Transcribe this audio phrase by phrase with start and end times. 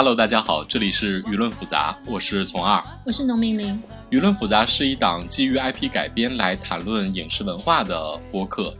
[0.00, 3.78] Hello，大家好，这里是舆论复杂，我是从二，我是农民林。
[4.10, 8.74] 舆论复杂是一档基于 IP 改编来谈论影视文化的播客，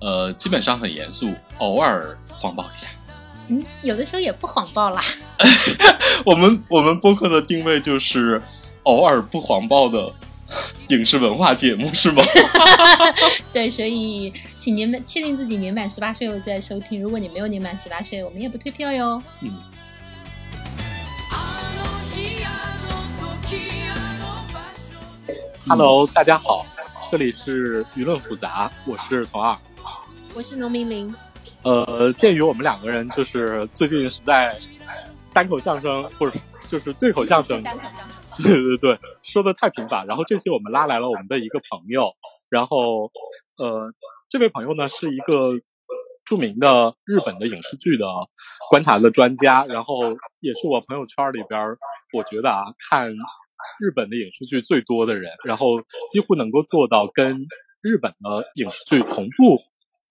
[0.00, 2.88] 呃，基本上很严肃，偶尔谎报一下。
[3.46, 5.00] 嗯，有的时候也不谎报啦。
[6.26, 8.42] 我们我们播客的定位就是
[8.82, 10.12] 偶尔不谎报的
[10.88, 12.20] 影视文化节目，是吗？
[13.54, 17.00] 对，所以请年满确定自己年满十八岁后再收听。
[17.00, 19.22] 如果你没有年满十八岁，我们也不退票哟。
[19.40, 19.52] 嗯。
[25.66, 26.66] Hello，大家好，
[27.10, 29.56] 这里是舆论复杂，我是从二，
[30.34, 31.14] 我是农民林。
[31.62, 34.58] 呃，鉴于我们两个人就是最近实在
[35.32, 37.62] 单口相声或者就是对口相声，
[38.36, 40.06] 对对对，说的太频繁。
[40.06, 42.12] 然后这期我们拉来了我们的一个朋友，
[42.50, 43.10] 然后
[43.56, 43.94] 呃，
[44.28, 45.54] 这位朋友呢是一个
[46.26, 48.06] 著名的日本的影视剧的
[48.68, 49.96] 观察的专家，然后
[50.40, 51.78] 也是我朋友圈里边
[52.12, 53.14] 我觉得啊看。
[53.80, 55.80] 日本的影视剧最多的人，然后
[56.12, 57.46] 几乎能够做到跟
[57.82, 59.60] 日本的影视剧同步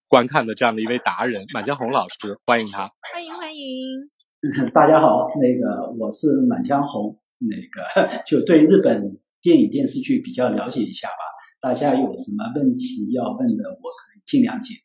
[0.08, 2.92] 观看的这样的一位达人，满江红老师，欢迎他。
[3.14, 4.10] 欢迎欢迎。
[4.74, 11.16] 大家好，那个我是满江红，那个 就对日本电影电视剧比较了解一下吧。
[11.62, 14.76] 大家有什么问题要问的，我可以尽量解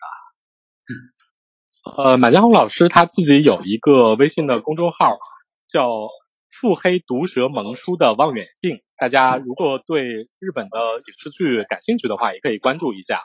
[1.84, 1.92] 答。
[2.05, 5.19] 呃，满江红老师他自己有一个微信的公众号，
[5.66, 6.08] 叫。
[6.61, 13.23] 腹黑毒舌萌叔的望远镜，大家如果对日本的影视剧感兴趣的话，也可以关注一下。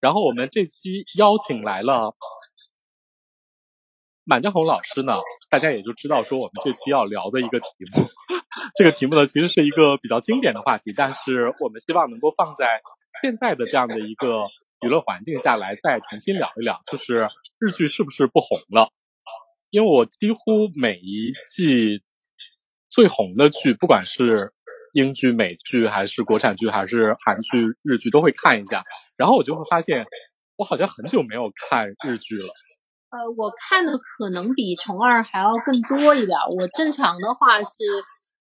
[0.00, 2.16] 然后我们这期邀请来了
[4.24, 5.12] 满江红老师呢，
[5.48, 8.08] 大家也就知道说我们这期要聊的一个题目。
[8.74, 12.82] 这个题目呢，其实是一个比较经典的话题，但是我们希望能够放在
[13.22, 14.48] 现在的这样的一个
[14.80, 17.28] 娱乐环境下来再重新聊一聊，就是
[17.60, 18.90] 日剧是不是不红了？
[19.70, 22.02] 因为我几乎每一季。
[22.92, 24.52] 最红的剧，不管是
[24.92, 28.84] 英剧、美剧，还是国产剧，还是韩剧、日剧，都会看一下。
[29.16, 30.04] 然后我就会发现，
[30.56, 32.48] 我好像很久没有看日剧了。
[33.08, 36.38] 呃，我看的可能比虫儿还要更多一点。
[36.54, 37.72] 我正常的话是，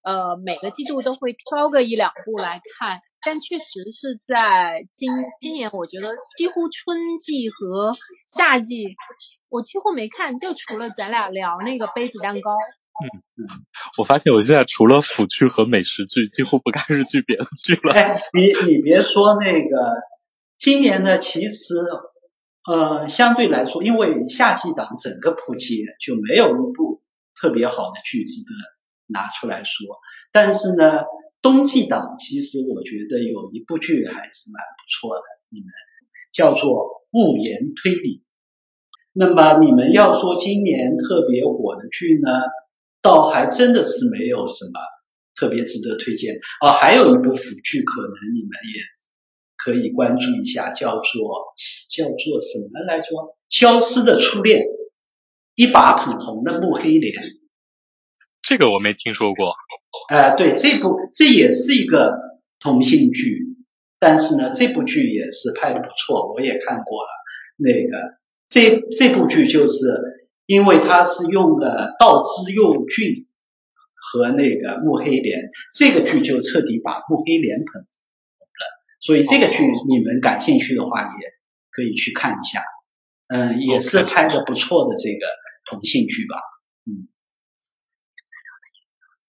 [0.01, 2.99] 呃，每个季度都会挑个一两部来看。
[3.25, 7.95] 但确实是在今今年，我觉得几乎春季和
[8.27, 8.97] 夏季，
[9.47, 12.51] 我几乎没看，就除了咱俩聊那个杯子蛋糕。
[13.01, 13.47] 嗯嗯，
[13.97, 17.93] 我发现我现在除了腐剧和美食剧，几乎不看日剧别的剧了。
[17.93, 19.77] 哎，你你别说那个，
[20.57, 21.75] 今年呢，其实
[22.69, 27.01] 呃相对来说，因为夏季档整个扑街，就没有一部
[27.33, 28.49] 特别好的剧值得
[29.07, 29.87] 拿出来说。
[30.31, 31.03] 但是呢，
[31.41, 35.67] 冬季档其实我觉得有一部剧还是蛮不错的，你们
[36.31, 36.69] 叫做
[37.11, 38.17] 《物言推理》。
[39.13, 42.29] 那么你们要说今年特别火的剧呢？
[43.01, 44.79] 倒还真的是没有什么
[45.35, 46.69] 特别值得推荐哦。
[46.69, 48.81] 还有一部腐剧，可能你们也
[49.57, 51.53] 可以关注一下，叫做
[51.89, 53.07] 叫做什么来着？
[53.49, 54.61] 《消失的初恋》，
[55.55, 57.13] 一把捧红的木黑莲。
[58.43, 59.55] 这个我没听说过。
[60.09, 62.19] 哎，对，这部这也是一个
[62.59, 63.57] 同性剧，
[63.97, 67.09] 但是呢，这部剧也是拍的不错，我也看过了。
[67.57, 70.20] 那个这这部剧就是。
[70.51, 73.25] 因为他是用了道之佑俊
[73.95, 78.65] 和那个木黑莲，这个剧就彻底把木黑莲捧红了。
[78.99, 81.33] 所以这个剧你们感兴趣的话，也
[81.69, 82.61] 可以去看一下。
[83.29, 85.25] 嗯，也是拍的不错的这个
[85.69, 86.35] 同性剧吧。
[86.83, 87.07] 嗯。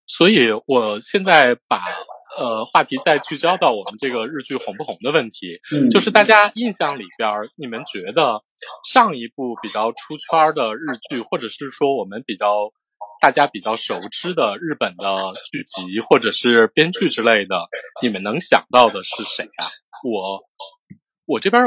[0.09, 1.78] 所以我现在把。
[2.38, 5.60] 呃，话题再聚焦到我们这个日剧红不红的问题，
[5.91, 8.43] 就是大家印象里边，你们觉得
[8.84, 12.72] 上一部比较出圈的日剧，或者是说我们比较
[13.21, 17.69] 大家比较熟知的日本的剧集或者是编剧之类的，
[18.03, 19.71] 你们能想到的是谁啊？
[20.03, 20.41] 我
[21.26, 21.65] 我这边。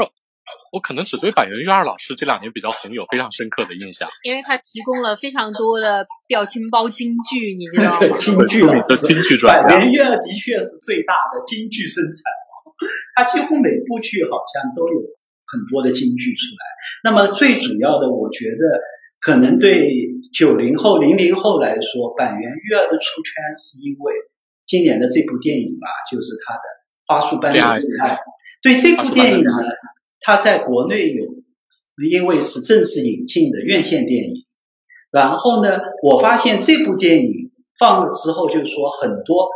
[0.72, 8.16] 我可能只对板垣瑞二老师这两年比较红有非常深刻的印象，因为他提供了非常多的表情包金句，你知道吗？
[8.18, 9.68] 金句的金句专家。
[9.68, 12.12] 板垣瑞二的确是最大的京剧生产
[13.16, 15.00] 他几乎每部剧好像都有
[15.46, 16.66] 很多的京剧出来。
[17.02, 18.80] 那么最主要的，我觉得
[19.18, 19.90] 可能对
[20.34, 24.12] 九零后、零零后来说，板垣瑞二的出圈是因为
[24.66, 26.60] 今年的这部电影吧，就是他的
[27.06, 27.66] 《花束般的恋
[28.02, 28.16] 爱》。
[28.60, 29.52] 对这部电影呢。
[30.26, 31.24] 他在国内有，
[32.10, 34.34] 因为是正式引进的院线电影，
[35.12, 39.50] 然后呢，我发现这部电影放了之后，就是说很多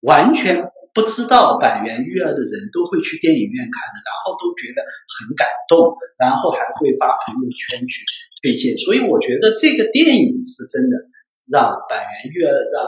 [0.00, 4.84] 完全不知道板垣育儿的人都会去电影院看的，然后都觉得
[5.16, 8.04] 很感动，然后还会发朋友圈去
[8.42, 10.98] 推荐，所以我觉得这个电影是真的
[11.48, 12.84] 让板垣育二让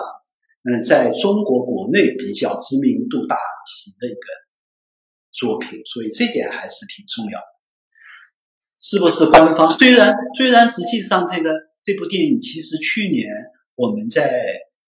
[0.68, 4.26] 嗯在中国国内比较知名度大提的一个
[5.38, 7.46] 作品，所以这点还是挺重要的。
[8.76, 9.78] 是不是官方？
[9.78, 13.30] 虽然虽然实际上这个这部电影其实去年
[13.74, 14.28] 我们在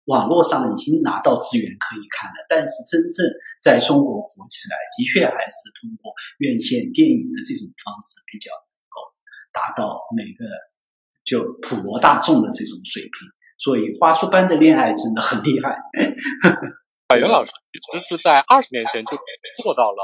[0.04, 3.26] 网络上已经拿到资源可以看了，但是真正
[3.60, 9.02] 在中国火起来，的确还是通过院线电影的这种方式比较能够
[9.52, 10.44] 达到每个
[11.25, 13.10] 就普罗大众的这种水平。
[13.58, 15.78] 所以花束般的恋爱真的很厉害。
[17.08, 19.16] 板垣老师其实是在二十年前就
[19.62, 20.02] 做到了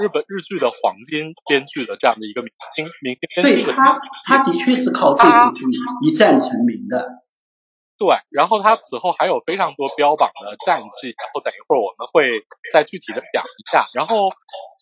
[0.00, 3.64] 日本日剧的黄金编剧的这样的一个明星明星编剧。
[3.64, 5.64] 对他，他的确是靠这部剧
[6.02, 7.24] 一战成名的。
[7.98, 13.88] 对，然后他此后还有非常多标榜的战绩，然后等一会儿我们会再具体的讲一下。
[13.92, 14.30] 然后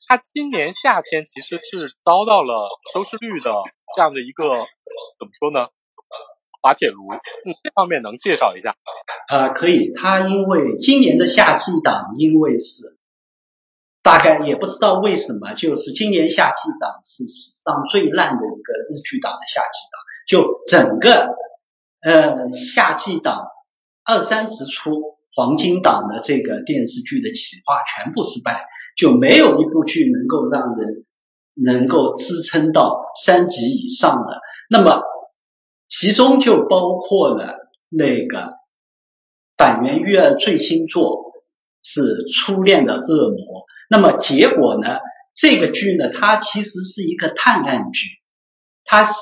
[0.06, 3.54] 他今年夏天其实是遭到了收视率的
[3.94, 4.44] 这样的一个
[5.18, 5.68] 怎么说呢？
[6.66, 8.74] 滑铁卢，嗯，这方面能介绍一下？
[9.28, 9.92] 呃，可以。
[9.94, 12.96] 他因为今年的夏季档，因为是
[14.02, 21.36] 大概也不知道为什么，就是今年夏季档是史上最烂的一个日剧档的夏季档，就整个
[22.00, 23.46] 呃夏季档
[24.04, 24.90] 二三十出
[25.36, 28.66] 黄金档的这个电视剧的企划全部失败，
[28.96, 31.04] 就没有一部剧能够让人
[31.54, 34.40] 能够支撑到三集以上的。
[34.68, 35.00] 那么。
[35.98, 38.52] 其中就包括了那个
[39.56, 41.32] 板垣育二最新作
[41.82, 42.02] 是
[42.34, 43.37] 《初恋的恶魔》。
[43.88, 44.98] 那么结果呢？
[45.34, 48.08] 这个剧呢，它其实是一个探案剧，
[48.84, 49.12] 它是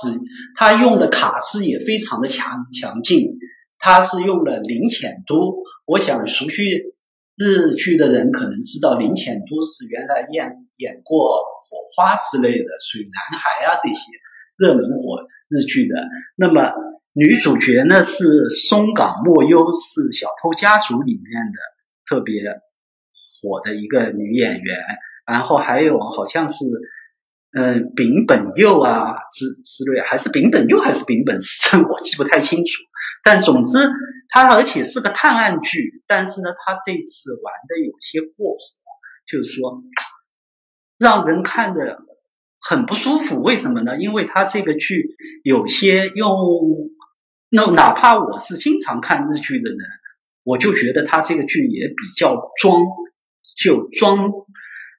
[0.56, 3.38] 它用的卡司也非常的强强劲，
[3.78, 5.62] 它是用了林浅都。
[5.86, 6.64] 我想熟悉
[7.36, 13.94] 日剧的人可能知道，林浅都是原来演演过《火花》之类的《水男孩》啊这些
[14.56, 15.26] 热门火。
[15.46, 16.72] 日剧的，那么
[17.12, 21.58] 女主角呢是松冈莫优，是《小偷家族》里面的
[22.08, 22.42] 特别
[23.42, 24.78] 火的一个女演员，
[25.26, 26.64] 然后还有好像是
[27.52, 32.72] 嗯丙本佑啊之之类，还是丙本佑还是丙本胜，我记不太清楚。
[33.22, 33.78] 但总之，
[34.30, 38.58] 它而且是个探案剧，但是呢，它这次玩的有些过火，
[39.28, 39.82] 就是说
[40.98, 41.98] 让人看的。
[42.66, 43.98] 很不舒服，为什么呢？
[43.98, 46.30] 因为他这个剧有些用，
[47.50, 49.78] 那哪怕我是经常看日剧的人，
[50.44, 52.80] 我就觉得他这个剧也比较装，
[53.62, 54.32] 就装，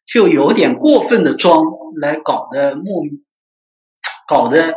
[0.05, 1.65] 就有点过分的装，
[1.99, 3.01] 来搞得莫，
[4.27, 4.75] 搞得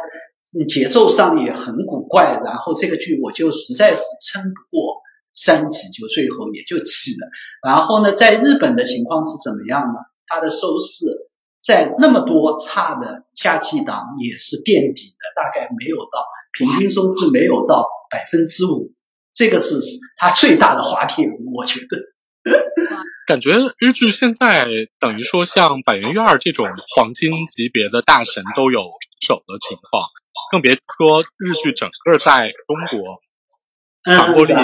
[0.66, 2.40] 节奏上也很古怪。
[2.42, 7.28] 然后这个剧我就实在是撑不过三集，就最后也就弃了。
[7.62, 10.00] 然后呢，在日本的情况是怎么样呢？
[10.26, 11.27] 它的收视。
[11.58, 18.94] 在那么多差的夏季档也是垫底的，大概没有到平均收视没有到百分之五，
[19.32, 19.80] 这个是
[20.16, 21.98] 它最大的滑铁卢，我觉得。
[23.26, 24.68] 感觉日剧现在
[25.00, 30.04] 等于说像板垣育二这种黄金级别的大神都有手的情况，
[30.52, 33.20] 更别说日剧整个在中国
[34.04, 34.54] 传播力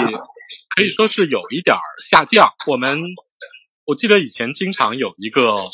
[0.75, 2.53] 可以说是有一点下降。
[2.67, 2.99] 我们
[3.83, 5.65] 我记得以前经常有一个。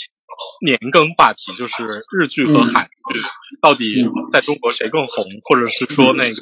[0.66, 3.22] 年更话题就是日剧和韩剧
[3.62, 6.42] 到底在中国谁更红，或者是说那个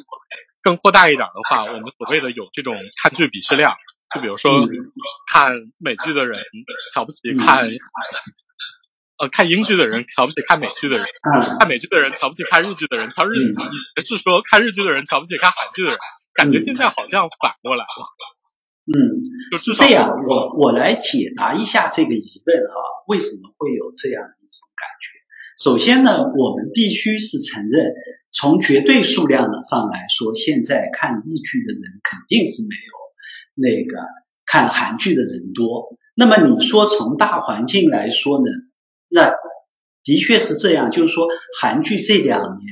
[0.62, 3.70] 更扩大一点的话，我们所谓的有这种看剧鄙视链，
[4.14, 4.68] 就比如说
[5.32, 6.44] 看美剧的人
[6.92, 7.70] 瞧不起看，
[9.18, 11.06] 呃看英剧的人瞧不起看美剧的人，
[11.58, 13.52] 看美剧的人瞧不起看日剧的人，瞧日剧
[14.04, 15.98] 是说看日剧的人瞧不起看韩剧的人，
[16.34, 18.04] 感觉现在好像反过来了。
[18.92, 19.22] 嗯，
[19.56, 22.74] 是这样，我我来解答一下这个疑问啊，
[23.06, 25.20] 为什么会有这样一种感觉？
[25.62, 27.92] 首先呢，我们必须是承认，
[28.30, 32.92] 从绝对数量上来说，现在看日剧的人肯定是没有
[33.54, 34.04] 那个
[34.44, 35.96] 看韩剧的人多。
[36.16, 38.50] 那么你说从大环境来说呢，
[39.08, 39.32] 那
[40.02, 41.28] 的确是这样，就是说
[41.60, 42.68] 韩剧这两年。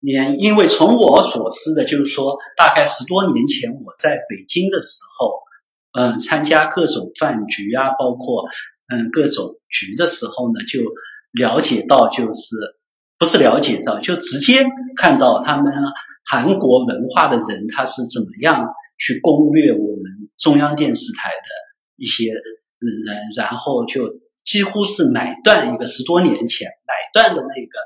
[0.00, 5.40] 年，因为从我所知的，就是说，大概十多年前我在北京的时候，
[5.92, 8.48] 嗯，参加各种饭局啊，包括
[8.88, 10.80] 嗯各种局的时候呢，就
[11.32, 12.56] 了解到，就是
[13.18, 14.64] 不是了解到，就直接
[14.96, 15.72] 看到他们
[16.24, 21.48] 韩国文化的人他是怎么样去攻略我们中央电视台的
[21.96, 24.10] 一些人，然后就
[24.42, 27.78] 几乎是买断一个十多年前买断的那个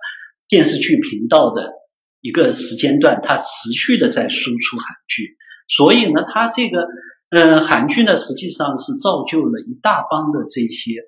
[0.49, 1.73] 电视剧频道的。
[2.25, 5.37] 一个时间段，它持续的在输出韩剧，
[5.69, 6.89] 所以呢，它这个
[7.29, 11.03] 嗯韩剧呢，实际上是造就了一大帮的这些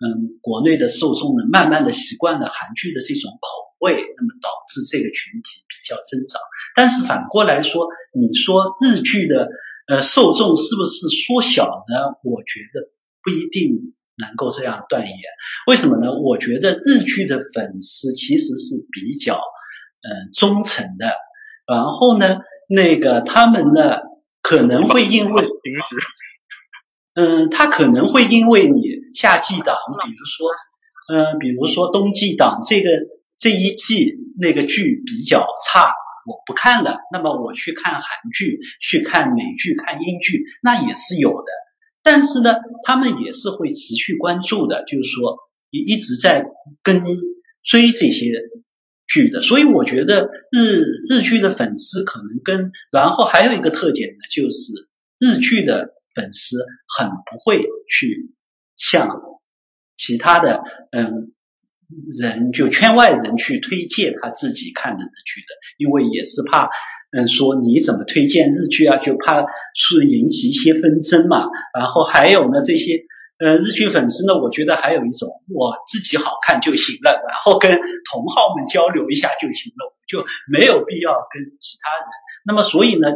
[0.00, 3.46] 嗯国内的受众呢，慢慢的习惯了韩剧的这种口
[3.78, 6.42] 味，那么导致这个群体比较增长。
[6.74, 9.48] 但是反过来说，你说日剧的
[9.86, 12.18] 呃受众是不是缩小呢？
[12.24, 12.90] 我觉得
[13.22, 15.16] 不一定能够这样断言。
[15.68, 16.10] 为什么呢？
[16.20, 19.40] 我觉得日剧的粉丝其实是比较
[20.06, 21.14] 嗯忠诚的，
[21.66, 23.98] 然后呢，那个他们呢
[24.40, 25.48] 可能会因为
[27.14, 28.82] 嗯，他可能会因为你
[29.14, 30.50] 夏季档，比如说
[31.12, 32.90] 嗯，比如说冬季档这个
[33.38, 35.92] 这一季那个剧比较差。
[36.28, 38.02] 我不看了，那么我去看韩
[38.34, 41.46] 剧，去看美剧，看英剧，那也是有的。
[42.02, 45.38] 但是呢，他们也是会持续关注的，就是说
[45.70, 46.44] 一一直在
[46.82, 47.00] 跟
[47.62, 48.26] 追这些
[49.06, 49.40] 剧的。
[49.40, 54.72] 所以我觉得日日剧的粉丝可能跟，然后还有一个特点呢，就是
[55.18, 56.58] 日剧的粉丝
[56.88, 58.34] 很不会去
[58.76, 59.08] 向
[59.94, 61.32] 其他的嗯。
[62.18, 65.46] 人就圈外人去推荐他自己看的日剧的，
[65.78, 66.68] 因为也是怕，
[67.12, 69.46] 嗯，说你怎么推荐日剧啊，就怕
[69.76, 71.46] 是引起一些纷争嘛。
[71.72, 73.04] 然后还有呢，这些
[73.38, 77.70] 呃日剧粉丝呢，我觉得还有一种，我自己好看就行了，然后跟
[78.10, 82.08] 同好们交流一下就行了，就没有必要跟其他人。
[82.46, 83.10] 那么所以呢，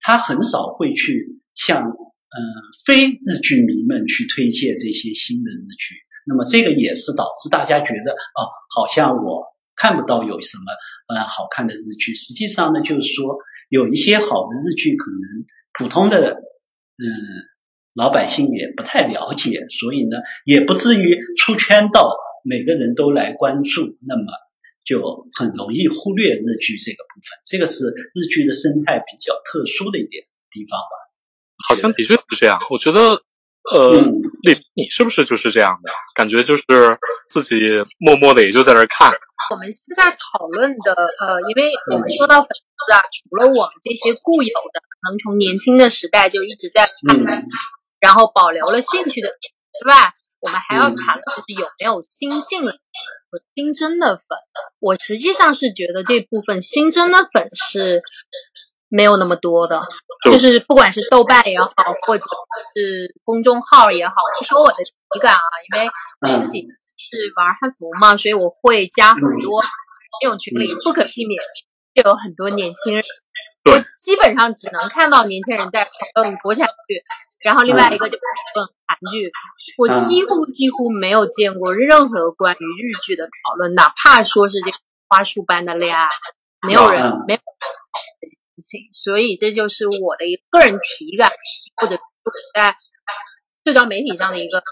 [0.00, 2.38] 他很少会去向嗯
[2.84, 5.96] 非日剧迷们去推荐这些新的日剧。
[6.26, 9.46] 那么这个也是导致大家觉得哦，好像我
[9.76, 10.64] 看不到有什么
[11.14, 12.14] 呃好看的日剧。
[12.14, 17.06] 实际上呢，就是说有一些好的日剧，可能普通的嗯
[17.94, 24.24] 老百姓也不太了解，所以呢也不至于出圈到每个人都来关注，那么
[24.84, 27.38] 就很容易忽略日剧这个部分。
[27.44, 31.10] 这个是日剧的生态比较特殊的一点地方吧。
[31.68, 33.22] 好像的确是这样，我觉得。
[33.70, 34.00] 呃，
[34.42, 36.42] 丽，你是不是就是这样的感觉？
[36.42, 36.64] 就是
[37.28, 37.60] 自己
[37.98, 39.12] 默默的也就在那看。
[39.50, 47.46] 我们现在讨论的，呃，因为我们说到粉丝啊，除了我们这些固有的，能从年轻的时代就一直在看，
[48.00, 52.72] 然后保留了兴趣的之外，我们还要谈的就是有没有新进和
[53.54, 54.24] 新增的粉。
[54.78, 58.02] 我实际上是觉得这部分新增的粉是。
[58.92, 59.86] 没有那么多的，
[60.24, 61.70] 就是不管是豆瓣也好，
[62.04, 62.24] 或者
[62.74, 65.88] 是公众号也好，就说我的体感啊，因为
[66.22, 69.62] 我自己是玩汉服嘛，所以我会加很多
[70.20, 71.40] 这种群里，不可避免
[71.94, 73.04] 就有很多年轻人，
[73.70, 75.90] 我基本上只能看到年轻人在讨
[76.24, 77.04] 论国产剧，
[77.42, 79.32] 然后另外一个就是讨论韩剧，
[79.78, 84.76] 我几乎几乎没有见过任何关于日剧的讨论，哪怕说是这个
[85.08, 86.08] 花束般的恋爱，
[86.66, 87.40] 没有人没有。
[88.92, 91.32] 所以这就是我的一个个人体感，
[91.76, 91.98] 或者
[92.54, 92.74] 在
[93.64, 94.62] 社交媒体上的一个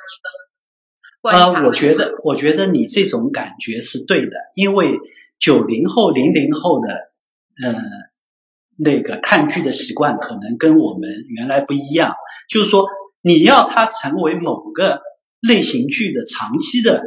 [1.23, 1.65] 观察。
[1.65, 4.99] 我觉得，我觉得你这种感觉是对的，因为
[5.39, 7.11] 九零后、零零后的，
[7.65, 7.75] 嗯，
[8.79, 12.15] 那个看剧的习惯可能跟我们原来不一样。
[12.49, 12.87] 就是说，
[13.21, 15.03] 你要他成为某个
[15.41, 17.03] 类型剧的长期的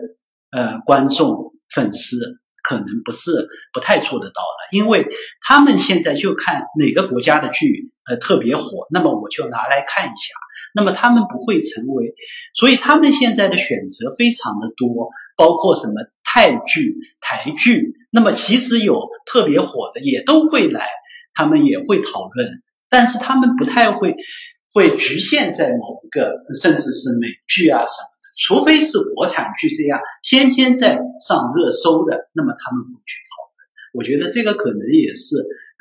[0.52, 2.18] 呃观众粉丝。
[2.64, 5.08] 可能不是不太做得到了，因为
[5.42, 10.36] 他们现在就看哪个国家的剧呃特别火，那么我就拿来看一下。
[10.76, 12.14] 那么他们不会成为，
[12.54, 17.96] 所以他们现在的选择非常的多，包括什么泰剧、台剧。
[18.12, 20.88] 那么其实有特别火的也都会来，
[21.34, 24.16] 他们也会讨论，但是他们不太会
[24.74, 28.12] 会局限在某一个，甚至是美剧啊什么的。
[28.38, 33.52] 除非是国产剧这样天天在上热搜的，那么他们会去讨论。
[33.94, 35.36] 我觉得这个可能也是，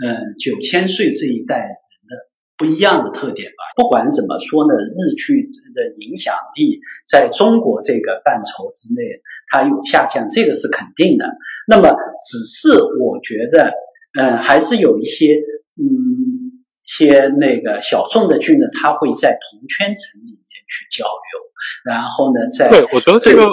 [0.05, 1.69] 嗯，九千岁这一代人
[2.09, 2.29] 的
[2.59, 3.63] 不一样的特点吧。
[3.77, 11.31] 不管怎么说呢，日剧的影响力在中国这个范畴之内，它有下降，这个是肯定的。
[11.69, 11.89] 那么，
[12.29, 13.73] 只是我觉得，
[14.19, 15.37] 嗯，还是有一些，
[15.77, 21.41] 嗯，些那个小众的剧呢，它会在同圈层里面去交流。
[21.85, 23.51] 然后呢，在对，我觉得这个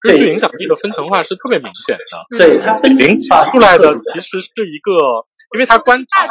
[0.00, 2.38] 根据影响力的分层化是特别明显的。
[2.38, 2.96] 对，它分
[3.50, 6.26] 出来的其实是一个，因为他观察，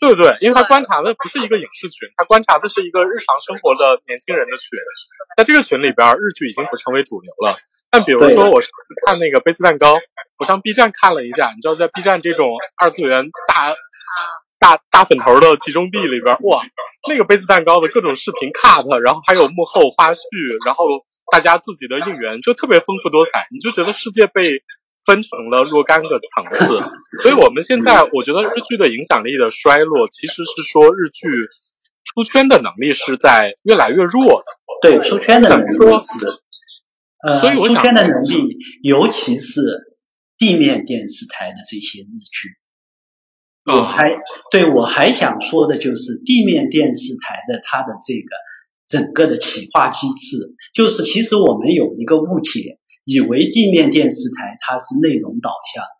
[0.00, 4.78] 对对，因为他观察的不是一个影视群，他观察的是一个日常生活的年轻人的群。
[5.36, 7.56] 在这个群里边，日剧已经不成为主流了。
[7.90, 8.60] 但比如说，我
[9.06, 9.98] 看那个杯子蛋糕，
[10.38, 13.74] 我上 B 站看了一下，你知道，在 B 站这种二次元大。
[14.60, 16.62] 大大粉头的集中地里边，哇，
[17.08, 20.20] 那个杯子蛋糕的各种视频 cut，然后还有幕后花絮，
[20.66, 20.84] 然后
[21.32, 23.46] 大家自己的应援，就特别丰富多彩。
[23.50, 24.62] 你就觉得世界被
[25.10, 26.80] 分成了若干个层次。
[27.22, 31.26] 所以我们现在，我觉得日剧的影响力的衰落，其实是说日剧
[32.04, 34.46] 出圈的能力是在越来越弱的。
[34.82, 35.78] 对，出圈的能力是，
[37.26, 39.60] 呃，所以出圈的能力，尤其是
[40.38, 42.50] 地面电视台的这些日剧。
[43.66, 44.16] 我还
[44.50, 48.30] 对我还想说的就是地面电视台的它的这个
[48.86, 52.78] 整个的企划机制，就是其实我们有一个误解，
[53.10, 55.90] 以为地面电视台它是内容导向的，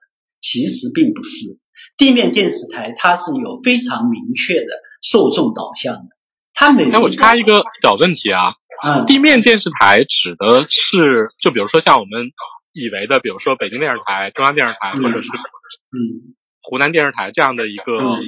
[0.41, 1.59] 其实并不是。
[1.97, 4.69] 地面电视台它是有非常明确的
[5.03, 6.09] 受众导向的，
[6.55, 12.31] 它每哎，我插一个小问题啊，啊地面电视台指的是，就比如说像我们
[12.73, 18.21] 以为的，比如说北京电视台、中央电视台，嗯或者是嗯湖南电视台这样的一个嗯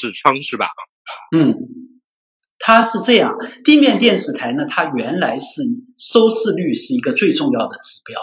[0.00, 0.66] 指称，是吧？
[1.30, 1.54] 嗯，
[2.58, 5.62] 它是这样，地面电视台呢，它原来是
[5.96, 8.20] 收视率是一个最重要的指标，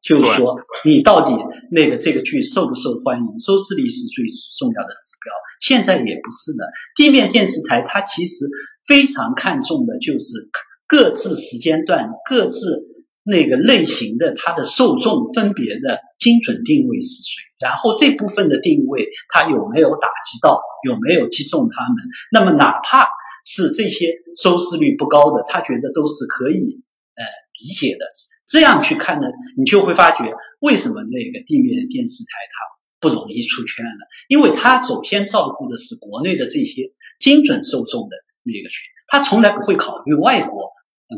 [0.00, 1.32] 就是说你到底
[1.70, 4.24] 那个这个剧受不受欢迎，收视率是最
[4.58, 5.32] 重要的指标。
[5.60, 8.48] 现在也不是的，地面电视台它其实
[8.86, 10.48] 非常看重的就是
[10.86, 12.84] 各自时间段、各自
[13.24, 21.96] 那个类型的它的受众分别的精准定位是谁，然后这部分的定位它有没有打击到，有没有击中他们。
[22.32, 23.08] 那么哪怕
[23.48, 26.82] 是这些收视率不高的，他觉得都是可以
[27.16, 27.24] 呃
[27.58, 28.04] 理解的。
[28.44, 40.72] 这样去看呢，你就会发觉为什么那个地面电视台它不容易出圈了，因为它首先照顾的是国内的这些精准受众的那个群，它从来不会考虑外国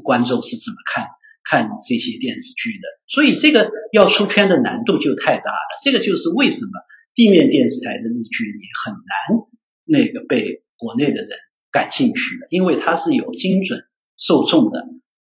[0.05, 1.09] 观众是怎么看
[1.43, 5.79] 看这些电视剧的，所以这个要出圈的难度就太大了。
[5.83, 6.71] 这个就是为什么
[7.13, 9.47] 地面电视台的日剧你很难
[9.85, 11.31] 那个被国内的人
[11.71, 13.85] 感兴趣的，因为它是有精准
[14.17, 14.87] 受众的，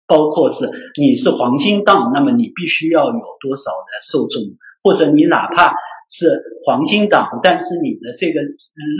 [0.08, 0.70] 包括是
[1.00, 4.42] 你是黄金档，那么你必须要有多少的受众，
[4.84, 5.76] 或者你哪怕
[6.10, 8.42] 是黄金档，但是你的这个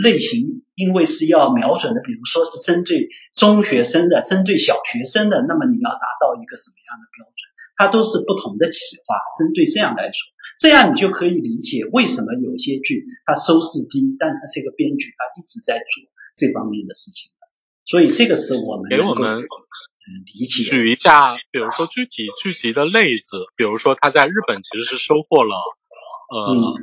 [0.02, 7.52] 类型，因为是要瞄准的，比如说是针对中学生的，针对小学生的，那么你要达到一个什么样的标准？
[7.82, 10.18] 它都是不同的企划，针对这样来说，
[10.56, 15.84] 这样你就可以理解为什么有些剧它收视低，但是这个编剧他一直在做
[16.32, 17.48] 这方面的事情的，
[17.84, 20.62] 所以这个是我们给我们嗯理解。
[20.62, 25.56] 举一下，比如说具体剧集的例子，比如说他在日本其实是收获了
[26.30, 26.74] 呃、嗯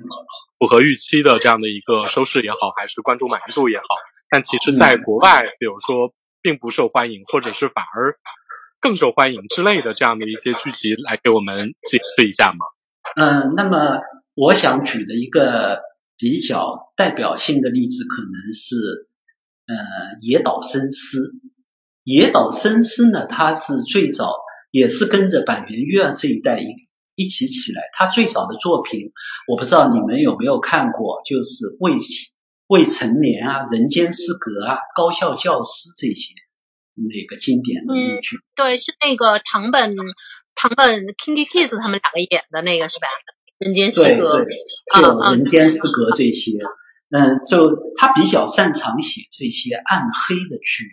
[0.59, 3.85] 符合预期的这样的一个收视也好，还是观众满意度也好，
[4.29, 8.19] 但其实在国外，比如说并不受欢迎，或者是反而
[8.81, 12.65] 更受欢迎之类的这样的一些剧集，来给我们解释一下吗？
[13.15, 13.99] 嗯，那么
[14.35, 15.81] 我想举的一个
[16.17, 19.07] 比较代表性的例子，可能是
[19.67, 19.75] 呃
[20.21, 21.33] 野岛伸司。
[22.03, 24.33] 野岛伸司呢，他是最早
[24.71, 26.67] 也是跟着板垣瑞二这一代一
[27.15, 27.81] 一起起来。
[27.93, 29.11] 他最早的作品，
[29.47, 31.93] 我不知道你们有没有看过，就是未
[32.67, 36.33] 未成年啊、人间失格啊、高校教师这些
[37.07, 38.37] 那个经典的日剧。
[38.55, 39.95] 对，是那个唐本
[40.55, 43.07] 唐本 Kinky Kids 他们两个演的那个是吧？
[43.59, 44.45] 人间失格，对，
[45.35, 46.53] 人间失格这些，
[47.09, 50.85] 嗯，就他比较擅长写这些暗黑的剧，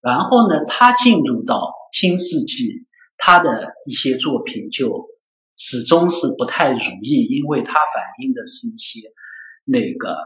[0.00, 5.08] 然后呢，他进入到新世纪，他的一些作品就
[5.56, 9.00] 始终是不太如意，因为他反映的是一些
[9.64, 10.16] 那个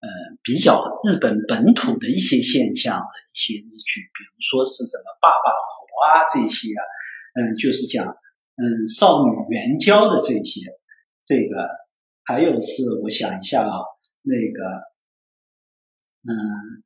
[0.00, 0.08] 呃
[0.42, 5.66] 比较日本本土的一些现象的一些日剧，比如说是什么爸爸火
[6.04, 6.82] 啊这些啊，
[7.34, 8.16] 嗯，就是讲
[8.56, 10.60] 嗯少女援交的这些。
[11.24, 11.68] 这个
[12.24, 13.84] 还有是我想一下啊，
[14.22, 14.64] 那个，
[16.26, 16.82] 嗯，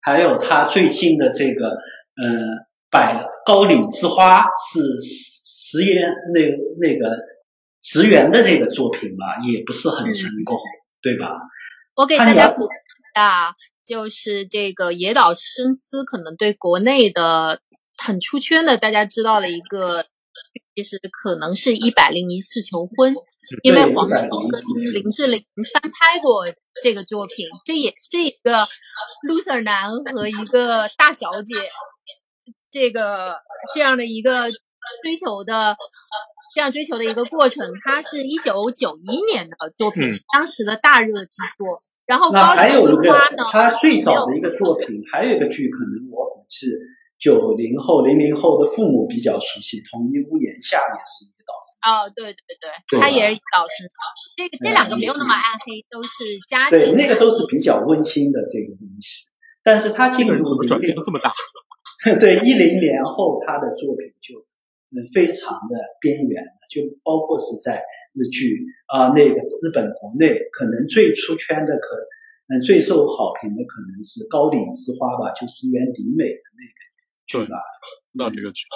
[0.00, 6.40] 还有他最近的这个，呃，百高岭之花是石石原那
[6.80, 7.18] 那个
[7.82, 10.56] 石原的这个作品嘛，也不是很成功，
[11.02, 11.28] 对吧？
[12.02, 17.60] 我给大家补充一下，就是这个野岛伸司可能对国内的
[17.96, 20.04] 很出圈的，大家知道了一个，
[20.74, 23.14] 其实可能是一百零一次求婚，
[23.62, 24.60] 因为黄101渤跟
[24.94, 26.46] 林志玲翻拍过
[26.82, 28.66] 这个作品，这也是一个
[29.28, 31.54] loser 男和一个大小姐
[32.68, 33.36] 这个
[33.74, 34.50] 这样的一个
[35.04, 35.76] 追求的。
[36.54, 41.76] 这样追求的一个过程，它是一九九一年的作品，嗯当时的大热之作。
[42.06, 46.68] 然后那高岭还有一个之花呢，他最早的一个作品，还有一个剧，可能我估计
[47.18, 51.78] 九零后、零零后的父母比较熟悉，《同一屋檐下》也是一个导师。
[51.80, 53.88] 哦，对对对，对他也是导师。
[54.36, 56.10] 这个这两个没有那么暗黑，都是
[56.48, 56.78] 家庭。
[56.78, 59.30] 对，那个都是比较温馨的这个东西。
[59.62, 61.32] 但是他进入零零这么大？
[62.18, 64.44] 对一零年后，他的作品就
[64.94, 71.96] 嗯非常的边缘了，就包括是在日剧啊、那个日本国内可能最出圈的可
[72.48, 77.58] 嗯最受好评的可能是《高岭之花》吧，就石原里美的那个剧吧。
[78.14, 78.66] 那这个剧，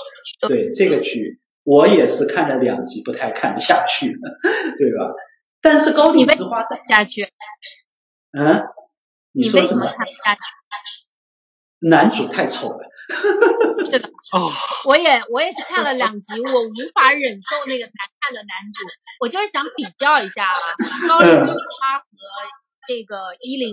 [0.48, 4.38] 对这个剧，我也是看了两集，不太看得下去了，
[4.78, 5.12] 对吧？
[5.60, 7.28] 但是《高岭之花看》下去。
[8.32, 8.64] 嗯，
[9.32, 9.84] 你说什么？
[9.84, 10.40] 看不下去？
[11.80, 12.78] 男主太丑了。
[13.84, 14.50] 是的，哦，
[14.86, 18.82] 我也我也是看了两集，我无法忍受那个难看的男主，
[19.20, 20.64] 我就是想比较一下啊，
[21.06, 22.04] 高岭之花和
[22.88, 23.72] 这个一零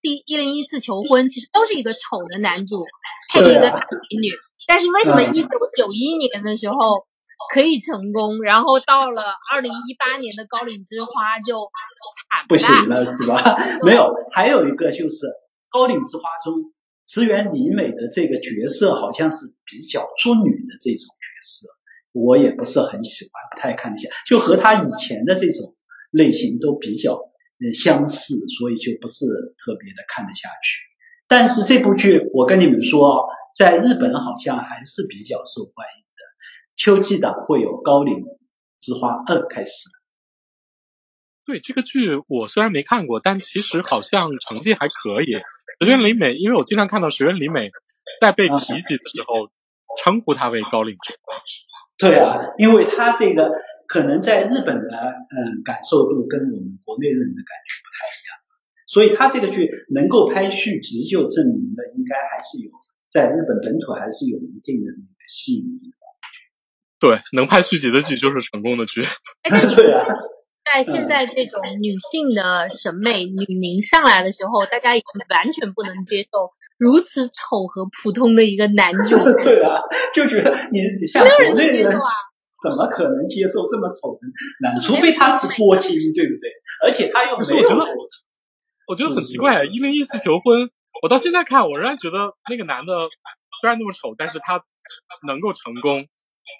[0.00, 2.84] 第一零一次求婚，其实都是一个丑的男主
[3.32, 4.32] 配一个大美女，
[4.66, 7.06] 但是为什么一九九一年的时候
[7.52, 11.70] 可以成功，然后到了二零一八年的高岭之花就
[12.32, 13.56] 惨不行了，是吧？
[13.86, 15.32] 没有，还有一个就是
[15.70, 16.73] 高岭之花中。
[17.06, 21.68] 石原里美的这个角色好像是比较淑女的这种角色，
[22.12, 25.76] 我也不是很喜欢，不太看得下，就和她以前的这种
[26.10, 30.82] 类型都比较呃相似，所以就不是特别的看得下去。
[31.28, 36.22] 但是这部剧我跟你们说，在日本好像还是比较受欢迎的。
[36.76, 38.24] 秋季档会有《高岭
[38.78, 39.90] 之花二》开始。
[41.44, 45.42] 对这个剧我虽然没看过，但其实好像成绩还可以。
[45.80, 47.70] 石原里美，因为我经常看到石原里美
[48.20, 49.50] 在被提及的时候
[49.98, 51.34] 称呼她为高岭之花。
[51.96, 53.52] 对啊，因为她这个
[53.86, 58.38] 可能在日本的嗯感受度跟我们国内人的感觉不太一样，
[58.86, 62.70] 所以她这个剧能够拍续集，就证明了应该还是有
[63.08, 65.96] 在日本本土还是有一定的那个吸引力的。
[67.00, 69.02] 对，能拍续集的剧就是成功的剧。
[69.74, 70.04] 对啊。
[70.72, 79.16] 在现在这种女性的审美女凝上来的时候，大家已经完全不能接受如此丑和普通的一个男 主。
[79.42, 79.82] 对啊，
[80.14, 81.92] 就觉得你你像国内人
[82.62, 84.20] 怎么可能接受这么丑的
[84.62, 84.80] 男？
[84.80, 86.50] 除非他是波金，对不对？
[86.82, 87.68] 而且他又没有。
[88.86, 90.70] 我觉得很奇怪，因为一次求婚，
[91.02, 93.08] 我到现在看，我仍然觉得那个男的
[93.60, 94.64] 虽然那么丑，但是他
[95.26, 96.06] 能够成功，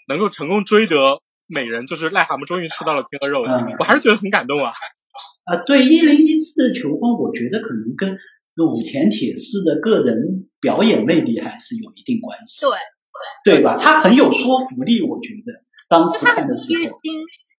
[0.09, 1.21] 能够成功追得。
[1.47, 3.43] 美人就是癞蛤蟆终于吃到了天鹅肉，
[3.79, 4.73] 我还是觉得很感动啊。
[5.45, 8.17] 啊，对，一零一次求婚，我觉得可能跟
[8.57, 12.67] 武田铁矢的个人表演魅力还是有一定关系。
[13.45, 13.77] 对，对吧？
[13.79, 16.81] 他很有说服力，我觉得当时看的时候，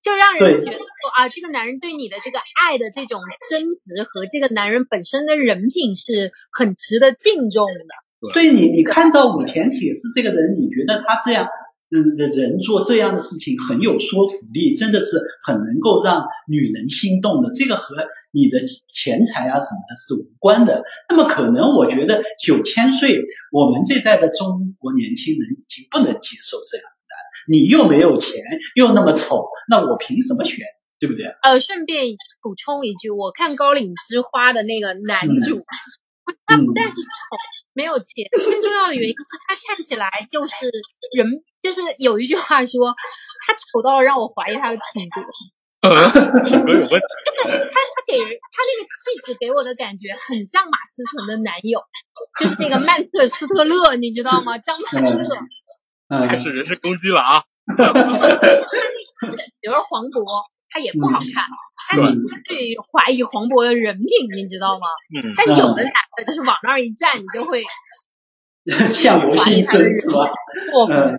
[0.02, 8.34] 就让人觉得说啊，这个男人对你的这个爱的这种真值和这个男人本身的人品是很值得敬重的。
[8.34, 11.48] 对你，你看到武田铁矢这个人，你觉得他这样？
[11.92, 17.52] 嗯，的人做这样的事情很有说服力，真的是很能够让女人心动的。
[17.54, 17.96] 这个和
[18.32, 20.84] 你的钱财啊什么的是无关的。
[21.10, 26.92] 那么可能我觉得九千岁，我们这代的中国年轻人已经不能接受这样的。
[27.48, 28.44] 你又没有钱，
[28.76, 30.66] 又那么丑，那我凭什么选？
[30.98, 31.26] 对不对？
[31.44, 32.06] 呃，顺便
[32.42, 35.64] 补充一句，我看《高岭之花》的那个男主。
[36.56, 37.08] 他不但是丑，
[37.74, 40.72] 没有钱，更重要的原因是他看起来就是
[41.16, 42.96] 人，就是有一句话说，
[43.46, 45.22] 他丑到让我怀疑他的品格。
[46.50, 47.06] 品格有问题。
[47.44, 51.84] 他他给人他那个气质给我的感觉很像马思纯的男友，
[52.40, 54.58] 就是那个曼彻斯特勒，你知道吗？
[54.58, 55.24] 张曼乐。
[56.28, 57.44] 开始人身攻击了啊！
[59.62, 61.46] 比如说黄渤，他也不好看。
[61.88, 64.88] 但你不会怀疑黄渤的人品，你知道吗？
[65.16, 65.34] 嗯。
[65.38, 67.64] 但有的男的，就是往那儿一站，你就会
[68.92, 70.28] 相由心生，是吧？
[70.74, 71.18] 过分。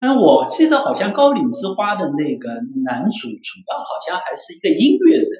[0.00, 2.48] 嗯，我记得好像《高岭之花》的那个
[2.84, 5.30] 男主主要好像还是一个音乐人，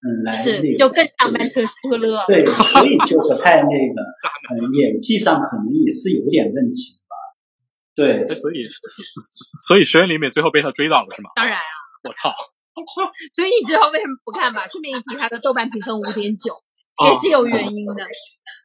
[0.00, 2.24] 嗯，来是就更像曼彻斯特勒。
[2.28, 4.02] 对，所以就不太那个，
[4.54, 7.16] 嗯，演技上可能也是有点问题吧。
[7.96, 8.34] 对。
[8.36, 8.68] 所以，
[9.66, 11.30] 所以《石原里美》最后被他追到了，是吗？
[11.34, 11.81] 当然啊。
[12.02, 12.34] 我操。
[13.36, 14.66] 所以你知道为什么不看吧？
[14.66, 16.62] 顺便一提，他的豆瓣评分五点九，
[17.06, 18.06] 也是有原因的。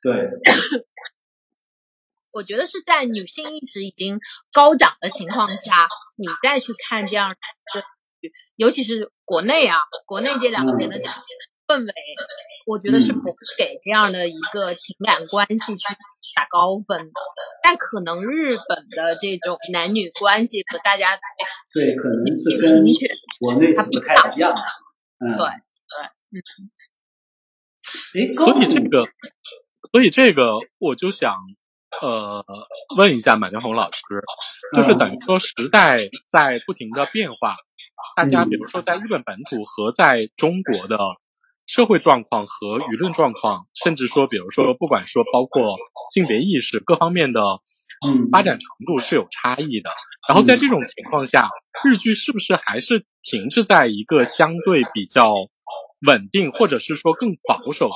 [0.01, 0.29] 对，
[2.31, 4.21] 我觉得是在女性意识已经
[4.53, 7.35] 高涨的情况下，你再去看这样的
[8.55, 10.99] 尤其是国内啊，国内这两年的
[11.67, 11.93] 氛围，
[12.65, 15.95] 我觉得是不会给这样的一个情感关系去
[16.35, 17.13] 打高分的。
[17.61, 21.19] 但可能日本的这种男女关系和大家
[21.73, 22.81] 对，可能是跟
[23.39, 24.55] 国内是不太一样。
[25.19, 25.51] 嗯，对对，
[26.31, 26.71] 嗯。
[27.81, 28.21] 所
[28.61, 29.05] 以这个，
[29.91, 31.35] 所以这个，我就想
[32.01, 32.45] 呃
[32.95, 34.01] 问一下满江红老师，
[34.73, 37.57] 就是等于说时代在不停的变化，
[38.15, 40.97] 大家比如说在日本本土和在中国的。
[41.67, 45.75] 社会状况和舆论状况，甚至说，比如说，不管说包括
[46.13, 47.41] 性别意识各方面的，
[48.05, 49.89] 嗯，发展程度是有差异的。
[50.27, 51.49] 然后在这种情况下，
[51.83, 55.33] 日剧是不是还是停滞在一个相对比较
[56.05, 57.95] 稳定，或者是说更保守的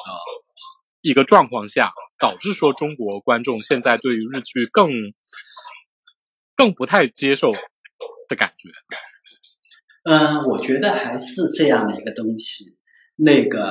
[0.99, 4.91] 一个状况下，导致说中国观众现在对于日剧更
[6.57, 7.53] 更不太接受
[8.27, 8.69] 的感觉？
[10.03, 12.75] 嗯，我觉得还是这样的一个东西。
[13.23, 13.61] 那个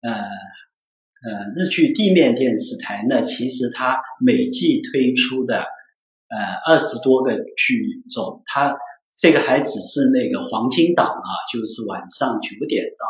[0.00, 5.58] 呃呃日剧地面电视台呢，其实它每季推出的
[6.28, 8.78] 呃二十多个剧种，它
[9.20, 13.06] 这个还只是那个黄金档啊，就是晚上九点到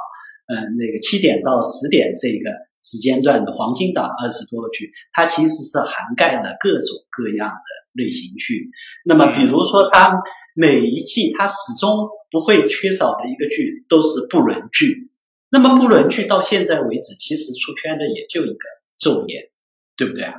[0.53, 2.51] 嗯那个七点到十点这个
[2.83, 8.70] 时间段的黄金档二十多个剧，它其实是涵盖了各种各样的类型剧。
[9.05, 10.20] 那么比如说它
[10.53, 15.12] 每一季它始终不会缺少的一个剧都是不伦剧。
[15.57, 18.53] 那么不伦剧到现在为止，其实出圈的也就一个
[19.01, 19.45] 《昼颜》，
[19.97, 20.35] 对不对啊？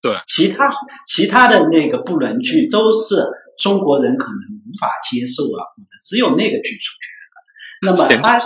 [0.00, 0.16] 对。
[0.26, 0.74] 其他
[1.06, 3.22] 其他的那个不伦剧都是
[3.60, 7.36] 中国人可能无法接受啊，或者只有那个剧出圈了。
[7.82, 8.40] 那么他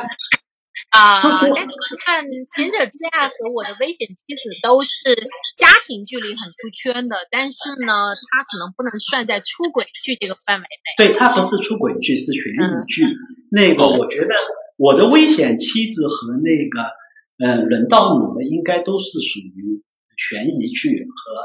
[0.91, 5.15] 啊，但是看《贤者之爱》和《我的危险妻子》都是
[5.57, 11.07] 家庭剧里很出圈的，但是呢，它可能不能算在出轨剧这个范围内。
[11.07, 13.07] 对，它不是出轨剧，是悬疑剧。
[13.53, 14.35] 那个我觉得。
[14.81, 16.91] 我的危险妻子和那个，
[17.39, 19.85] 嗯，轮到你们应该都是属于
[20.17, 21.43] 悬疑剧和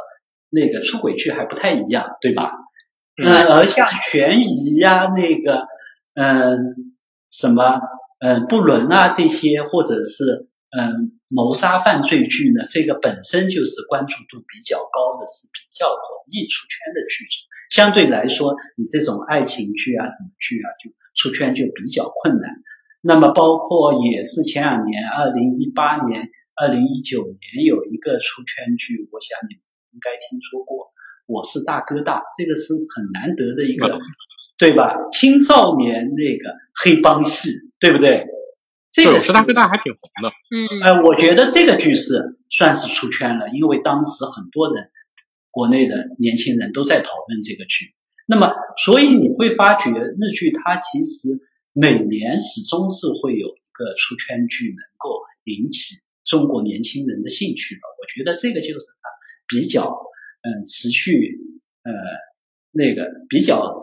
[0.50, 2.54] 那个出轨剧还不太一样，对吧？
[3.22, 5.68] 嗯，而像悬疑呀，那个，
[6.14, 6.94] 嗯，
[7.30, 7.82] 什么，
[8.20, 17.36] 嗯，不伦啊这些，或者是嗯谋杀犯罪剧呢，这个本身就是关注度比较高的，是比较容易出圈的剧种。
[17.70, 22.50] 相对来说，你这种爱情剧啊，什么剧啊，就出圈就比较困难。
[23.08, 29.62] 那么包括也是前两年，二零一八年、二零一九年有一个出圈剧，我想你们
[29.94, 30.86] 应该听说过，
[31.28, 34.00] 《我是大哥大》，这个是很难得的一个，
[34.58, 34.96] 对吧？
[35.12, 38.26] 青少年那个黑帮戏，对不对？
[38.90, 40.34] 这个是大哥大还挺红的。
[40.50, 40.82] 嗯。
[40.82, 44.90] 呃，我觉得这个剧是算是出圈了，因为当时很多人，
[45.52, 47.94] 国内的年轻人都在讨论这个剧。
[48.26, 48.52] 那么，
[48.84, 51.40] 所以你会发觉日剧它其实。
[51.78, 59.10] 每年始终是会有一个出圈剧能够引起中国年轻人的兴趣吧，我觉得这个就是它
[59.46, 59.92] 比较
[60.42, 61.38] 嗯持续
[61.84, 61.92] 呃
[62.72, 63.82] 那个比较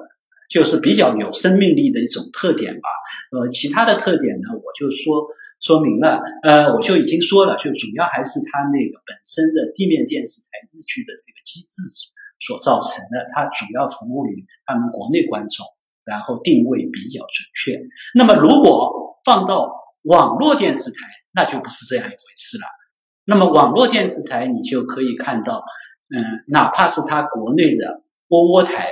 [0.48, 2.88] 就是比较有生命力的一种特点吧。
[3.30, 5.28] 呃，其他的特点呢，我就说
[5.60, 11.82] 说明了，呃，我就已经说了，就主要还是它那个本身的地面电视台日剧的这个机制
[12.40, 15.66] 所造成的，它主要服务于他们国内观众。
[16.04, 17.80] 然后定位比较准确。
[18.14, 20.96] 那么如果放到网络电视台，
[21.32, 22.64] 那就不是这样一回事了。
[23.24, 25.64] 那么网络电视台，你就可以看到，
[26.14, 28.88] 嗯，哪怕是它国内的窝窝台，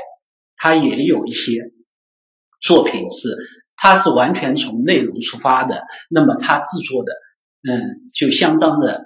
[0.57, 1.73] 它也有一些
[2.61, 3.37] 作品是，
[3.77, 5.85] 它是完全从内容出发的。
[6.09, 7.13] 那么它制作的，
[7.69, 9.05] 嗯，就相当的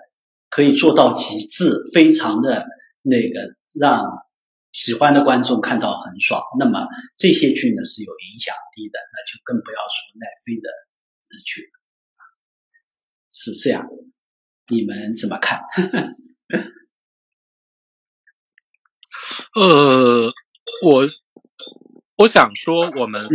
[0.51, 2.67] 可以做到极致，非常的
[3.03, 4.25] 那个让。
[4.75, 10.69] 喜欢的观众看到很爽，那么这些剧呢是有影响力的，那就更不要说奈飞的
[11.29, 11.71] 日剧了，
[13.31, 13.87] 是这样，
[14.69, 15.63] 你们怎么看？
[19.55, 20.33] 呃，
[20.83, 21.07] 我
[22.17, 23.29] 我想说我们。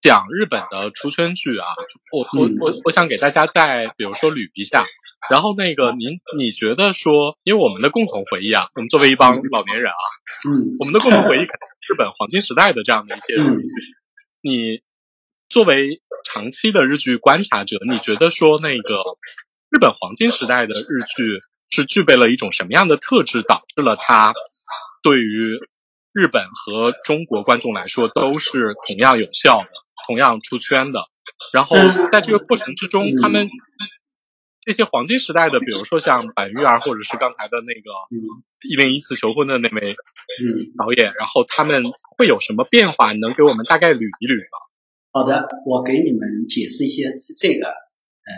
[0.00, 1.66] 讲日本的出圈剧啊，
[2.12, 4.86] 我我我我想给大家再比如说捋一下，
[5.30, 10.04] 然后那个您你觉得说，因为我们的共同回忆啊，我们作为一帮老年人啊，
[10.48, 13.68] 嗯，我们的共同回忆肯定是日本黄金时代的这样的一些日剧。
[14.40, 14.80] 你
[15.48, 19.02] 作为长期的日剧观察者，你觉得说那个
[19.68, 24.34] 日本黄金时代的日剧是具备了一种什么样的特质，导致了它
[25.02, 25.58] 对于
[26.12, 29.68] 日本和中国观众来说都是同样有效的？
[30.06, 31.04] 同样出圈的，
[31.52, 31.76] 然后
[32.10, 33.46] 在这个过程之中，他们
[34.68, 37.88] 这些黄金时代的，比如说像板玉儿，或者是刚才的那个
[38.68, 39.96] 一零一次求婚的那位
[40.76, 41.84] 导演，然后他们
[42.18, 43.14] 会有什么变化？
[43.14, 44.58] 能给我们大概捋一捋吗？
[45.10, 48.32] 好的，我给你们解释一些这个呃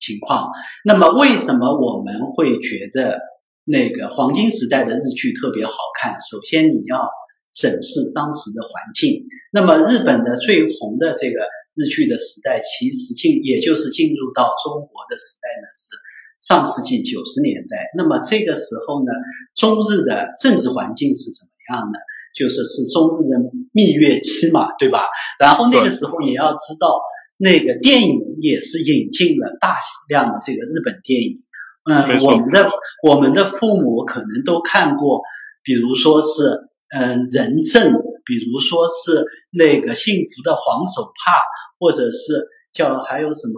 [0.00, 0.50] 情况。
[0.84, 3.20] 那么为什么我们会觉得
[3.62, 6.18] 那个黄金时代的日剧特别好看？
[6.20, 7.08] 首先你要。
[7.52, 11.40] 审视当时的环境，那么日本的最红的这个
[11.76, 15.92] 日剧的时代，其实进也就是进入到中国的时代呢，是
[16.40, 17.92] 上世纪九十年代。
[17.94, 19.12] 那么这个时候呢，
[19.54, 21.98] 中日的政治环境是怎么样呢？
[22.34, 23.38] 就是是中日的
[23.72, 25.04] 蜜月期嘛，对吧？
[25.38, 26.98] 然后那个时候也要知道，
[27.36, 29.76] 那个电影也是引进了大
[30.08, 31.42] 量的这个日本电影。
[31.84, 32.70] 嗯，我们的
[33.02, 35.20] 我们的父母可能都看过，
[35.62, 36.70] 比如说是。
[36.88, 37.94] 嗯，人证，
[38.26, 41.40] 比如说是那个幸福的黄手帕，
[41.78, 43.54] 或者是叫还有什么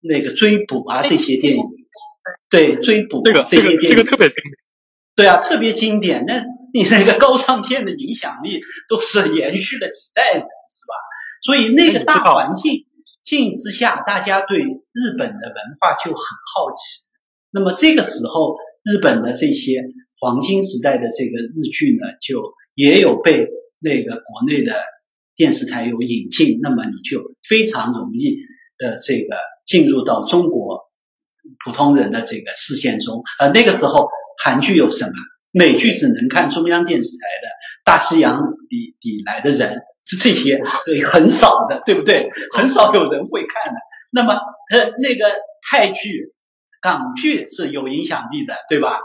[0.00, 1.62] 那个追捕啊这些电影，
[2.50, 4.54] 对追捕这个这些电影，这个特别经典。
[5.14, 6.24] 对啊，特别经典。
[6.26, 10.94] 那你那个高仓健的影响力都是延续了几代人，是吧？
[11.42, 12.86] 所以那个大环境
[13.22, 17.06] 境之下，大家对日本的文化就很好奇。
[17.50, 19.82] 那么这个时候，日本的这些
[20.18, 23.48] 黄金时代的这个日剧呢，就也有被
[23.80, 24.80] 那个国内的
[25.34, 28.36] 电视台有引进，那么你就非常容易
[28.78, 30.90] 的这个进入到中国
[31.64, 33.22] 普通人的这个视线中。
[33.38, 34.08] 呃，那个时候
[34.42, 35.12] 韩剧有什么？
[35.52, 37.48] 美剧只能看中央电视台的，
[37.84, 40.62] 大西洋底底来的人是这些
[41.04, 42.28] 很少的，对不对？
[42.54, 43.80] 很少有人会看的。
[44.12, 44.34] 那么
[44.70, 45.24] 呃，那个
[45.68, 46.34] 泰剧。
[46.82, 49.00] 港剧是有影响力的，对吧？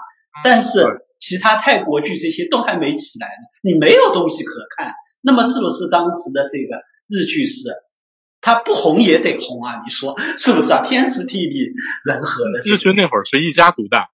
[0.46, 0.80] 但是
[1.26, 4.94] 其他泰国剧这些都还没起来呢，你没有东西可看。
[5.22, 7.70] 那么是不是当时的这个日剧是，
[8.42, 9.82] 它不红也得红啊？
[9.84, 10.82] 你说是不是啊？
[10.84, 11.72] 天时地利
[12.06, 12.60] 人和的。
[12.60, 14.10] 日剧那会儿是一家独大。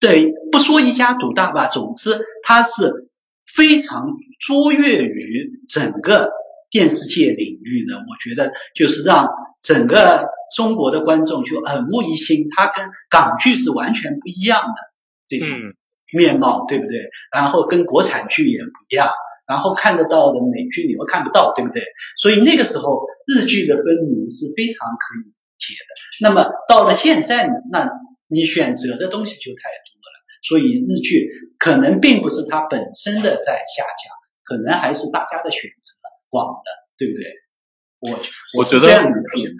[0.00, 3.10] 对，不说一家独大吧，总之它是
[3.44, 4.06] 非常
[4.40, 6.30] 卓越于整个
[6.70, 7.96] 电视界领域的。
[7.96, 9.28] 我觉得就是让
[9.60, 10.34] 整个。
[10.54, 14.74] 中国的观众就耳目一新，它跟港剧是完全不一样的
[15.26, 15.48] 这种
[16.12, 17.10] 面貌，对不对？
[17.32, 19.10] 然后跟国产剧也不一样，
[19.46, 21.82] 然后看得到的美剧你又看不到，对不对？
[22.16, 26.28] 所以那个时候日剧的分明是非常可以解的。
[26.28, 27.90] 那么到了现在呢，那
[28.28, 34.14] 你选择的东西就太多了，所以日剧可能并不是它本身的在下降，
[34.44, 37.24] 可能还是大家的选择广了，对不对？
[37.98, 38.20] 我
[38.58, 39.54] 我觉得这样理解的。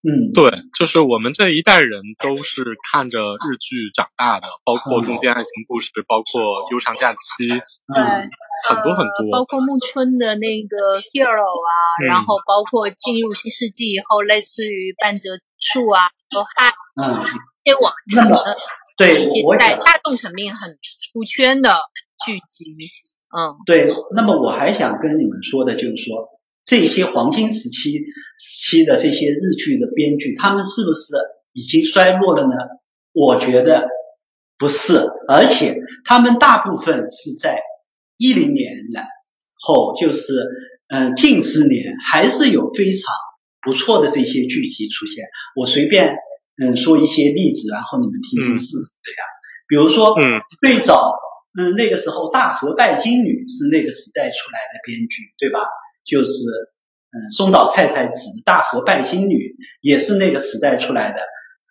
[0.00, 7.18] 嗯，对，就是我们这一代人都是看着日剧长大的，包括《东京爱情故事》，包括《悠长假期》，
[7.92, 8.30] 嗯，
[8.62, 11.72] 很多很多，包括木村的那个《Hero》啊，
[12.06, 17.12] 然后包括进入新世纪以后，类似于半泽树啊，都还嗯，
[17.64, 18.44] 些网那么
[18.96, 20.78] 对一些在大众层面很
[21.12, 21.74] 出圈的
[22.24, 22.70] 剧集，
[23.36, 26.37] 嗯，对，那么我还想跟你们说的就是说。
[26.68, 27.98] 这些黄金时期
[28.36, 31.14] 期的这些日剧的编剧，他们是不是
[31.54, 32.50] 已经衰落了呢？
[33.12, 33.88] 我觉得
[34.58, 37.62] 不是，而且他们大部分是在
[38.18, 38.74] 一零年
[39.54, 40.46] 后，就是
[40.88, 43.14] 嗯近十年，还是有非常
[43.62, 45.24] 不错的这些剧集出现。
[45.56, 46.18] 我随便
[46.60, 49.26] 嗯说一些例子，然后你们听听是不是这样？
[49.68, 51.14] 比如说，嗯，最早
[51.58, 55.60] 嗯那个时候大和拜金女是那个时代出来的编剧，对吧？
[56.08, 56.32] 就是，
[57.12, 59.34] 嗯，松岛菜菜子《大河拜金女》
[59.82, 61.20] 也是那个时代出来的。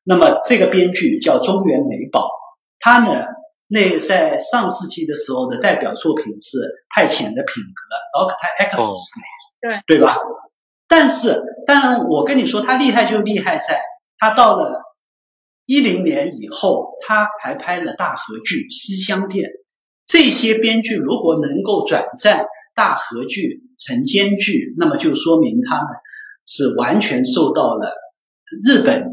[0.04, 2.30] 那么这个编剧叫中原美保，
[2.80, 3.26] 他呢，
[3.68, 6.58] 那在上世纪的时候的代表作品是
[6.94, 8.78] 《派遣的品格》（Doctor X），
[9.60, 10.18] 对对吧？
[10.88, 13.82] 但是，但我跟你说，他厉害就厉害在，
[14.18, 14.82] 他到了
[15.66, 19.50] 一零年以后，他还拍了大河剧《西厢店》。
[20.08, 25.88] 这些编剧如果能够转战大河剧、晨间剧，那么就说明他们
[26.46, 27.94] 是完全受到了
[28.66, 29.10] 日本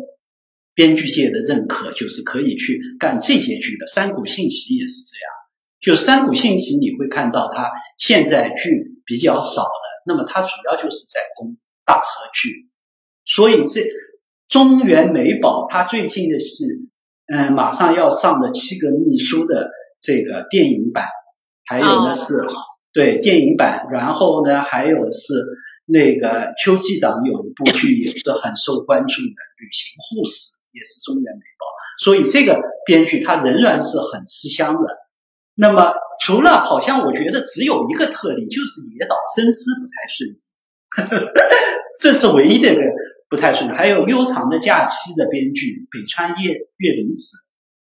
[0.72, 3.88] 编剧界的认可，就是可以去干这些剧的。
[3.88, 5.32] 山谷信息也是这样，
[5.80, 12.70] 就山谷信息你会看到他现在剧比较少了，那么他主要就是在攻大河剧，
[13.24, 13.84] 所以这
[14.46, 16.64] 中原美宝他最近的是
[17.26, 19.72] 嗯马上要上的《七个秘书》的。
[20.04, 21.08] 这个电影版，
[21.64, 22.44] 还有呢是，
[22.92, 25.46] 对电影版，然后呢还有是
[25.86, 29.22] 那个秋季档有一部剧 也是很受关注的
[29.56, 30.32] 《旅行护士》，
[30.72, 31.64] 也是中原美宝，
[31.98, 34.98] 所以这个编剧他仍然是很吃香的。
[35.54, 41.30] 那么除了好像我觉得只有一个特例，就是野岛伸司不太顺利，
[41.98, 42.82] 这是唯一的一个
[43.30, 43.74] 不太顺利。
[43.74, 47.38] 还有《悠长的假期》的编剧北川月月离子，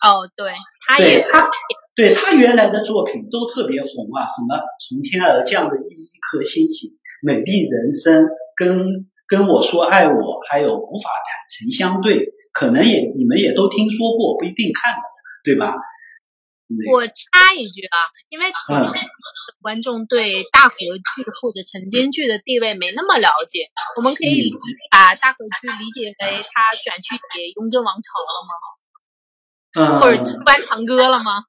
[0.00, 0.54] 哦，对，
[0.86, 1.50] 他也他。
[1.98, 15.02] 对他原来的作品都特别红啊，什么从天而降的一一颗星星、美丽人生、跟跟我说爱我，还有无法坦诚相对，可能也你们也都听说过，不一定看过，
[15.42, 15.74] 对吧？
[16.92, 18.46] 我插一句啊，因为
[19.60, 24.52] 观众对大河剧或者晨间剧的地位没那么了解，我们可以
[24.92, 28.54] 把大河剧理解为他转去写雍正王朝了吗？
[30.00, 31.42] 或者出班长歌了吗？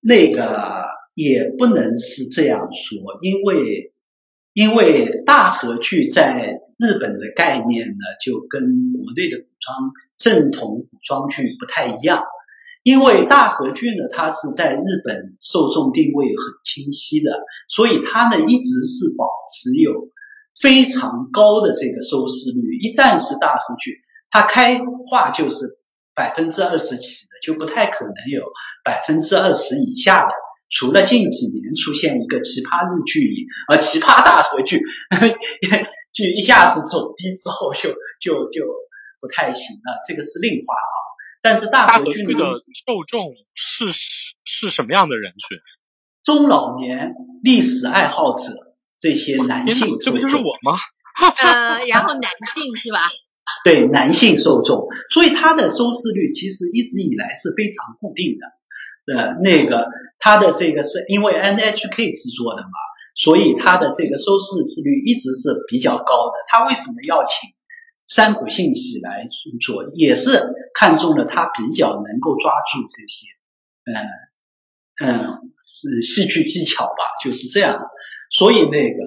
[0.00, 0.84] 那个
[1.14, 3.92] 也不能是这样说，因为
[4.52, 7.94] 因为大河剧在日本的概念呢，
[8.24, 12.22] 就跟国内的古装正统古装剧不太一样。
[12.84, 20.10] 因为大河剧呢，它是在日本受众定位很清晰的，所以它呢一直是保持有
[20.60, 22.78] 非常高的这个收视率。
[22.78, 23.98] 一旦是大河剧，
[24.30, 25.76] 它开化就是。
[26.18, 28.50] 百分之二十起的就不太可能有
[28.84, 30.32] 百分之二十以下的，
[30.68, 34.82] 除了近几年出现一个奇葩日剧，而奇葩大合剧，
[36.12, 37.90] 剧一下子走低之后就
[38.20, 38.64] 就就
[39.20, 40.98] 不太行了，这个是另话啊。
[41.40, 43.92] 但是大合剧的受众是
[44.44, 45.56] 是什么样的人群？
[46.24, 47.14] 中老年
[47.44, 48.42] 历史爱好者
[48.98, 50.76] 这些男性，这不就是我吗？
[51.38, 53.08] 呃，然后男性是吧？
[53.64, 58.46] 对，男性受众，所以它的收视率其实一直以来是非常固定的。
[59.16, 59.88] 呃，那个
[60.18, 62.68] 它的这个是因为 NHK 制作的嘛，
[63.14, 66.32] 所以它的这个收视率一直是比较高的。
[66.46, 67.50] 他为什么要请
[68.06, 69.26] 山谷信喜来
[69.60, 73.26] 做，也是看中了他比较能够抓住这些，
[75.00, 76.92] 嗯嗯，是戏剧技巧吧，
[77.24, 77.80] 就是这样。
[78.30, 78.98] 所以那个。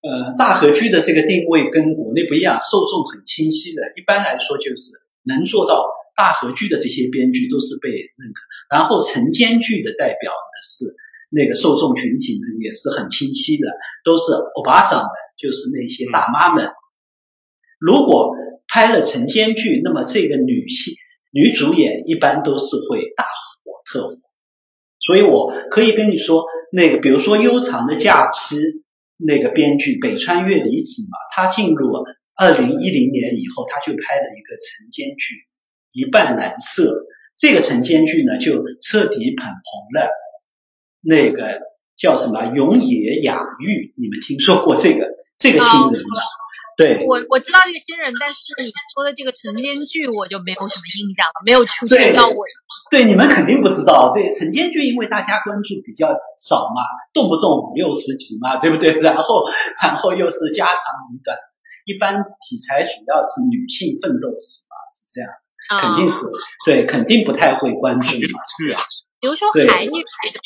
[0.00, 3.82] 呃，大河剧的这个定位跟国内不一样，受众很清晰的。
[3.96, 4.92] 一般来说，就是
[5.24, 5.84] 能做到
[6.14, 8.42] 大河剧的这些编剧都是被认可。
[8.70, 10.94] 然后晨间剧的代表呢是
[11.30, 13.66] 那个受众群体呢也是很清晰的，
[14.04, 16.70] 都是欧巴桑们，就是那些大妈们。
[17.80, 18.36] 如果
[18.68, 20.94] 拍了晨间剧，那么这个女性
[21.32, 24.14] 女主演一般都是会大火特火。
[25.00, 28.58] 所以我可以跟你说，那个比如说《悠长的假期》。
[29.18, 31.92] 那个编剧北川月里子嘛，他进入
[32.34, 35.34] 二零一零年以后，他就拍了一个晨间剧
[35.92, 36.92] 《一半蓝色》。
[37.36, 40.10] 这个晨间剧呢，就彻底捧红了
[41.00, 41.60] 那个
[41.96, 45.06] 叫什么永野雅玉，你们听说过这个
[45.36, 46.22] 这个新人吗？
[46.76, 52.34] 对，我我知道这个新人，但是你说的这个晨间剧，我就没有什么印象了，没有出现到我。
[52.90, 56.08] 对，你们肯定不知道，这晨间剧因为大家关注比较
[56.38, 56.82] 少嘛，
[57.12, 58.98] 动不动五六十集嘛，对不对？
[59.00, 59.44] 然后，
[59.82, 60.76] 然后又是家长
[61.12, 61.36] 里短，
[61.84, 65.30] 一般题材主要是女性奋斗史嘛，是这样，
[65.80, 66.16] 肯定是
[66.64, 68.40] 对，肯定不太会关注嘛。
[68.58, 68.80] 是啊，
[69.20, 69.90] 比如说韩剧，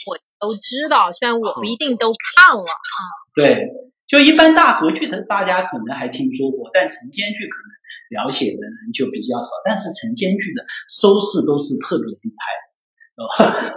[0.07, 2.99] 我都知道，虽然我不一定都看了啊。
[3.35, 3.69] 对。
[4.13, 9.49] 就一般大河剧的，大家可能还听说过，但晨间剧可能了解的人就比较少。
[9.65, 12.45] 但是晨间剧的收视都是特别厉害，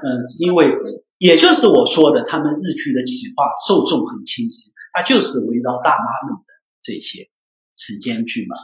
[0.04, 0.76] 嗯， 因为
[1.18, 7.30] 也就是我说的，他们日剧的企划受众很清晰，它就是围绕大妈们的这些
[7.74, 8.58] 晨间剧嘛。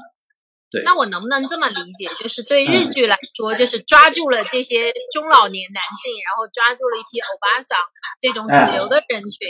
[0.71, 7.77] 对，那我能不能这么理解，就是对日剧来说，就是抓住了这些中老年男性，然后抓住了一批欧巴桑
[8.21, 9.49] 这种主流的人群，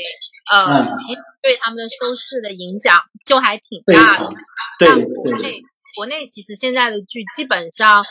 [0.51, 4.31] 呃，其实对他们的收视的影响就还挺大的。
[4.79, 5.61] 对国内
[5.95, 8.03] 国内其实现在的剧基本上，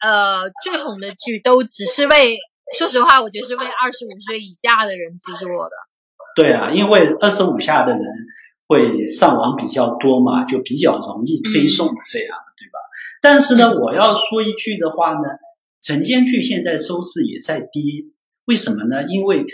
[0.00, 2.38] 呃，最红的剧都只是为，
[2.78, 5.74] 说实话，我觉得是为二十五岁以下的人制作的。
[6.36, 8.00] 对啊，因为二十五下的人。
[8.66, 12.78] 会上网比较多嘛，就比较容易推送这样的，对吧？
[13.20, 15.20] 但是呢，我要说一句的话呢，
[15.80, 18.12] 晨间剧现在收视也在低，
[18.44, 19.04] 为什么呢？
[19.08, 19.44] 因为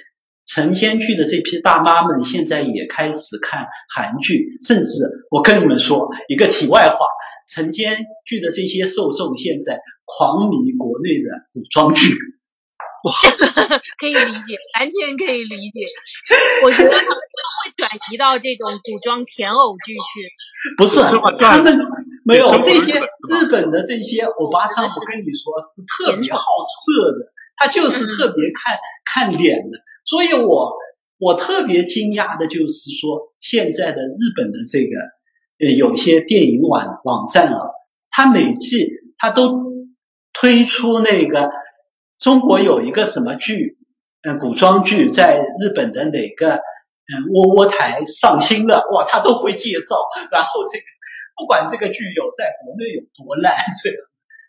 [0.46, 7.06] 晨间剧的这批大妈们现在也开始看韩剧，甚至我跟你们说一个题外话，
[7.52, 12.16] 晨间剧的这些受众现在狂迷国内的古装剧。
[13.08, 13.14] 哇，
[13.96, 15.86] 可以理解，完全可以理解。
[16.62, 20.28] 我觉得他们会转移到这种古装甜偶剧去。
[20.76, 21.00] 不是，
[21.38, 21.78] 他们
[22.24, 29.78] 没有这些日本的这些欧巴桑，我跟你说是特别好色的，他就是特别看看脸的。
[30.04, 30.76] 所以我
[31.18, 34.96] 我特别惊讶的就是说，现在的日本的这个
[35.58, 37.60] 呃有些电影网网站啊，
[38.10, 39.62] 他每季他都
[40.34, 41.50] 推出那个。
[42.18, 43.78] 中国有一个什么剧，
[44.22, 49.96] 嗯，古装剧在日本的哪个嗯窝窝台上新了，哇，他都会介绍。
[50.32, 50.84] 然后这个
[51.36, 53.96] 不管这个剧有在国内有多烂， 这个，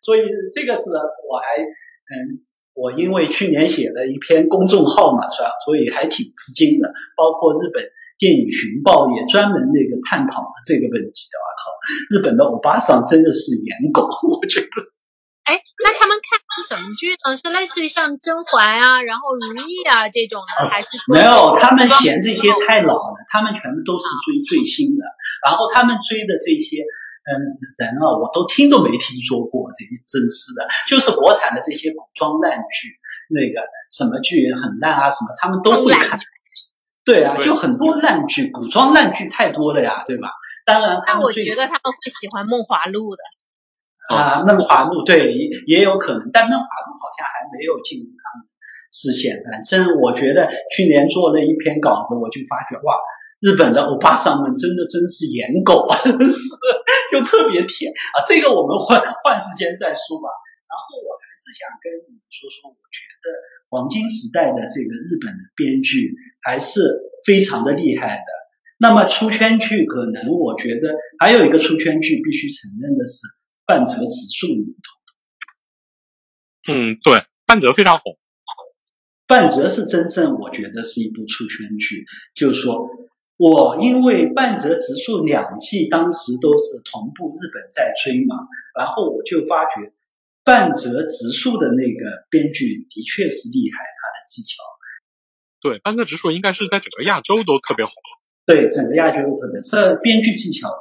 [0.02, 0.22] 所以
[0.56, 2.42] 这个是我还嗯，
[2.74, 5.52] 我因为去年写了一篇公众号嘛，是吧？
[5.64, 6.92] 所以还挺吃惊的。
[7.16, 7.86] 包括日本
[8.18, 11.38] 电影寻报也专门那个探讨了这个问题的。
[11.38, 14.68] 我靠，日本的欧巴桑真的是颜狗，我觉得。
[15.44, 17.38] 哎，那他们看是什么剧呢？
[17.38, 21.57] 是类似于像甄嬛啊，然后如懿啊这种的，还是说没有？
[21.57, 25.05] 他们嫌这些太老了，他们全部都是追最新的。
[25.45, 26.84] 然后他们追的这些
[27.24, 27.32] 嗯
[27.80, 32.99] 人啊，我都听都没听说过，这些真是的，就是国产的这些古装烂剧，
[33.30, 36.20] 那个什么剧很烂啊，什么他们都会看。
[37.05, 40.34] 对啊，就很多烂剧，古装烂剧太多了呀，对吧？
[40.66, 43.24] 当然，但我觉得他们会喜欢《梦华录》的。
[44.10, 48.49] 啊，梦华录对也也有可能，但梦华录好像还没有进入他们
[48.89, 49.43] 视线。
[49.45, 52.97] 反正我觉得去年做了一篇稿子，我就发觉哇，
[53.39, 56.41] 日本的欧巴桑们真的真是颜狗啊， 是
[57.14, 58.26] 又特别甜啊。
[58.28, 60.28] 这个我们换换时间再说吧。
[60.66, 63.26] 然后我还是想跟你说说，我觉得
[63.70, 66.82] 黄金时代的这个日本的编剧还是
[67.26, 68.30] 非常的厉害的。
[68.82, 73.22] 那么出圈剧可能我觉得还有一个出圈剧必须承认的是。
[73.70, 74.76] 半泽直树里
[76.66, 78.18] 头，嗯，对，半泽非常红。
[79.28, 82.90] 半泽是真正我觉得是一部出圈剧，就是说
[83.38, 88.36] 我因为半泽直树两季当时都是同步日本在追嘛，
[88.76, 89.94] 然后我就发觉
[90.44, 94.64] 半泽直树的那个编剧的确是厉害，他的技巧。
[95.62, 97.94] 对，半泽直树应该是在整个亚洲都特别红。
[98.48, 100.74] 对，整个亚洲都特别，这编剧技巧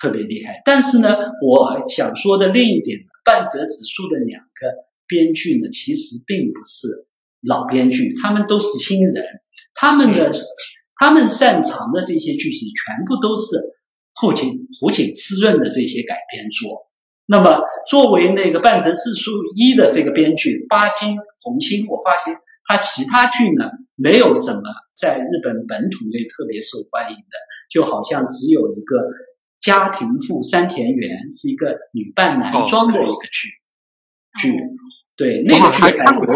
[0.00, 0.62] 特别厉害。
[0.64, 1.08] 但是呢，
[1.44, 4.48] 我想说的另一点，半泽直树的两个
[5.06, 7.06] 编剧呢，其实并不是。
[7.42, 9.24] 老编剧，他们都是新人，
[9.72, 10.30] 他们的
[10.98, 13.62] 他们擅长的这些剧情全部都是
[14.12, 16.90] 后井户井滋润的这些改编作。
[17.24, 22.36] 那么作为那个半泽直树一的这个编剧八金红星，我发现
[22.66, 27.38] 他其他剧呢没有什么在日本本土内特别受欢迎的，
[27.70, 28.96] 就好像只有一个
[29.60, 33.48] 家庭妇三田园是一个女扮男装的一个剧
[34.40, 34.56] 剧，
[35.16, 36.28] 对那个剧还可以。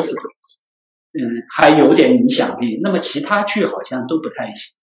[1.17, 2.81] 嗯，还有点影响力。
[2.83, 4.75] 那么其他剧好像都不太行，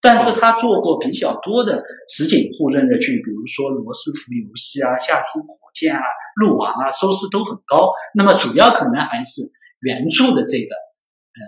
[0.00, 6.00] 但是他做过比较多的实景互认的剧，比如说《罗斯福游戏》啊，《夏天火箭》啊，
[6.36, 7.90] 《鹿王》啊，收视都很高。
[8.14, 11.42] 那么主要可能还是原著的这个呃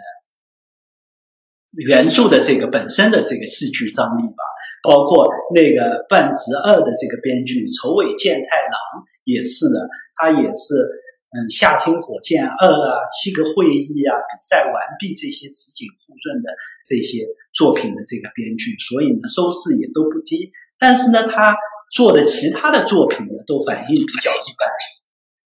[1.77, 4.45] 原著的这个本身的这个戏剧张力吧，
[4.83, 11.05] 包括那个半泽二的这个编剧丑尾健太郎也是的，他也是。
[11.37, 16.51] 嗯，夏天火箭二啊，七个会议啊，比赛完毕这些实景互润的
[16.87, 20.53] 这些作品的这个编剧，所以呢收视也都不低。
[20.79, 21.57] 但是呢，他
[21.91, 24.71] 做的其他的作品呢都反应比较一般，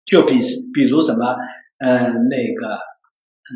[0.04, 0.40] 就比
[0.74, 1.24] 比如什么，
[1.78, 2.76] 嗯，那个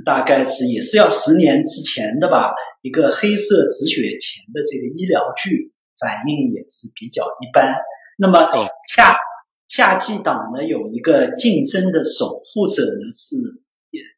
[0.05, 7.76] 大概是也是要十年之前的吧，一个黑色止血钳的这个医疗剧，反应也是比较一般。
[8.18, 8.49] 那么
[8.88, 9.18] 夏。
[9.68, 13.36] 夏季档呢有一个竞争的守护者呢是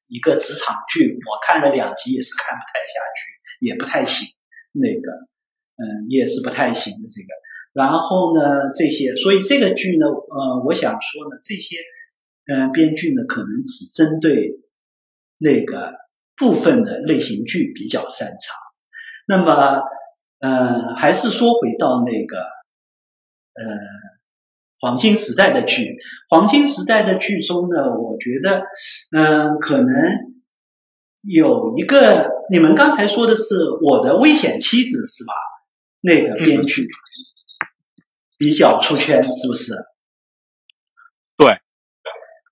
[0.09, 4.27] 一个职场剧，我看了两集也是看不太下去，也不太行，
[4.72, 5.12] 那个
[5.77, 7.29] 嗯也是不太行的这个。
[7.72, 11.77] 然后呢这些，所以这个剧呢呃我想说呢这些
[12.47, 14.59] 嗯编剧呢可能只针对
[15.45, 15.92] 那个
[16.36, 18.57] 部分的类型剧比较擅长。
[19.28, 19.82] 那么
[20.40, 23.64] 嗯还是说回到那个呃。
[24.80, 25.97] 黄金时代的剧，
[26.28, 28.64] 黄金时代的剧中呢，我觉得，
[29.16, 29.88] 嗯，可能
[31.22, 35.32] 有一个，你们刚才说的是我的危险妻子是吧？
[36.03, 36.86] 那个编剧
[38.36, 39.72] 比较出圈，是不是？
[41.38, 41.61] 对，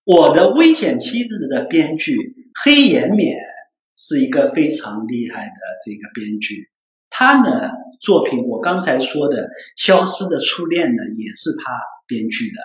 [0.05, 2.17] 我的危险妻子的编剧
[2.65, 3.37] 黑岩勉
[3.97, 6.71] 是一个非常厉害的这个编剧，
[7.11, 9.45] 他呢作品我刚才说的
[9.77, 11.73] 《消失的初恋》呢，也是他。
[12.09, 12.61] 编剧的，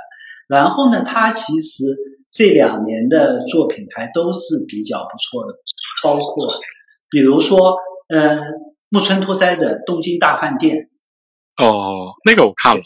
[0.49, 1.95] 然后呢，他其实
[2.29, 5.53] 这两年的作品还都是比较不错的，
[6.03, 6.55] 包括
[7.09, 7.77] 比如说，
[8.09, 8.41] 嗯，
[8.89, 10.89] 木村拓哉的《东京大饭店》。
[11.63, 12.81] 哦，那个我看了。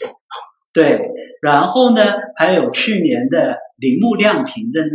[0.72, 2.04] 对，然后呢，
[2.36, 4.94] 还有去年的铃木亮平的那个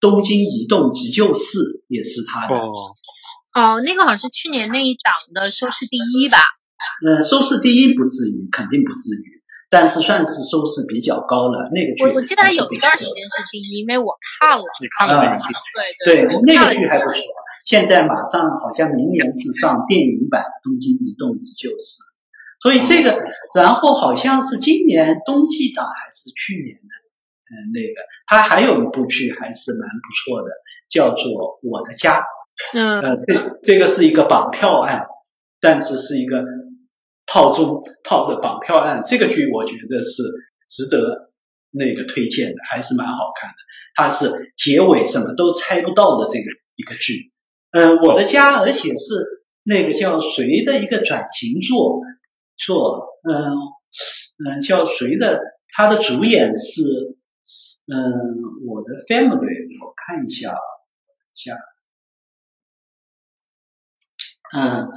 [0.00, 2.56] 东京移动急救室》，也是他的。
[2.56, 2.96] 哦。
[3.52, 6.38] 哦，那个好像是去年那一档的收视第一吧？
[7.04, 9.42] 嗯，收视第一不至于，肯定不至于。
[9.68, 15.48] 但是算是收视比较高了，那个剧我我记得有一段时间是第一，因为我看了，你看了那个剧？
[16.06, 17.20] 对对，那个剧还不错。
[17.66, 21.76] 现在马上好像明年是上电影版《东京移动急救室》，
[22.62, 23.22] 所以这个，
[23.54, 26.88] 然后好像是今年冬季档还是去年的，
[27.50, 30.50] 嗯，那个他还有一部剧还是蛮不错的，
[30.88, 31.24] 叫做
[31.62, 32.20] 《我的家》。
[32.74, 33.00] 嗯。
[33.00, 35.06] 呃，这这个是一个绑票案，
[35.60, 36.44] 但是是一个。
[37.30, 40.22] 套中套的绑票案，这个剧我觉得是
[40.66, 41.30] 值得
[41.70, 43.56] 那个推荐的，还是蛮好看的。
[43.94, 47.30] 它是结尾什么都猜不到的这个一个剧。
[47.70, 49.26] 嗯，我的家，而且是
[49.62, 52.00] 那个叫谁的一个转型作，
[52.56, 53.52] 作嗯
[54.48, 57.17] 嗯叫谁的，他的主演是
[57.90, 60.54] 嗯我的 family，我看一下
[61.32, 61.56] 下，
[64.54, 64.88] 嗯。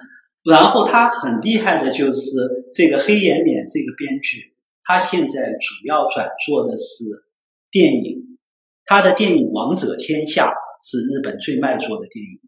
[0.44, 7.24] 然后他很厉害的就是这个黑岩勉这个编剧，他现在主要转做的是
[7.70, 8.39] 电影，
[8.84, 10.48] 他的电影《王者天下》
[10.84, 12.42] 是日本最卖座的电影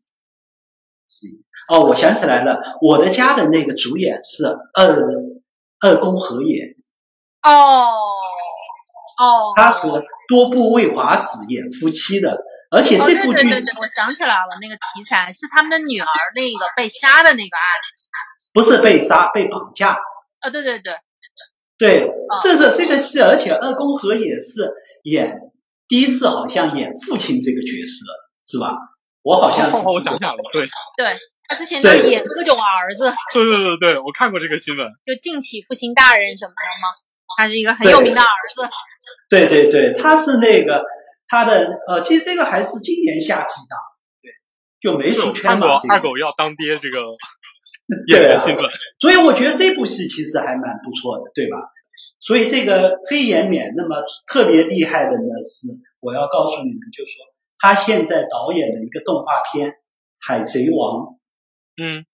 [1.07, 1.45] 之一。
[1.67, 5.05] 哦，我想起来了，我的家的那个主演是二
[5.79, 6.75] 二宫和也。
[7.43, 7.51] 哦
[9.19, 9.53] 哦。
[9.55, 12.43] 他和多部未华子演夫妻的。
[12.71, 17.65] 而且这部剧，对对对，我想起来了，那个题材是他们的女儿那个被杀的那个案
[17.95, 18.09] 子，
[18.51, 19.99] 不是被杀，被绑架。
[20.39, 20.97] 啊，对对对，
[21.77, 22.09] 对，
[22.41, 25.37] 这个这个戏，而且二宫和也是演
[25.87, 28.05] 第一次好像演父亲这个角色，
[28.43, 28.73] 是吧？
[29.21, 29.77] 我好像是。
[29.87, 30.65] 我想想了，对。
[30.97, 33.13] 对他之前在演各种儿子。
[33.35, 34.87] 对对对对，我看过这个新闻。
[35.05, 36.89] 就敬启父亲大人什么的吗？
[37.37, 38.67] 他是一个很有名的儿子。
[39.29, 40.83] 对对对，他是那个
[41.27, 43.79] 他的呃，其实这个还是今年夏季档，
[44.21, 44.31] 对，
[44.79, 45.79] 就没出圈嘛。
[45.89, 46.99] 二狗要当爹这个
[48.07, 51.57] 演员新闻，所以我觉得这部戏其实还蛮不错的，对吧？
[52.19, 55.67] 所以这个黑岩冕那么特别厉害的呢，是
[55.99, 57.25] 我要告诉你们，就是说
[57.57, 59.71] 他现在导演的一个动画片
[60.19, 61.05] 《海贼王》，
[61.75, 62.01] 嗯，《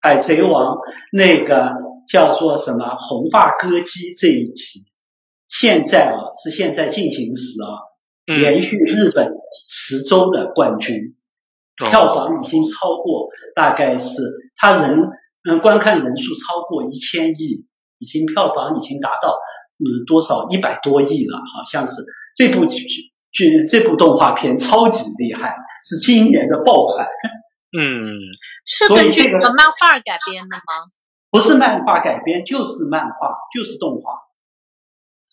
[0.00, 0.76] 海贼王》
[1.10, 1.72] 那个
[2.06, 4.84] 叫做什么红发歌姬这一集，
[5.60, 7.86] 现在啊是现在进行时啊，
[8.26, 9.32] 连续日本
[9.68, 11.14] 十周的冠军，
[11.76, 15.10] 票房已经超过，大概是他人
[15.48, 17.66] 嗯观看人数超过一千亿，
[17.98, 19.38] 已经票房已经达到。
[19.76, 22.86] 嗯，多少一百多亿了，好像是这部剧
[23.32, 27.08] 剧这部动画片超级厉害，是今年的爆款。
[27.76, 28.14] 嗯，
[28.64, 30.86] 是根据这个漫画改编的吗？
[31.28, 34.14] 不是漫画改编，就是漫画，就是动画。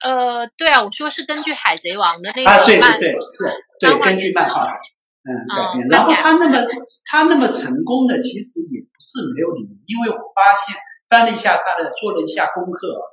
[0.03, 5.87] 呃，对啊，我说是根据《海贼王》的那个啊，对对对，是，对，根据漫画嗯改编。
[5.89, 6.57] 然后他那么
[7.05, 10.75] 他那么成功的，其实也不是没有理由，因为我发现
[11.09, 13.03] 翻了一下他的，做了一下功课啊。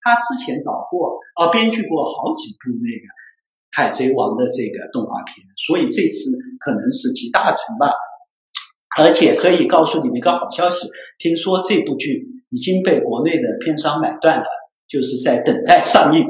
[0.00, 3.04] 他之前导过啊，编剧过好几部那个
[3.70, 7.92] 《海贼王》的这个动画片，所以这次可能是集大成吧。
[8.96, 10.88] 而且可以告诉你们一个好消息，
[11.18, 14.46] 听说这部剧已经被国内的片商买断了，
[14.88, 16.26] 就是在等待上映。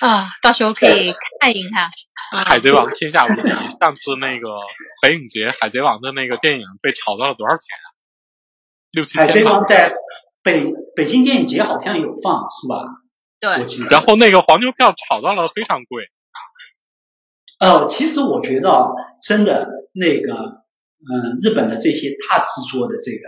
[0.00, 1.90] 啊，到时候可以看一看
[2.44, 3.42] 《海贼王》天下无敌。
[3.80, 4.48] 上次那个
[5.02, 7.86] 北影节《海贼王》的那个电影被炒到了多少钱啊？
[8.90, 9.26] 六七千。
[9.26, 9.94] 海贼王在。
[10.42, 13.02] 北北京电影节好像有放是吧？
[13.40, 16.04] 对，然后那个黄牛票炒到了非常贵。
[17.58, 20.32] 呃，其实我觉得真的那个，
[21.02, 23.26] 嗯，日本的这些大制作的这个，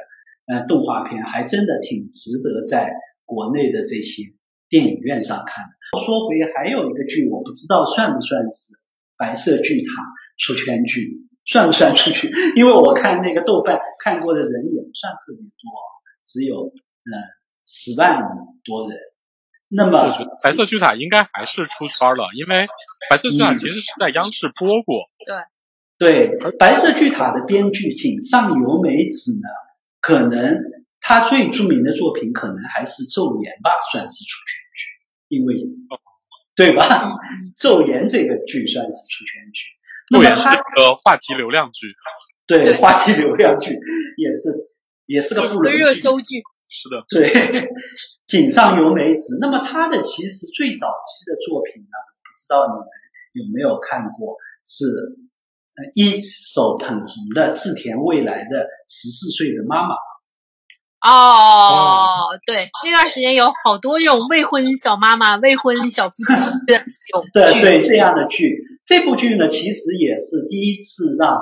[0.49, 2.92] 呃，动画片还真的挺值得在
[3.24, 4.22] 国内的这些
[4.68, 5.70] 电影院上看的。
[6.05, 8.72] 说回还有一个剧，我不知道算不算是
[9.16, 9.90] 白色巨塔
[10.38, 12.32] 出圈剧，算不算出去？
[12.57, 15.53] 因为我看那个豆瓣看过的人也不算特别多，
[16.24, 16.72] 只有。
[17.11, 17.16] 嗯，
[17.64, 18.22] 十万
[18.64, 18.99] 多人。
[19.68, 22.66] 那么，白色巨塔应该还是出圈了，因为
[23.09, 25.09] 白色巨塔其实是在央视播过。
[25.99, 29.49] 对对，白色巨塔的编剧井上由美子呢，
[30.01, 30.59] 可能
[31.01, 34.86] 他最著名的作品可能还是《昼颜》吧，算是出圈剧，
[35.28, 35.55] 因为
[36.55, 36.84] 对吧？
[37.57, 39.62] 《昼颜》这个剧算是出圈剧。
[40.11, 41.94] 那么它个话题流量剧。
[42.46, 43.78] 对，话题流量剧
[44.16, 44.70] 也是
[45.05, 45.76] 也是个不容易。
[45.76, 46.42] 热搜剧。
[46.66, 47.68] 是的，对，
[48.26, 49.38] 井上由美子。
[49.40, 52.86] 那么她的其实最早期的作品呢，不知道你们
[53.32, 54.36] 有没有看过？
[54.64, 54.84] 是
[55.95, 59.95] 一手捧红的志田未来的十四岁的妈妈。
[61.01, 66.85] 哦，对，那段时间有好多这种未婚小妈妈、未婚小夫妻 的
[67.33, 68.64] 对对这样的剧。
[68.85, 71.41] 这部剧呢，其实也是第一次让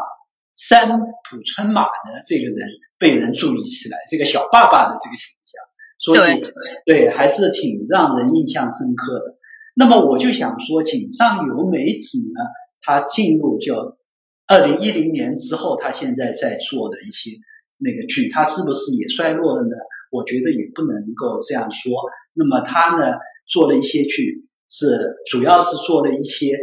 [0.53, 2.69] 三浦春马的这个人。
[2.99, 5.61] 被人注意起来，这个小爸爸的这个形象，
[5.99, 6.43] 所以
[6.87, 9.37] 对还是挺让人印象深刻的。
[9.75, 12.41] 那么我就想说，井上由美子呢，
[12.81, 13.99] 她进入就
[14.47, 17.33] 二零一零年之后，他现在在做的一些
[17.79, 19.77] 那个剧，他是不是也衰落了呢？
[20.11, 21.93] 我觉得也不能够这样说。
[22.33, 23.19] 那么他呢，
[23.49, 26.57] 做了一些剧，是主要是做了一些，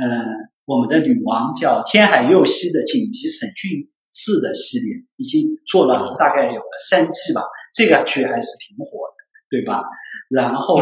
[0.00, 0.26] 嗯，
[0.64, 3.90] 我们的女王叫天海佑希的紧急审讯。
[4.18, 7.42] 室的系列已经做了大概有了三季吧，
[7.74, 9.14] 这个剧还是挺火的，
[9.50, 9.82] 对吧？
[10.30, 10.78] 然后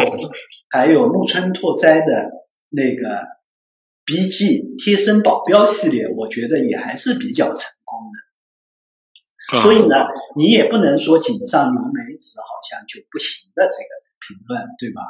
[0.70, 2.30] 还有木村拓哉的
[2.68, 3.26] 那个
[4.04, 9.62] B G 贴身保镖系列，我觉得也还是比较成功的。
[9.62, 13.90] 所以呢，你也不能说井上由美子好像就不行的这个
[14.20, 15.02] 评论，对吧？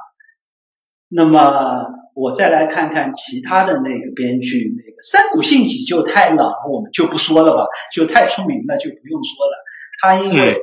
[1.09, 9.64] 那么我再来看看其他的那个编剧，那个山谷信喜就太老，我们就不说了吧，就太出名了，就不用说了。
[10.01, 10.61] 他因为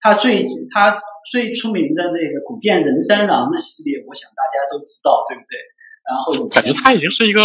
[0.00, 5.58] 他最他最出名的那个古殿人三郎的系列，我想大家都知道，对不对？
[6.08, 7.40] 然后感觉他已经是一个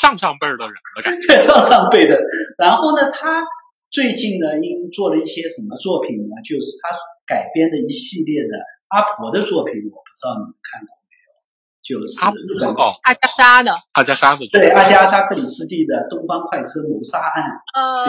[0.00, 1.40] 上上辈儿的人了，感觉。
[1.46, 2.20] 上上辈的。
[2.58, 3.46] 然后呢，他
[3.90, 6.42] 最近呢，因做了一些什么作品呢？
[6.44, 8.58] 就是他改编的一系列的
[8.88, 11.28] 阿婆的作品，我不知道你们看过没有。
[11.80, 17.44] 就是阿加莎的，阿加莎的对阿加莎克里斯蒂的《东方快车谋杀案》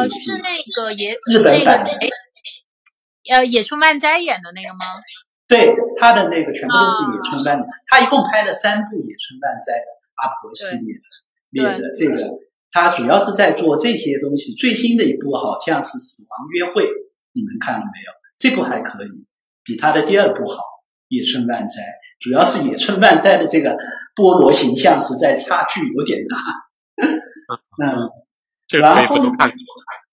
[0.01, 1.91] 呃，是那个野日本版的，
[3.31, 4.85] 呃，野村漫斋演的那个吗？
[5.47, 10.95] 对，他的那个全部都是野村漫的，他一共拍了三部野村漫斋的阿婆系列
[11.49, 12.29] 列的这个，
[12.71, 14.53] 他主要是在做这些东西。
[14.53, 16.83] 最新的一部好像是《死亡约会》，
[17.33, 18.11] 你们看了没有？
[18.37, 19.27] 这部还可以，
[19.63, 20.55] 比他的第二部好，
[21.07, 21.81] 《野村万斋》。
[22.19, 23.77] 主要是野村万斋的这个
[24.15, 26.37] 菠萝形象实在差距有点大。
[27.81, 28.11] 嗯，
[28.79, 29.15] 然后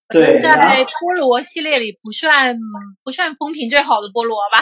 [0.09, 2.59] 对，在菠萝系列里不算
[3.03, 4.61] 不算风评最好的菠萝吧？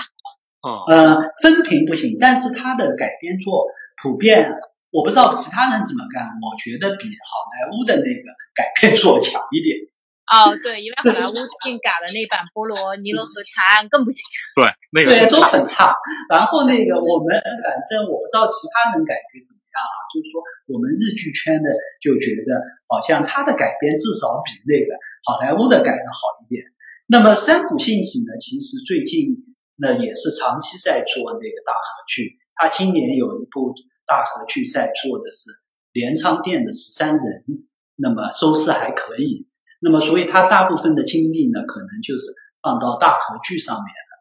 [0.91, 3.67] 嗯，分评不行，但是它的改编作
[4.03, 4.57] 普遍，
[4.95, 9.91] 我不知道其他人怎么干，我觉得比好莱坞的那个改编做强一点。
[10.31, 14.23] 哦，对，因为好莱坞最近改了那版《波罗尼罗河查案》更不行。
[14.55, 15.99] 对，那个对都很差。
[16.31, 20.39] 然后那个我们反正我不知道其他人感觉怎么样啊，就是说
[20.71, 24.95] 我们日剧圈的就觉得好像他的改编至少比那个
[25.27, 26.71] 好莱坞的改的好一点。
[27.11, 29.43] 那么山谷信息呢，其实最近
[29.75, 33.75] 那也是长期在做那个大河剧，他今年有一部
[34.07, 35.51] 大河剧在做的是
[35.93, 37.45] 镰仓店的十三人，
[37.97, 39.47] 那么收视还可以。
[39.81, 42.25] 那么，所以他大部分的精力呢，可能就是
[42.63, 44.15] 放到大河剧上面了。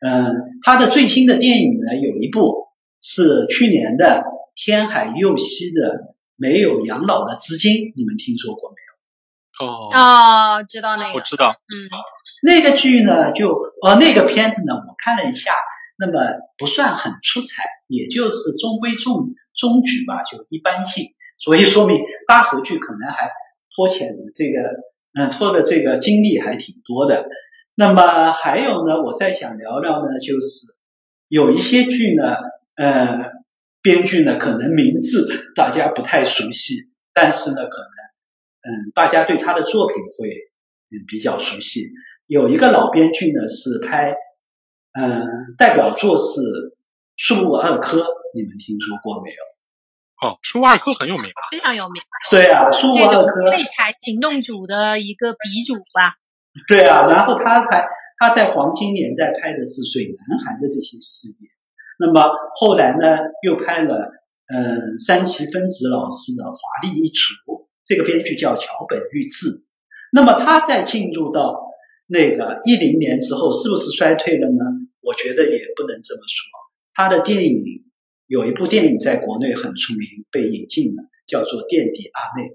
[0.00, 2.68] 嗯，他的最新的电影呢，有一部
[3.02, 5.80] 是去年的天海佑希的
[6.36, 9.66] 《没有养老的资金》，你们听说过没有？
[9.66, 11.50] 哦，哦，知道那个，我知道。
[11.50, 11.76] 嗯，
[12.42, 15.52] 那个剧呢，就呃那个片子呢，我看了一下，
[15.96, 16.20] 那么
[16.58, 21.14] 不算很出彩，也就是中规中中矩吧，就一般性。
[21.38, 23.30] 所以说明大合剧可能还
[23.74, 24.58] 拖欠这个。
[25.16, 27.28] 嗯，拖的这个精力还挺多的。
[27.76, 30.74] 那么还有呢，我再想聊聊呢，就是
[31.28, 32.34] 有一些剧呢，
[32.74, 33.30] 呃，
[33.80, 37.90] 编剧呢可能名字大家不太熟悉，但是呢，可能
[38.62, 40.30] 嗯，大家对他的作品会
[40.90, 41.92] 嗯比较熟悉。
[42.26, 44.16] 有一个老编剧呢是拍
[44.94, 46.40] 嗯代表作是
[47.16, 47.98] 《树木二科》，
[48.34, 49.36] 你们听说过没有？
[50.22, 52.00] 哦，树木二科很有名啊，非常有名。
[52.30, 56.16] 对啊，树木二科废柴行动组的一个鼻祖吧。
[56.68, 57.88] 对啊，然后他还
[58.18, 61.48] 他在黄金年代拍的是《水男孩》的这些事业，
[61.98, 64.12] 那么后来呢又拍了
[64.46, 67.14] 嗯三崎分子老师的《华丽一族》，
[67.84, 69.64] 这个编剧叫桥本裕志。
[70.12, 71.72] 那么他在进入到
[72.06, 74.64] 那个一零年之后，是不是衰退了呢？
[75.04, 76.50] 我觉得也不能这么说，
[76.94, 77.84] 他的电影。
[78.26, 82.48] 有一部电影在国内很出名，被引进了，叫做《垫底阿妹》。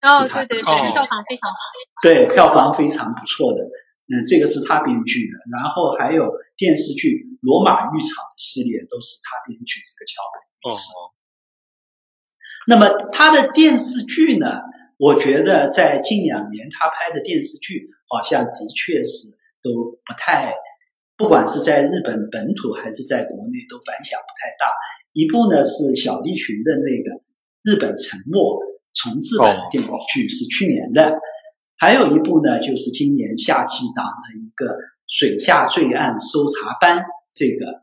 [0.00, 1.58] 哦，对对对，票房非常好。
[2.02, 3.64] 对，票房非常不错的。
[4.06, 5.38] 嗯，这个是他编剧的。
[5.50, 7.08] 然后还有电视剧
[7.42, 10.72] 《罗马浴场》系列都是他编剧这个桥本。
[10.72, 10.78] 哦。
[12.68, 14.62] 那么他的电视剧呢？
[14.98, 20.54] 我觉得在近两年他拍的电视剧好像的确是都不太。
[21.20, 24.72] 不管是在日本本土还是在国内，都反响不太大。
[25.12, 27.20] 一部呢是小栗旬的那个
[27.62, 28.40] 《日本沉没》
[28.94, 31.18] 重制版的电视剧，是去年的；
[31.76, 34.64] 还有一部呢就是今年夏季档的一个
[35.06, 37.00] 《水下罪案搜查班》
[37.34, 37.82] 这个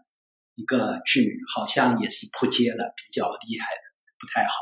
[0.56, 3.84] 一个剧，好像也是扑街了，比较厉害的，
[4.20, 4.56] 不太好。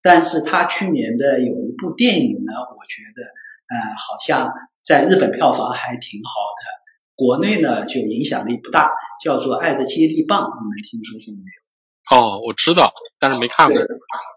[0.00, 3.28] 但是他去年的有一部电影呢，我觉得
[3.68, 6.75] 呃好像在日本票房还挺好的。
[7.16, 8.92] 国内呢就影响力不大，
[9.24, 11.56] 叫做《爱的接力棒》，你们听说过没有？
[12.08, 13.80] 哦，我知道，但是没看过。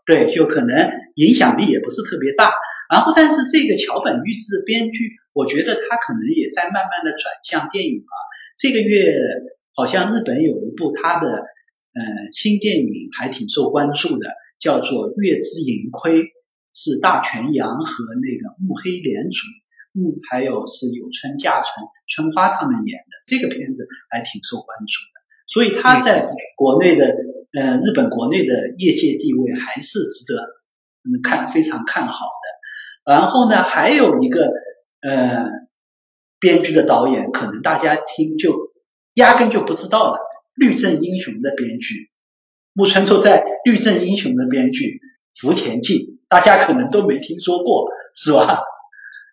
[0.05, 2.51] 对，就可能影响力也不是特别大。
[2.91, 8.07] 然后，但是这个桥本裕志编剧，我觉得他可能也在慢慢的转向电影吧。
[8.57, 9.13] 这个月
[9.75, 11.43] 好像日本有一部他的
[11.93, 16.23] 嗯新电影还挺受关注的，叫做《月之盈亏》，
[16.73, 19.45] 是大泉洋和那个木黑莲主。
[19.93, 27.15] 嗯，还有是有村架纯、春花他们演的这个片子还挺受关注的，所以他在国内的
[27.53, 30.43] 呃日本国内的业界地位还是值得
[31.03, 33.13] 嗯看非常看好的。
[33.13, 34.51] 然后呢，还有一个
[35.01, 35.45] 呃
[36.39, 38.71] 编剧的导演，可能大家听就
[39.15, 40.17] 压根就不知道了，
[40.53, 42.11] 《律政英雄》的编剧
[42.73, 45.01] 木村拓哉，《律政英雄》的编剧
[45.35, 48.61] 福田静，大家可能都没听说过，是吧？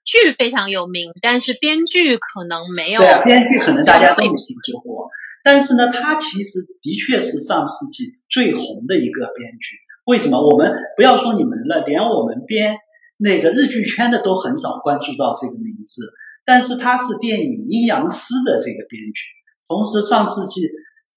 [0.07, 3.00] 剧非常有名，但是编剧可能没有。
[3.00, 5.11] 对啊，编剧可能大家都没听说过。
[5.42, 9.76] 但是呢，他其实的确是上世纪最红的一个编剧。
[10.04, 10.40] 为什么？
[10.48, 12.78] 我们不要说你们了，连我们编
[13.16, 16.12] 那个日剧圈的都很少关注到这个名字。
[16.44, 19.22] 但是他是电影《阴阳师》的这个编剧，
[19.66, 20.70] 同时上世纪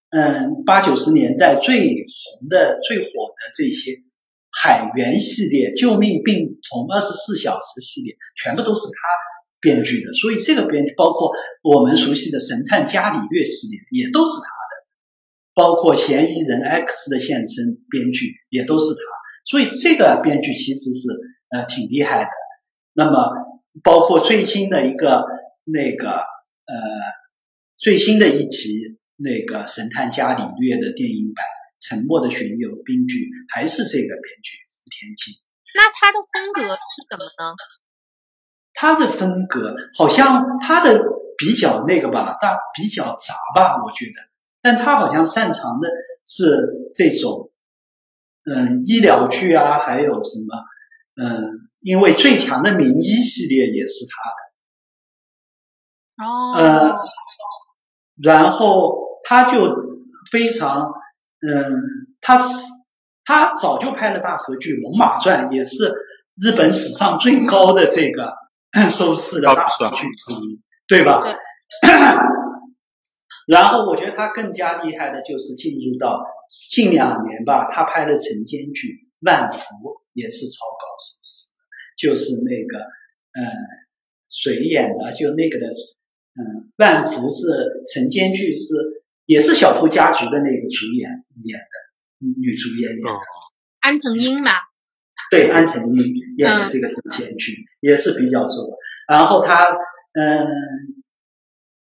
[0.09, 4.01] 嗯八九十年代最红的、最火的这些。
[4.61, 8.93] 海员系列、救命病童、二十四小时系列，全部都是他
[9.61, 11.31] 编剧的，所以这个编剧包括
[11.63, 14.49] 我们熟悉的神探伽利略系列，也都是他的。
[15.53, 19.01] 包括嫌疑人 X 的现身编剧也都是他，
[19.45, 21.07] 所以这个编剧其实是
[21.49, 22.29] 呃挺厉害的。
[22.93, 23.29] 那么
[23.81, 25.23] 包括最新的一个
[25.63, 26.75] 那个呃
[27.77, 31.45] 最新的一集那个神探伽利略的电影版
[31.79, 35.35] 《沉默的巡游》编剧还是这个编剧福田静。
[35.75, 37.55] 那他的风格是什么呢？
[38.73, 41.03] 他的风格好像他的
[41.37, 44.29] 比较那个吧，但比较杂吧，我觉得。
[44.61, 45.89] 但他好像擅长的
[46.25, 47.51] 是这种，
[48.43, 50.65] 嗯，医疗剧啊，还有什么，
[51.15, 54.05] 嗯，因为最强的名医系列也是
[56.17, 56.25] 他的。
[56.25, 56.53] 哦。
[56.57, 56.99] 呃，
[58.21, 59.77] 然后他就
[60.29, 60.93] 非常，
[61.41, 61.81] 嗯，
[62.21, 62.47] 他
[63.23, 65.93] 他早就拍了大合剧《龙马传》，也是
[66.35, 68.33] 日本史上最高的这个。
[68.91, 71.23] 收视的大数据之一，对吧？
[73.47, 76.23] 然后我觉得他更加厉害的就是进入到
[76.69, 78.87] 近两年吧，他拍的晨间剧
[79.25, 79.57] 《万福》
[80.13, 81.49] 也是超高收视，
[81.97, 82.77] 就是那个
[83.33, 83.49] 嗯
[84.29, 85.11] 谁演的？
[85.11, 86.45] 就那个的嗯
[86.77, 88.98] 《万福》是晨间剧，是
[89.29, 93.19] 也是小偷家族的那个主演演的女主演演的
[93.79, 94.53] 安藤英吧。
[95.29, 98.79] 对，安藤英演的这个神仙剧也是比较多。
[99.07, 99.77] 然后他
[100.13, 100.49] 嗯，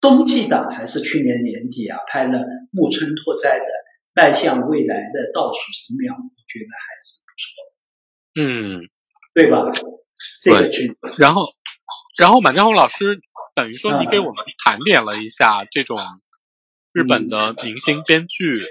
[0.00, 3.64] 冬季档还是去年年底啊，拍了木村拓哉的
[4.12, 8.80] 《迈向未来的倒数十秒》，我觉得还是不错。
[8.80, 8.88] 嗯，
[9.34, 9.70] 对吧？
[10.42, 10.98] 这个剧。
[11.16, 11.46] 然后，
[12.18, 13.20] 然后满江红老师
[13.54, 15.96] 等于说你给我们盘点了一下这种
[16.92, 18.64] 日本的明星编剧，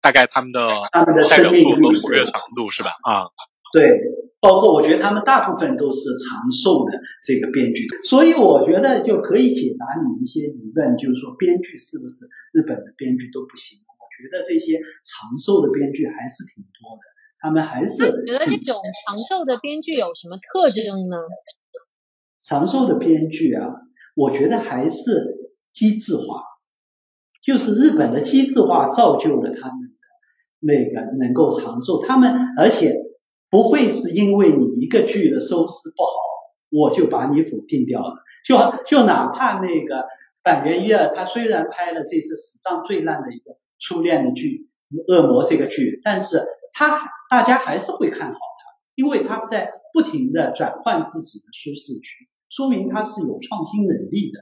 [0.00, 0.60] 大概他们的
[0.92, 2.90] 他们的代表作和活跃程度是吧？
[3.02, 3.28] 啊。
[3.72, 4.00] 对，
[4.40, 13.80] 包括我觉得他们大部分都是长寿的这个编剧，所以我觉得就可以解答你一些疑问，就是说编剧是不是日本的编剧都不行？
[13.84, 17.02] 我觉得这些长寿的编剧还是挺多的，
[17.40, 17.96] 他们还是。
[18.24, 21.18] 觉得这种长寿的编剧有什么特征呢？
[22.40, 23.74] 长寿的编剧啊，
[24.14, 26.44] 我觉得还是机智化，
[27.46, 29.96] 就是日本的机制化造就了他们的
[30.58, 33.06] 那个能够长寿，他们而且。
[33.48, 36.12] 不会是因为你一个剧的收视不好，
[36.68, 38.16] 我就把你否定掉了。
[38.44, 40.04] 就就哪怕那个
[40.42, 44.68] 板垣一二，他虽然拍了这次史上最烂的一个初恋的剧
[45.14, 54.40] 《恶魔》这个剧，但是他大家还是会看好他，因为他在不停的转换自己的舒适区，说明他是有创新能力的。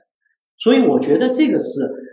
[0.64, 1.68] 所以我觉得这个是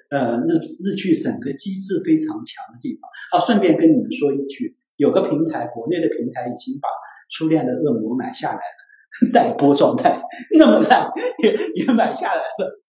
[0.10, 3.10] 呃日日剧整个机制非常强的地方。
[3.32, 4.76] 啊，顺便跟你们说一句。
[4.98, 6.90] 有个平台，国内的平台已经把
[7.32, 10.22] 《初恋的恶魔》买下来了， 待播状态，
[10.60, 12.82] 那么烂也也买下来了。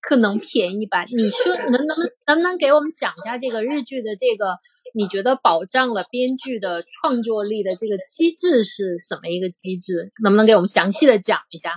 [0.00, 1.04] 可能便宜吧？
[1.04, 1.96] 你说能能
[2.26, 4.56] 能不能给我们讲一下这个日剧的这个
[4.94, 10.12] 你觉得保障了编剧的创作力的这个机制是怎么一个机制？
[10.24, 11.74] 能不能给我们详细的讲一下？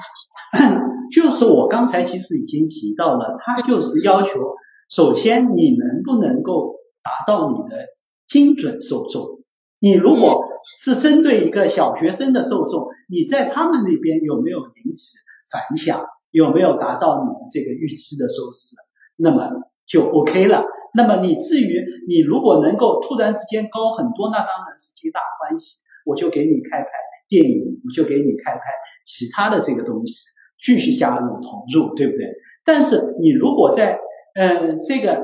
[1.13, 4.55] 就是我刚才其实已经提到了，它就是要求，
[4.89, 7.85] 首先你能不能够达到你的
[8.27, 9.41] 精准受众。
[9.79, 10.45] 你如果
[10.77, 15.17] 是针对一个小学生的受众，你在他们那边有没有引起
[15.51, 16.05] 反响？
[16.31, 18.75] 有没有达到你的这个预期的收视？
[19.15, 19.51] 那么
[19.85, 20.65] 就 OK 了。
[20.95, 25.77] 那么你至于你如果能够突然之间高很多，那当然是皆大欢喜。
[26.05, 26.89] 我就给你开拍
[27.29, 28.61] 电影，我就给你开拍
[29.05, 30.29] 其他的这个东西，
[30.63, 32.35] 继续加入投入，对不对？
[32.63, 33.99] 但是你如果在
[34.33, 35.15] 嗯这个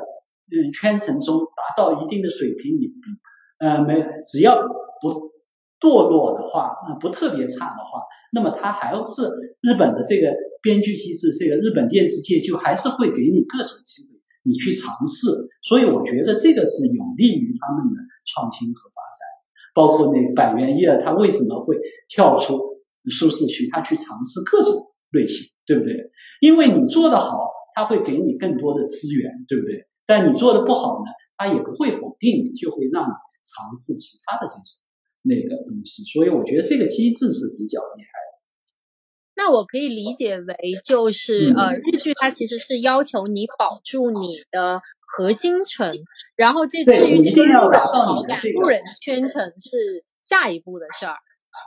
[0.52, 2.92] 嗯圈层中达到一定的水平，你。
[3.62, 4.56] 呃，没，只要
[5.02, 5.34] 不
[5.82, 9.22] 堕落的话，呃，不特别差的话，那么它还是
[9.62, 15.50] 日本的这个编剧机制，这个日本电视界就还是会给你各种机会，你去尝试。
[15.62, 19.28] 所以我觉得这个是有利于他们的创新和发展。
[19.74, 21.76] 包括那个板垣一二，他为什么会
[22.08, 22.80] 跳出
[23.10, 26.12] 舒适区，他去尝试各种类型，对不对？
[26.42, 29.88] 因为你做的好，他会给你更多的资源，对不对？
[30.06, 33.14] 但你做的不好呢，他也不会否定你，就会让你。
[33.42, 34.62] 尝试其他的这种
[35.24, 38.38] 那个东西，所以我觉得这个机制是比较厉害的。
[39.34, 45.96] 那我可以理解为，就是呃，日剧它其实是要求你保住你的核心层，
[46.36, 51.16] 然后这至于这个路人路人圈层是下一步的事儿。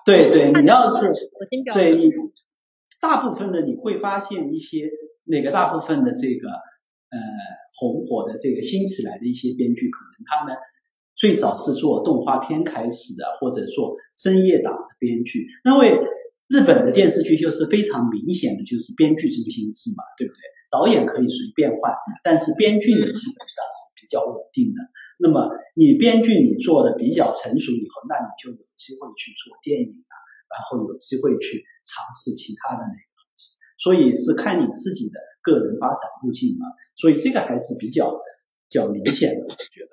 [0.05, 1.11] 对对，你要是
[1.73, 2.11] 对你
[3.03, 4.89] 大部分的你会发现一些
[5.25, 7.19] 那个大部分的这个呃
[7.77, 10.57] 红火的这个新起来的一些编剧，可能他们。
[11.15, 15.47] 最早是做动画片开始的，或者做深夜档的编剧。
[15.63, 16.01] 因为
[16.49, 20.41] 日本的电视剧就是非常明显的就是编剧中心制嘛，对不对？
[20.71, 21.93] 导演可以随便换，
[22.25, 24.81] 但是编剧呢基本上是比较稳定的。
[25.19, 30.17] 那么你编剧你做的比较成熟以后，那你就有机会去做电影啊，
[30.53, 33.57] 然后有机会去尝试其他的那个东西。
[33.79, 36.67] 所以是看你自己的个人发展路径嘛。
[36.95, 38.11] 所以这个还是比较
[38.69, 39.91] 比较明显的，我觉得。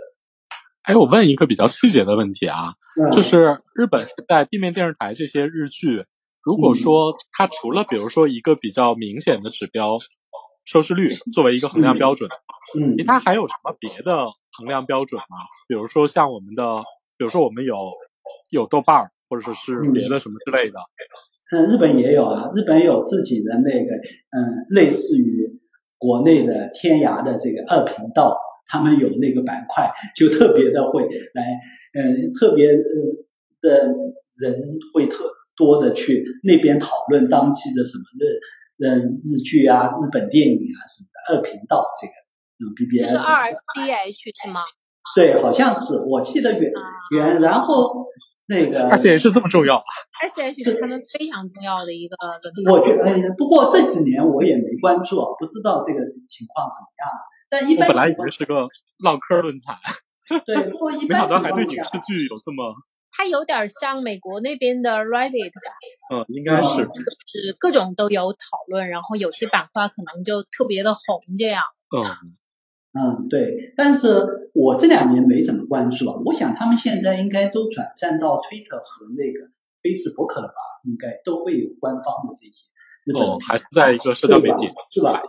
[0.84, 6.06] 哎，我问一个比较细节的问题啊，嗯就是日本现在地面电视台这些日剧，
[6.42, 10.00] 如果说它除了比如说一个比较明显的指标
[10.66, 12.30] 收视率作为一个衡量标准，
[12.76, 15.38] 嗯其他还有什么别的衡量标准吗？
[15.68, 16.84] 比如说像我们的，
[17.18, 17.76] 比如说我们有
[18.50, 20.80] 有豆瓣儿，或者说是别的什么之类的。
[21.52, 25.60] 嗯，日本也有啊，日本有自己的那个嗯，类似于
[25.98, 31.60] 国内的天涯的这个二频道，他们有那个板块，就特别的会来，
[31.94, 32.78] 嗯，特别呃
[33.62, 33.96] 的
[34.40, 42.14] 人会特多的去那边讨论当季的什么日嗯日剧啊、日本电影啊什么的，二频道这个
[42.60, 44.62] 嗯 BBS 是 RCH 是吗？
[45.16, 46.72] 对，好像是我记得原
[47.12, 48.06] 原，然后
[48.50, 49.84] 那个而且也是这么重要。
[50.28, 52.18] SH 是他们非常重要的一个。
[52.70, 57.08] 我觉得，哎，不过这几年我也没关注，啊，不知道这个情况怎么样。
[57.50, 58.68] 但一般我本来以为是个
[59.04, 59.78] 唠嗑论坛，
[60.46, 62.76] 对，不过一 没想到还对影视剧有这么，
[63.12, 66.86] 它有点像美国那边的 Reddit 吧，嗯，应该是。
[66.86, 66.92] 就
[67.42, 68.38] 是各种都有讨
[68.68, 71.64] 论，然后有些板块可能就特别的红这样。
[71.96, 72.04] 嗯，
[73.00, 73.74] 嗯，对。
[73.78, 79.50] 但是我这两年没怎么关注啊，我想他们现在应该都转战到 Twitter 和那个
[79.82, 80.54] Facebook 了吧？
[80.84, 82.66] 应该都会有官方的这些
[83.06, 85.22] 日本哦，还是在一个社交媒体是吧？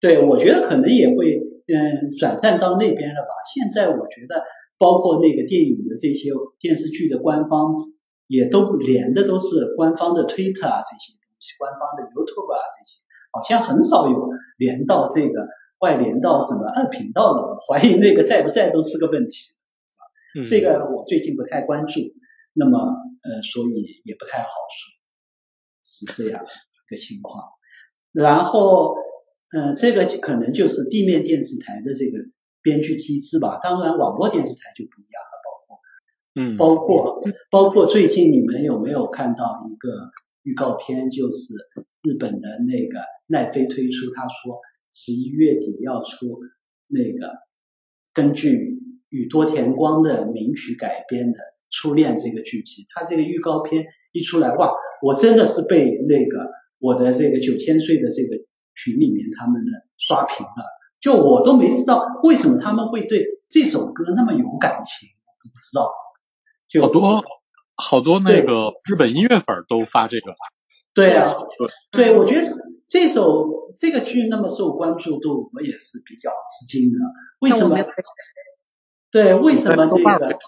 [0.00, 1.36] 对，我觉得可能也会
[1.68, 3.28] 嗯转战到那边了吧。
[3.52, 4.42] 现在我觉得
[4.78, 7.74] 包括那个电影的这些电视剧的官方
[8.26, 15.48] 也都连的都是官方的 Twitter 啊这些东西，官方的 YouTube 啊这些，好像很少有连到这个
[15.80, 19.52] 外联到什么二频道的，我怀疑那个在不在都是个问题。
[20.38, 22.00] 嗯，这个我最近不太关注，
[22.52, 22.78] 那么
[23.22, 24.92] 呃，所以也不太好说，
[25.82, 27.48] 是这样一个情况。
[28.12, 28.94] 然后，
[29.52, 32.18] 呃，这个可能就是地面电视台的这个
[32.62, 33.58] 编剧机制吧。
[33.62, 35.80] 当然，网络电视台就不一样了，包括
[36.34, 40.10] 嗯，包括包括最近你们有没有看到一个
[40.42, 41.54] 预告片，就是
[42.02, 44.60] 日本的那个奈飞推出，他说
[44.92, 46.40] 十一月底要出
[46.86, 47.38] 那个
[48.12, 48.78] 根据
[49.08, 51.38] 宇多田光的名曲改编的
[51.70, 54.72] 《初恋》这个剧集，他这个预告片一出来，哇，
[55.02, 58.36] 我真的是被那个我的这个九千岁的这个
[58.74, 60.64] 群里面他们的刷屏了，
[61.00, 65.90] 就我都没知道为什么他们会对这首歌那么有感情，我都不知道。
[66.68, 67.24] 就好多
[67.76, 70.34] 好多那个日本音乐粉都发这个。
[70.94, 71.34] 对啊，
[71.92, 72.46] 对，对，我觉得
[72.90, 76.98] 这首这个剧那么受关注度，我也是比较吃惊的。
[77.38, 77.78] 为什么？
[79.12, 80.38] 对，为什么这个？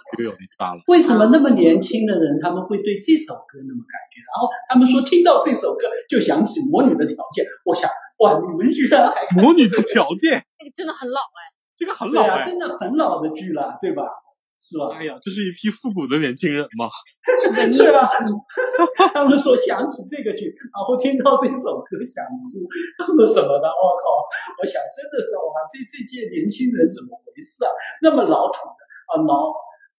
[0.88, 4.18] 为什么那么年轻的人他们会对这首歌那么感觉？
[4.26, 7.88] 然后他们说听到这首歌就想起《魔女的条件》，我想
[8.18, 11.54] 哇，你们居然还魔女的条件，那个真的很老哎。
[11.76, 12.44] 这个很老哎。
[12.44, 14.02] 真的很老的剧了，对吧？
[14.62, 14.94] 是吧？
[14.94, 16.86] 哎呀，这是一批复古的年轻人嘛。
[17.26, 18.06] 对吧
[19.12, 22.62] 他们说想起这个剧，然后听到这首歌想哭，
[23.02, 24.22] 他们什么的，我靠！
[24.62, 27.70] 我想真的是哇，这这届年轻人怎么回事啊？
[28.00, 29.52] 那么老土的啊老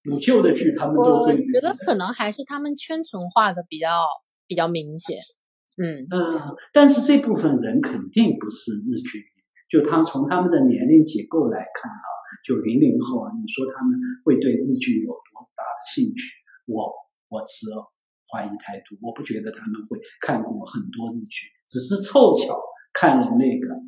[0.05, 4.07] 古旧的剧，他们都我觉得可能还是他们圈层化的比较
[4.47, 5.20] 比较明显。
[5.76, 9.32] 嗯，嗯，但是这部分人肯定不是日剧迷，
[9.74, 12.05] 就他从他们的年龄结构来看啊，
[12.45, 16.21] 就零零后啊，你说他们会对日剧有多大的兴趣？
[16.67, 16.93] 我
[17.28, 17.65] 我持
[18.32, 22.61] 怀疑态度，我不觉得他们会看过很多日剧，只是凑巧
[22.93, 23.80] 看了那个呃《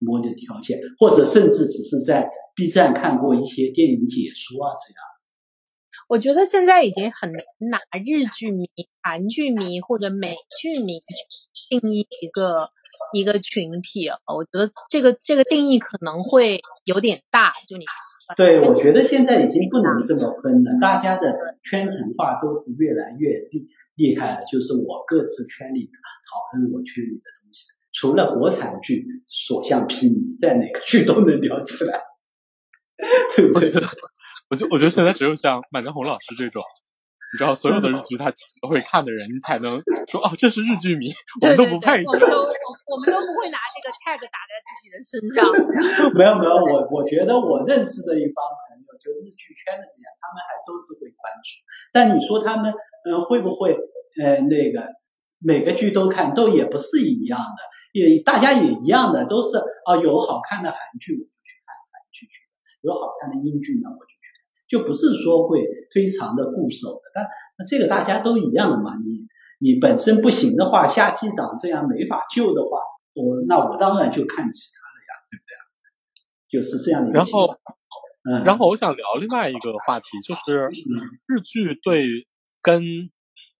[0.00, 5.00] 魔的条件》，或者甚至只是在 B 站看过一些电影解说啊这样。
[6.10, 8.68] 我觉得现在已经很难拿日剧迷、
[9.02, 12.68] 韩剧迷或者美剧迷去定义一个
[13.12, 14.20] 一个群体了。
[14.26, 17.84] 我觉得这个这个定义可能会有点大，就你
[18.36, 24.44] 对，我觉得现在已经不能这么分了，大家的圈层化都是越来越厉厉害了。
[24.44, 32.02] 就是我各自圈里讨论我圈里的东西，除了国产剧所向披靡，在哪个剧都能聊起来，
[33.34, 33.68] 对不对？
[33.68, 33.86] 我觉得，
[34.50, 36.62] 我就我觉得现在只有像满江红老师这种，
[37.32, 38.30] 你知道所有的日剧他
[38.60, 42.10] 都会看的人，你才能说哦，这是日剧迷，我们都对对对，不配这个。
[42.10, 42.52] 我们都我
[42.88, 45.44] 我们都不会拿这个 tag 打在自己的身上。
[46.16, 51.48] 没有没有，我我觉得我认识的一帮朋友，就日剧圈的这样，他们还都是会关注。
[51.92, 52.72] 但你说他们
[53.04, 53.76] 嗯、呃会不会
[54.20, 54.96] 呃那个
[55.38, 57.60] 每个剧都看，都也不是一样的，
[57.92, 62.32] 也大家也一样的，都是啊有好看的韩剧我就去看韩剧去，
[62.80, 64.32] 有好看的英剧呢，我就去看，
[64.66, 67.02] 就不是说会非常的固守的。
[67.14, 67.28] 但
[67.68, 69.28] 这个大家都一样嘛，你
[69.58, 72.80] 你本身不行的话，下季档这样没法救的话，
[73.14, 75.58] 我那我当然就看其他的呀，对不对？
[76.48, 77.58] 就是这样的一个情况。
[78.28, 80.70] 嗯，然后我想聊另外一个话题，就是
[81.26, 82.26] 日剧对
[82.62, 83.10] 跟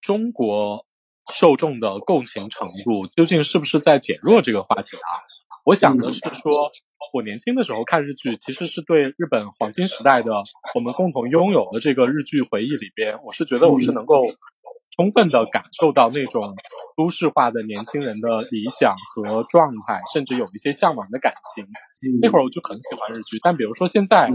[0.00, 0.84] 中国
[1.32, 5.08] 受众的共情程度究竟是不是在减弱这个话题啊？
[5.64, 6.70] 我想的是说，
[7.12, 10.32] 我年轻的时候看日剧，其实是对日本黄金时代的
[10.74, 14.24] 我们共同拥有的这个日剧回忆里边，我是觉得我是能够
[14.98, 16.56] 充分的感受到那种
[16.96, 21.64] 都市化的年轻人的理想和状态，甚至有一些向往的感情。
[22.20, 24.28] 那会儿我就很喜欢日剧，但比如说现在，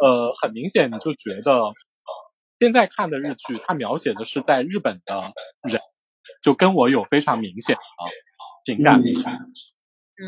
[0.00, 1.60] 呃，很明显你就觉得，
[2.58, 5.82] 现在看的日剧，它描写的是在日本的人，
[6.42, 9.02] 就跟我有非常明显的情感。
[9.02, 10.24] 嗯，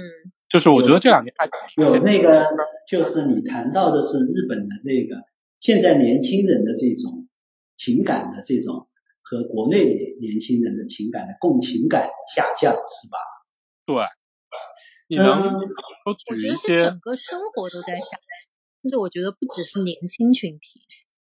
[0.51, 1.49] 就是我觉得这两年还
[1.83, 2.47] 有那个，
[2.87, 5.23] 就是你谈到的是日本的这个
[5.59, 7.29] 现在年轻人的这种
[7.77, 8.90] 情感的这种
[9.23, 13.19] 和国内年轻人的情感的共情感下降，是吧？
[13.87, 13.97] 对，
[15.09, 15.61] 你能
[16.05, 18.21] 我觉得是整个生活都在下降，
[18.83, 20.81] 但是我觉得不只是年轻群体，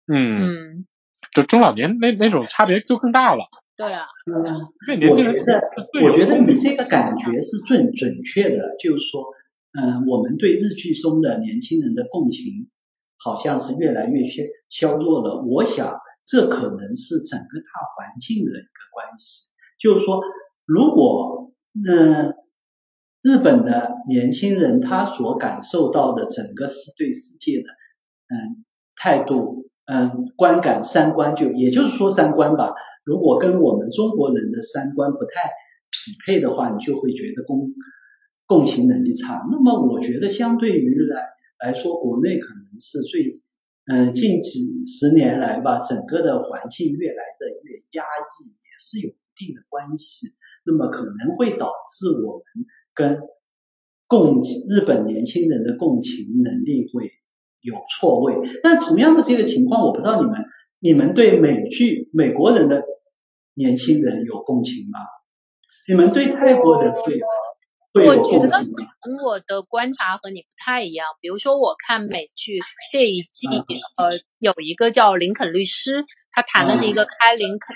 [0.07, 0.87] 嗯嗯，
[1.33, 3.45] 就中老年那那种差别就更大了。
[3.75, 4.73] 对啊，嗯，
[5.09, 5.61] 我觉得，
[6.03, 9.25] 我觉得你这个感觉是最准确的，就是说，
[9.79, 12.69] 嗯，我们对日剧中的年轻人的共情，
[13.17, 15.43] 好像是越来越削削弱了。
[15.43, 19.45] 我想，这可能是整个大环境的一个关系。
[19.80, 20.21] 就是说，
[20.65, 21.53] 如果，
[21.88, 22.36] 嗯，
[23.23, 27.65] 日本的年轻人他所感受到的整个是对世界的，
[28.28, 28.65] 嗯，
[28.95, 29.65] 态度。
[29.89, 32.73] 嗯，观感三观就也就是说三观吧。
[33.05, 35.49] 如果跟我们中国人的三观不太
[35.89, 37.71] 匹配的话，你就会觉得共
[38.45, 39.47] 共情能力差。
[39.49, 41.23] 那么我觉得相对于来
[41.63, 43.30] 来说，国内可能是最
[43.88, 50.33] 嗯近几十年来吧，整个的环境越来的越压抑，也是有一定的关系。
[50.65, 53.21] 那么可能会导致我们跟
[54.07, 57.11] 共日本年轻人的共情能力会。
[57.59, 60.45] 有错位，但同样的这个情况，我不知道你们
[60.79, 62.85] 你们对美剧美国人的
[63.55, 64.99] 年轻人有共情吗？
[65.89, 67.19] 你们对泰国人会
[67.97, 68.57] 会有共情吗？
[69.25, 71.07] 我的观察和你不太一样。
[71.19, 72.59] 比如说，我看美剧
[72.91, 73.47] 这一季，
[73.97, 77.75] 呃，有一个叫林肯律师，他谈的是一个开林肯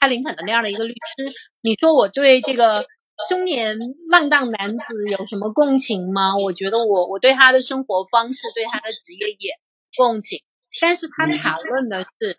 [0.00, 1.32] 开林肯的那样的一个律师。
[1.60, 2.86] 你说我对这个。
[3.28, 3.76] 中年
[4.08, 6.38] 浪荡男子有什么共情吗？
[6.38, 9.60] 我觉得我我对他的生活方式，对他的职业也
[9.94, 10.42] 共情，
[10.80, 12.34] 但是他谈论的是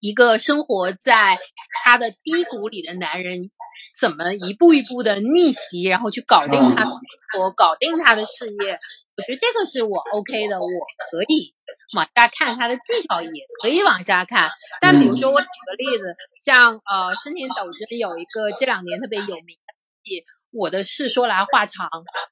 [0.00, 1.38] 一个生活在
[1.84, 3.50] 他的低谷里的男人，
[3.98, 8.78] 怎么一步一步的逆袭，然后去搞定他的生活，搞定他的事业。
[9.16, 10.66] 我觉得这个是我 OK 的，我
[11.10, 11.54] 可以
[11.96, 13.30] 往下看他的技巧，也
[13.62, 14.50] 可以往下看。
[14.80, 19.74] 但比如说我举个例子，像呃深田斗真有一个这两年特别有名的
[20.04, 20.24] 戏。
[20.50, 21.90] 我的事说来话长，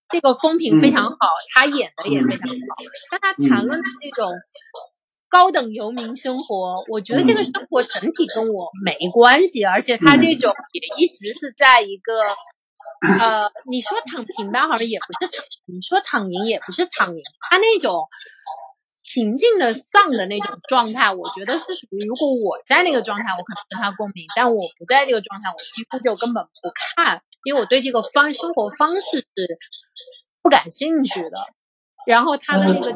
[0.08, 1.18] 这个风评非常好，
[1.52, 2.76] 他演的也非常好，
[3.10, 4.32] 但他谈论的这种
[5.28, 12.12] 高等游民生活，我觉得这个生活整体跟我没关系，而且他这种也一直是在一个
[13.20, 18.08] 呃，你说躺平吧，好像也不是躺，你说躺赢也不是躺赢，他那种。
[19.08, 26.50] 平静的丧的那种状态，我觉得是属于，如果我在那个状态，我可能跟他共鸣，但我不在这个状态，我几乎就根本不
[26.96, 29.26] 看，因为我对这个方生活方式是
[30.42, 31.38] 不感兴趣的。
[32.06, 32.92] 然后他的那个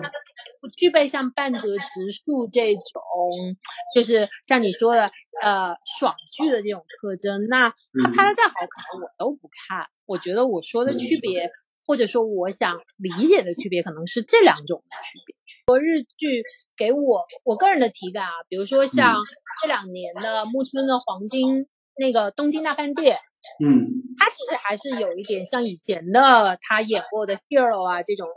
[0.61, 3.57] 不具备像半泽直树这种，
[3.95, 5.11] 就是像你说的
[5.43, 7.71] 呃爽剧的这种特征，那
[8.03, 9.87] 他拍的再好，可能我都不看。
[10.07, 11.51] 我觉得我说的区别。
[11.87, 15.35] 或者说，我想理解的区别可能是这两种的区别。
[15.67, 16.45] 说日剧
[16.77, 19.17] 给我我个人的体感啊，比如说像
[19.61, 21.67] 这两年的木村的黄金
[21.97, 23.19] 那个东京大饭店，
[23.65, 28.29] 嗯，他其实还是有一点像以前的他演过的 Hero 啊这种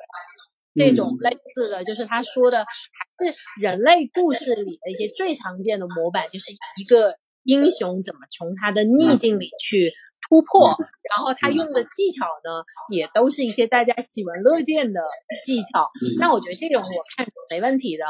[0.75, 9.93] 这种类似的，就是他说的还是人类故事里的一些最常见的模板，就是一个英雄怎么从他的逆境里去。
[10.33, 15.01] 突破，然后他用的技巧呢，也都是一些大家喜闻乐见的
[15.45, 15.91] 技巧。
[16.17, 18.05] 那我觉得这种我看没问题的。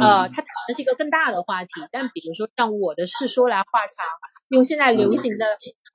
[0.00, 4.06] 呃，他谈的是一个更大的话题，但比如说像我的事说来话长，
[4.48, 5.44] 用现在流行的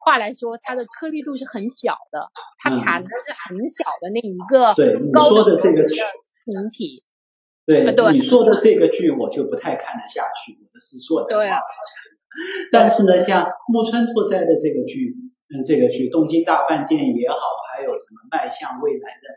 [0.03, 2.27] 话来说，它的颗粒度是很小的。
[2.61, 4.75] 他谈的是很小的那一个
[5.13, 7.05] 高说的这个群体。
[7.65, 10.59] 对，你说的这个剧我就不太看得下去。
[10.61, 11.63] 我的是说的话长，
[12.73, 15.15] 但是呢，像木村拓哉的这个剧。
[15.53, 17.37] 嗯，这个剧《东京大饭店》也好，
[17.73, 19.27] 还有什么迈向未来的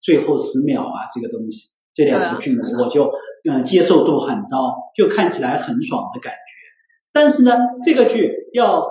[0.00, 3.10] 最后十秒啊，这个东西，这两部剧我就
[3.48, 6.38] 嗯接受度很高，就看起来很爽的感觉。
[7.12, 8.86] 但是呢，这个剧要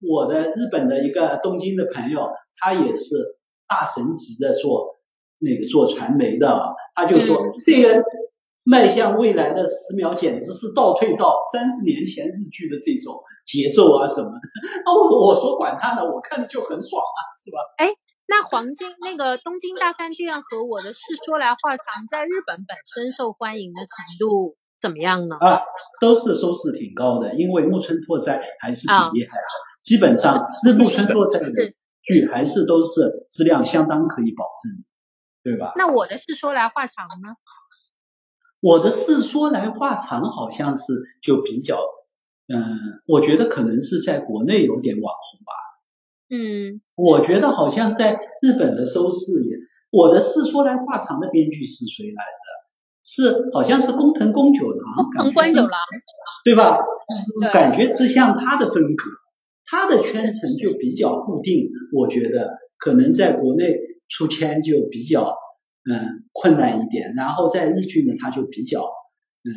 [0.00, 3.36] 我的日本的一个东京的朋友，他也是
[3.66, 4.96] 大神级的做
[5.38, 8.04] 那个做传媒的，他就说这个
[8.68, 14.40] 迈向未来的十秒简直是倒退到三十年前日剧的这种节奏啊什么的。
[14.92, 17.58] 我我说管他呢，我看着就很爽啊，是吧？
[17.78, 17.94] 哎。
[18.30, 25.36] 那黄金那个东京大饭店和我的《事说来话长》在日本本身受欢迎的程度怎么样呢？
[25.40, 25.62] 啊，
[25.98, 29.44] 都是收视挺高的，因为木村拓哉还是挺厉害的。
[29.80, 31.72] 基本上 日木村拓哉的
[32.02, 34.84] 剧还是都是质量相当可以保证，
[35.42, 35.72] 对吧？
[35.76, 37.34] 那我的《事说来话长》呢？
[38.60, 41.78] 我的《事说来话长》好像是就比较，
[42.48, 45.52] 嗯，我觉得可能是在国内有点网红吧。
[46.30, 49.56] 嗯，我觉得好像在日本的收视也，
[49.90, 52.48] 我的事说来话长的编剧是谁来的？
[53.02, 55.80] 是好像是工藤宫九郎，工藤官九郎，
[56.44, 56.78] 对吧？
[57.52, 59.04] 感觉是像他的风格，
[59.64, 63.78] 他的圈层就比较固定，我觉得可能在国内
[64.08, 65.34] 出圈就比较
[65.84, 68.82] 嗯困难一点，然后在日剧呢，他就比较
[69.44, 69.52] 嗯，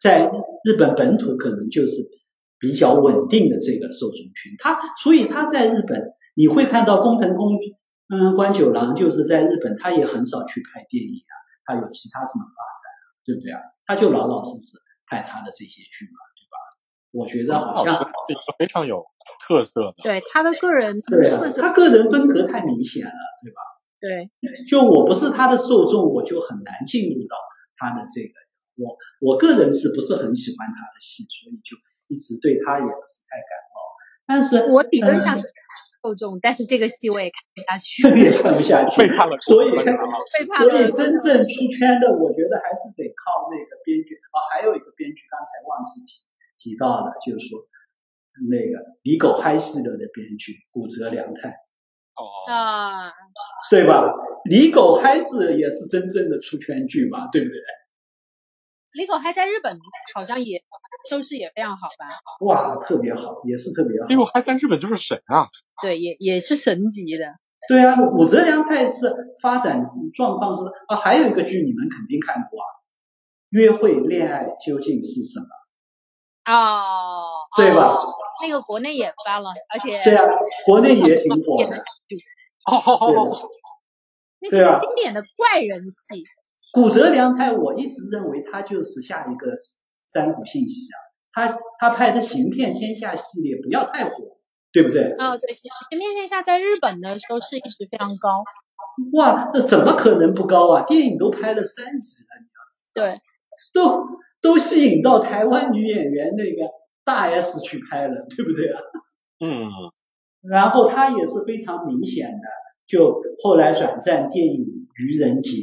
[0.00, 0.30] 在
[0.64, 2.10] 日本本土可能就是。
[2.60, 7.58] 比较稳定的这个受众群，他所以他在日本你会看到工藤公
[8.08, 11.34] 嗯关九郎就是在日本他也很少去拍电影啊，
[11.66, 12.88] 他有其他什么发展，
[13.26, 13.60] 对不对啊？
[13.84, 16.56] 他就老老实实拍他的这些剧嘛，对吧？
[17.10, 18.10] 我觉得好像
[18.58, 19.04] 非常有
[19.46, 23.60] 特色的，对他的个人对啊，他个人风格太明显了，对吧？
[24.04, 24.28] 对，
[24.68, 27.36] 就我不是他的受众，我就很难进入到
[27.78, 28.34] 他的这个，
[28.76, 31.76] 我我个人是不是很喜欢他的戏，所以就。
[32.06, 33.80] 一直对他也不是太感冒，
[34.28, 35.46] 但是我理论上是
[36.02, 44.20] 受众，但是这个戏我也看不下去， 也看不下去，被判了，所以所以真正出圈的，我觉得还是得靠那个编剧。
[44.36, 46.28] 哦，还有一个编剧刚才忘记提
[46.60, 47.64] 提到了，就是说
[48.52, 51.63] 那个李狗嗨系列的编剧骨折良太，
[52.16, 53.12] 哦啊，
[53.70, 54.12] 对吧？
[54.44, 57.58] 李狗嗨是也是真正的出圈剧嘛，对不对？
[58.92, 59.78] 李狗嗨在日本
[60.14, 60.62] 好像也。
[61.10, 62.06] 收视也非常好吧？
[62.40, 64.06] 哇，特别好，也是特别好。
[64.06, 65.48] 结果嗨在日本就是神啊！
[65.82, 67.26] 对，也也是神级的。
[67.68, 69.84] 对啊，武则良太是发展
[70.14, 72.64] 状况是啊，还有一个剧你们肯定看过啊，
[73.50, 75.46] 《约会恋爱究竟是什么》？
[76.50, 77.98] 哦，对吧？
[78.42, 80.24] 那个国内也发了，而且对啊，
[80.64, 81.84] 国内也挺火的。
[82.64, 83.48] 哦哦哦，
[84.40, 86.24] 那是经典的怪人戏。
[86.72, 89.54] 骨折良太，我一直认为他就是下一个。
[90.06, 91.00] 三股信息啊，
[91.32, 94.36] 他他拍的《行骗天下》系列不要太火，
[94.70, 95.02] 对不对？
[95.18, 98.44] 哦，对，《行行骗天下》在日本的时候是一直非常高。
[99.14, 100.82] 哇，那怎么可能不高啊？
[100.82, 103.02] 电影都拍了三集了，你要知道。
[103.02, 103.20] 对。
[103.72, 104.06] 都
[104.42, 106.70] 都吸引到台湾女演员那个
[107.02, 108.80] 大 S 去拍了，对不对啊？
[109.40, 109.66] 嗯。
[110.48, 112.48] 然后他也是非常明显的，
[112.86, 114.60] 就后来转战电影
[114.96, 115.56] 《愚人节》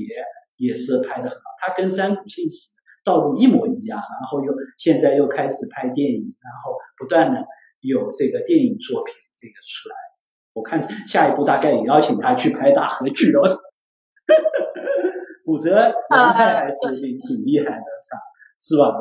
[0.58, 2.74] 也是拍的很好，他跟山谷信息。
[3.04, 7.48] 道路一模一样，然后又现在又开始拍电影，然后不断的
[7.80, 9.96] 有这个电影作品这个出来，
[10.54, 13.42] 我看下一步大概也邀请他去拍大合剧了。
[15.48, 17.86] 否则良太还是挺挺厉害的，
[18.60, 18.94] 是吧？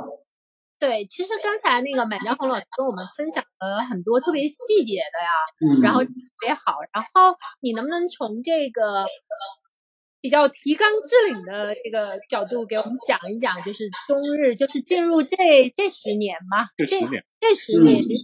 [0.81, 9.07] 对，其实刚才那个满江红老师跟我们分享了很多特别细节的呀，然后特别好，然后你能不能从这个？
[10.23, 18.15] 比较提纲挈领的这个角度给我们讲一讲，就是中日就是进入这这十年嘛，这十年这十年剧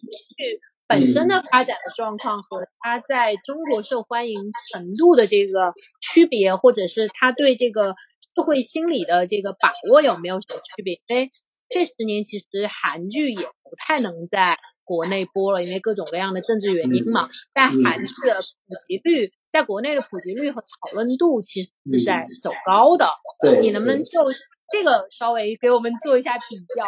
[0.87, 4.39] 本身的发展的状况和它在中国受欢迎
[4.75, 5.73] 程度的这个
[6.03, 7.95] 区别，或者是它对这个
[8.35, 11.01] 社会心理的这个把握有没有什么区别？
[11.07, 11.31] 因为
[11.69, 19.33] 这十年其实韩剧也不太能在国内播了，因为各种各样的政治原因嘛，但韩剧的普及率。
[19.49, 23.07] 在国内的普及率和讨论度其实是在走高的，
[23.41, 24.27] 对，你能不能就
[24.71, 26.85] 这个稍微给我们做一下比较，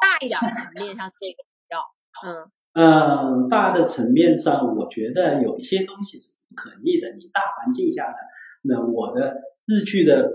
[0.00, 1.80] 大一点的层面上做一个比较，
[2.22, 7.12] 嗯嗯，大的层面上，我觉得有一些东西是不可逆的。
[7.16, 8.18] 你大环境下的，
[8.62, 10.30] 那我的日剧的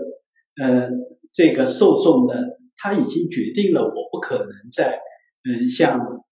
[0.60, 0.90] 呃
[1.30, 5.00] 这个受众的，他已经决定了，我不可能在
[5.44, 6.24] 嗯像。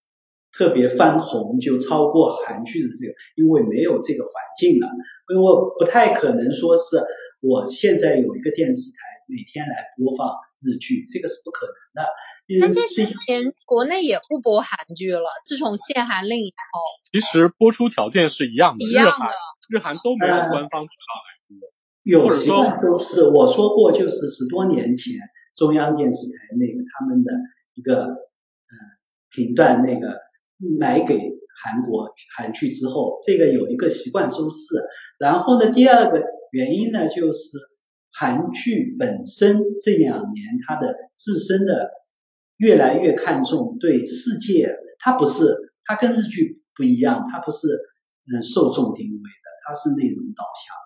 [0.51, 4.89] 特别翻红就超过韩剧的这个，因为没有这个环境了，
[5.29, 7.05] 因为我不太可能说是
[7.41, 8.97] 我现在有一个电视台
[9.29, 12.09] 每天来播放日剧，这个是不可能的。
[12.63, 16.81] 但这些年国内也不播韩剧了，自从限韩令以后，
[17.13, 19.27] 其实播出条件是一样的，一样的，
[19.69, 21.69] 日韩都没有官方渠道来播。
[22.03, 25.15] 有习惯就是，我说过就是十多年前
[25.59, 27.33] 中央电视台那个他们的
[27.75, 28.73] 一个嗯
[29.29, 30.21] 频段那个
[30.79, 31.19] 买给
[31.61, 34.57] 韩国韩剧之后，这个有一个习惯收视。
[35.19, 37.59] 然后呢，第二个原因呢，就是
[38.13, 41.91] 韩剧本身这两年它的自身的
[42.57, 47.67] 越来越看重对世界，它不是它跟日剧不一样，它不是
[48.33, 50.77] 嗯受众定位的，它是内容导向，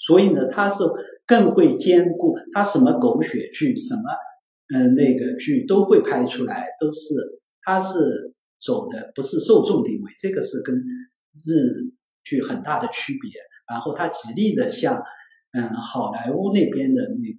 [0.00, 0.82] 所以呢，他是
[1.26, 4.02] 更会兼顾他什么狗血剧什么
[4.74, 8.34] 嗯那个剧都会拍出来，都是他是。
[8.62, 13.30] 走的不是受众定位，这个是跟日剧很大的区别。
[13.66, 15.02] 然后他极力的向
[15.52, 17.38] 嗯好莱坞那边的那个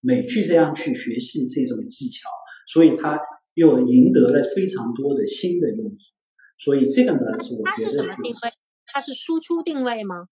[0.00, 2.30] 美剧这样去学习这种技巧，
[2.66, 3.20] 所以他
[3.52, 5.96] 又赢得了非常多的新的用户。
[6.58, 7.96] 所以这个呢，是我觉得是。
[7.98, 8.50] 什么定位？
[8.86, 10.28] 它是输出定位吗？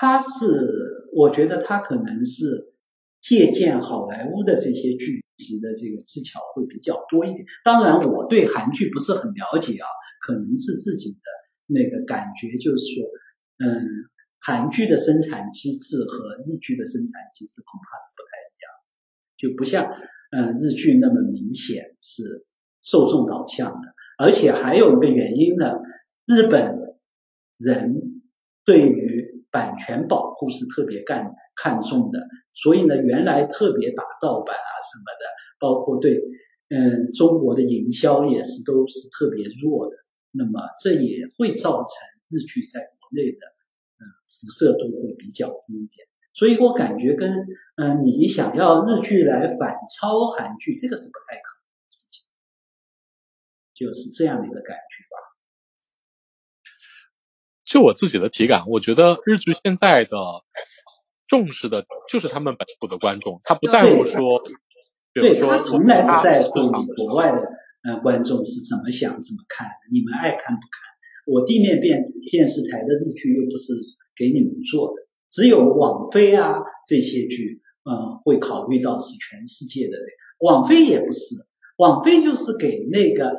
[0.00, 2.72] 它是，我觉得它可能是
[3.20, 5.20] 借鉴好莱坞的这些剧。
[5.40, 7.46] 集的这个技巧会比较多一点。
[7.64, 9.88] 当然，我对韩剧不是很了解啊，
[10.20, 11.18] 可能是自己的
[11.66, 13.08] 那个感觉，就是说，
[13.56, 13.88] 嗯，
[14.38, 18.68] 韩剧的生产机制和日剧的生产机制恐怕是不太一样，
[19.38, 19.96] 就不像
[20.30, 22.44] 嗯日剧那么明显是
[22.82, 23.94] 受众导向的。
[24.18, 25.78] 而且还有一个原因呢，
[26.26, 26.98] 日本
[27.56, 28.20] 人
[28.66, 29.09] 对于
[29.50, 32.20] 版权保护是特别干看重的，
[32.50, 35.26] 所以呢，原来特别打盗版啊什么的。
[35.58, 36.22] 包括对，
[36.68, 39.96] 嗯，中国的营销也是都是特别弱的，
[40.30, 41.90] 那么这也会造成
[42.30, 43.38] 日剧在国内的，
[43.98, 46.06] 嗯，辐射度会比较低一点。
[46.32, 47.46] 所以我感觉跟，
[47.76, 52.24] 嗯，你想要日剧来反超韩剧，这个是不太可能的事情，
[53.74, 55.29] 就是这样的一个感觉吧。
[57.70, 60.16] 就我自己的体感，我觉得日剧现在的
[61.28, 64.42] 重视的就是他们本土的观众，他不在乎说。
[65.12, 67.38] 对他从来不在乎你国外的
[67.82, 70.80] 呃观众是怎么想怎么看，你们爱看不看？
[71.26, 73.74] 我地面电电视台的日剧又不是
[74.16, 79.96] 给你们做的，只有网飞啊这些剧，嗯，会考虑到是全世界的。
[80.38, 81.44] 网飞也不是，
[81.76, 83.36] 网飞就是给那个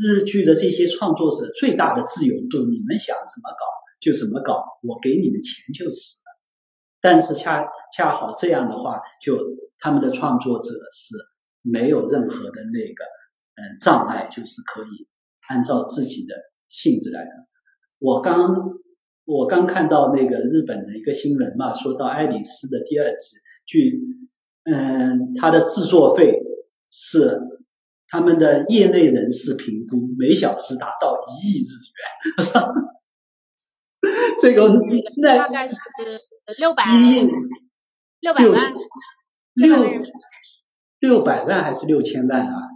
[0.00, 3.64] 日剧的这些创作者最大的自由度，你们想怎么搞
[4.00, 6.28] 就怎么搞，我给你们钱就是了。
[7.00, 9.38] 但是恰恰好这样的话，就
[9.78, 11.16] 他们的创作者是
[11.62, 13.04] 没有任何的那个
[13.56, 15.08] 嗯障碍，就是可以
[15.48, 16.34] 按照自己的
[16.68, 17.30] 性质来的。
[17.98, 18.80] 我刚
[19.24, 24.00] 我刚看到那个日本的一个新闻嘛，说到《爱丽丝》的第二集，据
[24.64, 26.40] 嗯它的制作费
[26.88, 27.40] 是
[28.08, 32.64] 他们的业内人士评估每小时达到一亿日元，
[34.40, 34.68] 这个
[35.16, 35.76] 那大概是。
[36.56, 36.82] 六百
[38.20, 38.72] 六百万，
[39.52, 39.76] 六
[40.98, 42.70] 六百万还是六千万啊？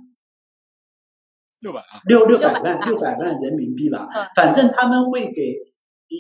[1.58, 2.02] 六百啊？
[2.04, 4.10] 六六百万，六百万人民币吧。
[4.36, 5.56] 反正他们会给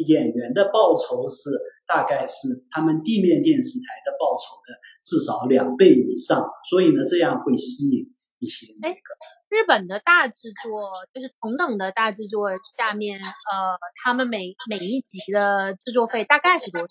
[0.08, 1.50] 演员的报酬是
[1.86, 4.72] 大概是他们地面电视台的报酬的
[5.04, 8.74] 至少两倍以上，所以呢，这样会吸引一些。
[8.82, 8.98] 哎，
[9.48, 10.82] 日本的大制作
[11.14, 16.86] 就是同等的大制作下面，呃，他们每每一集的制作费大概是多少？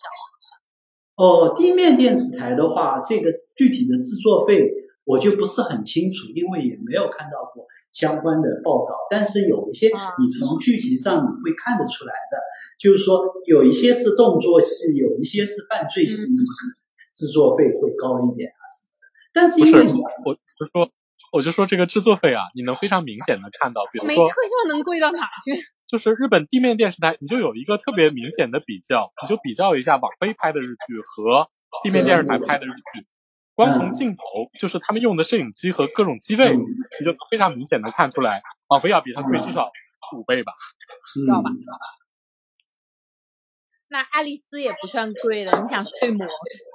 [1.15, 4.71] 哦，地面电视台的话，这个具体的制作费
[5.03, 8.95] 我就不是很清楚，因为也没有看到过相关的报道。
[9.09, 12.37] 但是有一些你从剧集上你会看得出来的，
[12.79, 16.75] 就是说有一些是动作戏，有一些是犯罪戏，那么可能
[17.13, 19.05] 制作费会高一点啊什么的。
[19.33, 20.89] 但是因为你我就说。
[21.31, 25.53] 我就说这个制作费啊，你能非常明显的看到，比如说，没特效能贵到哪去？
[25.87, 31.49] 就是日本地面电视台，你就有一个特别明显的比较，你就比较一下网飞拍的日剧和
[31.83, 33.07] 地面电视台拍的日剧，
[33.55, 34.21] 光从镜头，
[34.59, 36.63] 就是他们用的摄影机和各种机位，你
[37.05, 39.71] 就非常明显的看出来，网飞要比它贵至少
[40.15, 40.51] 五倍吧，
[41.13, 41.49] 知道吧？
[43.87, 46.27] 那爱丽丝也不算贵的，你想睡魔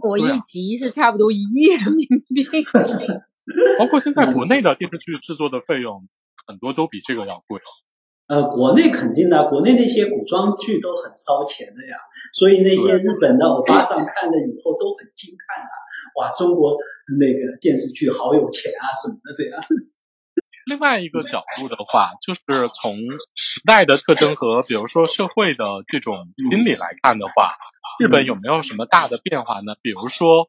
[0.03, 2.47] 魔一集是差不多一亿人民币。
[3.79, 6.09] 包括现在国内的电视剧制作的费用，
[6.47, 7.61] 很多都比这个要贵。
[8.27, 11.97] 呃，国内肯定的，国内那些古装剧都很烧钱的呀，
[12.35, 15.71] 所以那些日本的欧巴桑看了以后都很惊叹啊，
[16.17, 16.77] 哇，中国
[17.21, 19.63] 那个电视剧好有钱啊什么的这样。
[20.67, 22.99] 另外一个角度的话，就是从
[23.37, 27.55] 时代的特征和比如说社会的这种心理来看的话，
[28.01, 29.77] 日本有没有什么大的变化呢？
[29.81, 30.49] 比如说。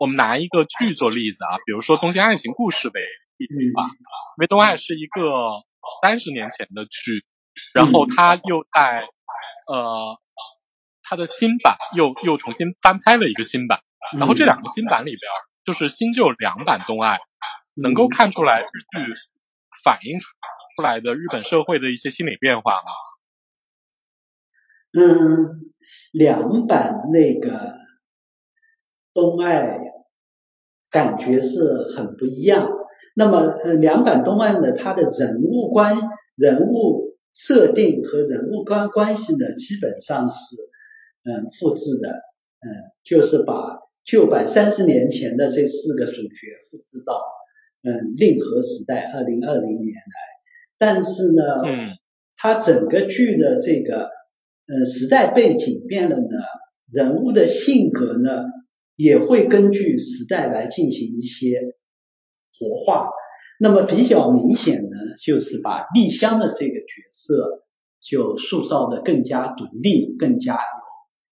[0.00, 3.00] 我们拿一个剧做例子啊，比如说《东京爱情故事》为
[3.36, 5.62] 例吧，因为《东爱》是一个
[6.02, 7.24] 三十年前的剧，
[7.74, 9.08] 然后它又在
[9.66, 10.18] 呃
[11.02, 13.80] 它的新版又又重新翻拍了一个新版，
[14.18, 15.20] 然后这两个新版里边
[15.64, 17.18] 就是新旧两版东爱，
[17.74, 19.14] 能够看出来日剧
[19.84, 20.26] 反映出
[20.76, 22.92] 出来的日本社会的一些心理变化吗？
[24.92, 25.72] 嗯，
[26.12, 27.76] 两版那个
[29.12, 29.78] 东爱
[30.90, 32.70] 感觉是很不一样。
[33.14, 35.96] 那么，呃，两版东爱呢，它的人物关、
[36.36, 40.56] 人物设定和人物关关系呢，基本上是
[41.24, 42.68] 嗯复制的，嗯，
[43.04, 47.22] 就是把旧版三十年前的这四个主角复制到
[47.82, 50.12] 嗯令和时代二零二零年来，
[50.78, 51.90] 但是呢，嗯，
[52.36, 54.10] 它整个剧的这个。
[54.70, 56.38] 呃，时代背景变了呢，
[56.92, 58.44] 人物的性格呢
[58.98, 61.76] 也会根据时代来进行一些
[62.58, 63.10] 活化。
[63.60, 67.64] 那么比较明显呢，就是把丽香的这个角色
[68.00, 70.60] 就塑造的更加独立，更加有，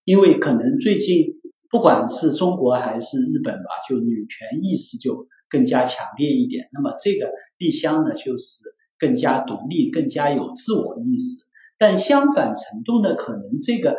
[0.05, 6.69] 因为可能最近不管是中国还是日本吧，就女权意识就更加强烈一点。
[6.73, 8.63] 那么这个丽香呢，就是
[8.97, 11.45] 更加独立，更加有自我意识。
[11.79, 13.97] 但相反程度呢，可能这个，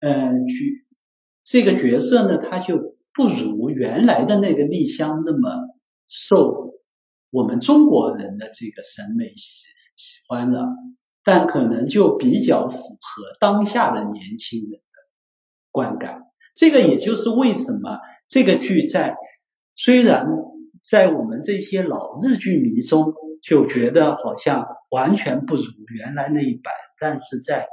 [0.00, 0.54] 嗯，角
[1.42, 5.50] 这个角色呢，他就不如原来的那个丽香那么
[6.06, 6.78] 受
[7.30, 9.66] 我们中国人的这个审美喜
[9.96, 10.68] 喜欢了，
[11.24, 14.78] 但可能就比较符合当下的年轻人的
[15.72, 16.22] 观感。
[16.54, 19.16] 这个也就是为什么这个剧在
[19.74, 20.28] 虽然
[20.88, 26.72] 在我们这些老日剧迷中就觉得好像完全不如原来那一版。
[27.00, 27.66] 但是在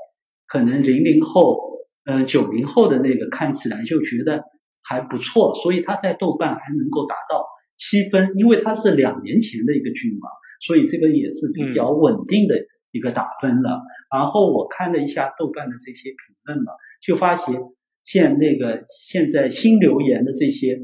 [0.47, 1.59] 可能零零后、
[2.03, 4.43] 嗯九零后的那个看起来就觉得
[4.87, 10.29] 还不错，所以他在豆瓣还能够达到七分，因为它是两年前的一个剧嘛，
[10.61, 12.55] 所以这个也是比较稳定的
[12.91, 13.81] 一个打分了。
[14.13, 16.71] 然后我看了一下豆瓣的这些评论嘛，
[17.01, 17.59] 就发现
[18.03, 20.79] 现那个现在新留言的这些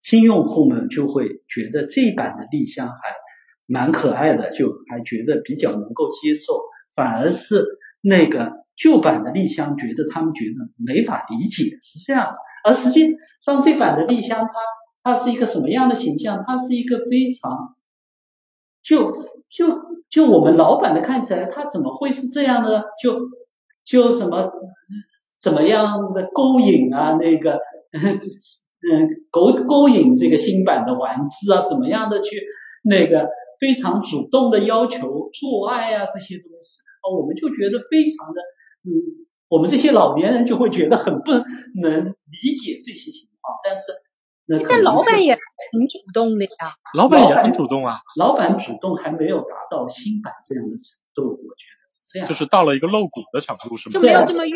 [0.00, 2.94] 新用户们就会觉得这一版的丽香还
[3.66, 6.62] 蛮可爱的，就还觉得比较能够接受。
[6.94, 7.64] 反而是
[8.00, 14.48] 那个旧版的丽香觉得他们觉得没法理解是这样的，而实际上这版的丽香
[15.02, 16.42] 她她是一个什么样的形象？
[16.42, 17.76] 她是一个非常
[18.82, 19.12] 就
[19.48, 22.86] 就就我们老版的看起来，她怎么会是这样的？
[23.02, 23.20] 就
[23.84, 24.50] 就什么
[25.38, 27.12] 怎么样的勾引啊？
[27.20, 27.58] 那个
[27.92, 31.62] 嗯勾勾引这个新版的丸子啊？
[31.62, 32.30] 怎么样的去
[32.82, 33.28] 那个？
[33.60, 38.40] 非常主动的要求做爱啊，这些东西啊，我们就觉得非常的，
[38.82, 43.58] 嗯，我们这些老年人就会觉得很不能理解这些情况。
[43.64, 43.92] 但是，
[44.46, 46.74] 那但老板也挺主动的呀。
[46.94, 48.00] 老板也很主动啊。
[48.16, 52.28] 老板主动还没有达到新版这样的程度，我觉得是这样。
[52.28, 53.92] 就是到了一个露骨的程度，是吗？
[53.92, 54.50] 就没有这么预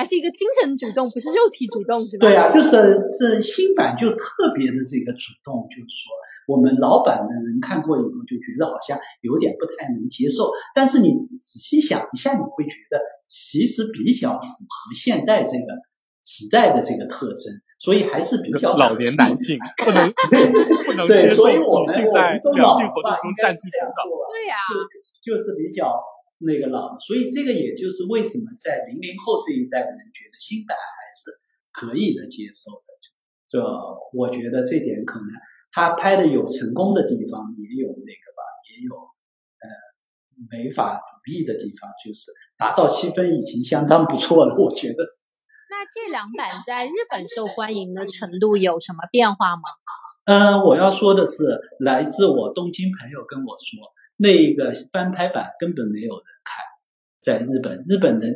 [0.00, 2.24] 还是一个精神主动，不是肉体主动，是吧？
[2.24, 6.08] 对啊，就是是新版就特别的这个主动，就是说。
[6.48, 12.98] 我们老版的人看过以后就觉得好像有点不太能接受，但是你仔细想一下，你会觉得
[13.28, 15.66] 其实比较符合现代这个
[16.24, 20.10] 时代的这个特征，所以还是比较老年男性不能
[20.86, 24.56] 不能对，所以我们我们都老了吧，应该是这样说，对呀，
[25.22, 26.02] 就是比较
[26.40, 31.38] 那个老，所以这个也就是为什么在零零后这一代人觉得新版还是
[31.70, 32.88] 可以的接受的，
[33.46, 33.62] 这
[34.16, 35.28] 我觉得这点可能。
[35.72, 38.42] 他拍的有成功的地方，也有那个吧，
[38.74, 39.68] 也有呃
[40.50, 45.04] 没法独立的地方，就是达到七分已经相当不错了， 我觉得。
[45.70, 49.62] 那这两版在日本受欢迎的程度有什么变化吗？
[50.24, 56.64] 嗯，我要说的是，来自我东京朋友跟我说，那个翻拍版根本没有人看，
[57.18, 58.34] 在日本，日本人，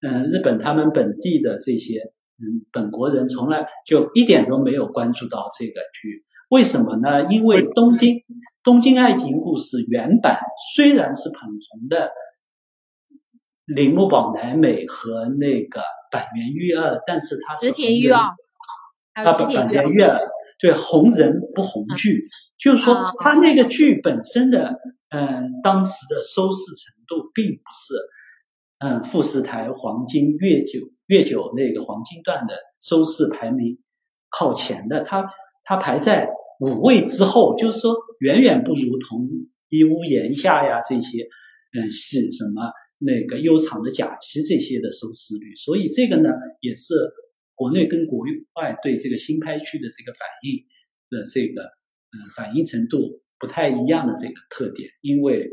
[0.00, 6.24] 嗯，日本他们本地的这些嗯本国人从来就一点都没有关注到这个剧。
[6.48, 7.26] 为什么呢？
[7.30, 8.22] 因为东京
[8.62, 10.38] 东京爱情故事原版
[10.76, 12.12] 虽然是捧红的
[13.64, 15.82] 铃木保乃美和那个
[16.12, 18.20] 板垣玉二，但是他是田裕二，
[19.14, 20.20] 啊板垣玉二
[20.60, 22.28] 对红人不红剧，
[22.64, 24.80] 就是说他那个剧本身的
[25.10, 27.94] 嗯当时的收视程度并不是
[28.78, 33.78] 嗯富士台黄金月九月九那个黄金段的收视排名
[34.30, 35.30] 靠前的，它
[35.62, 36.30] 它排在。
[36.60, 39.20] 五位之后，就是说远远不如同
[39.68, 41.28] 一屋檐下呀这些，
[41.76, 46.30] 嗯，戏什么那个悠长的假期这些的收视率，所以这个呢
[46.60, 46.94] 也是
[47.56, 48.24] 国内跟国
[48.54, 50.64] 外对这个新拍剧的这个反应
[51.10, 51.72] 的这个
[52.14, 55.50] 嗯反应程度不太一样的这个特点，因为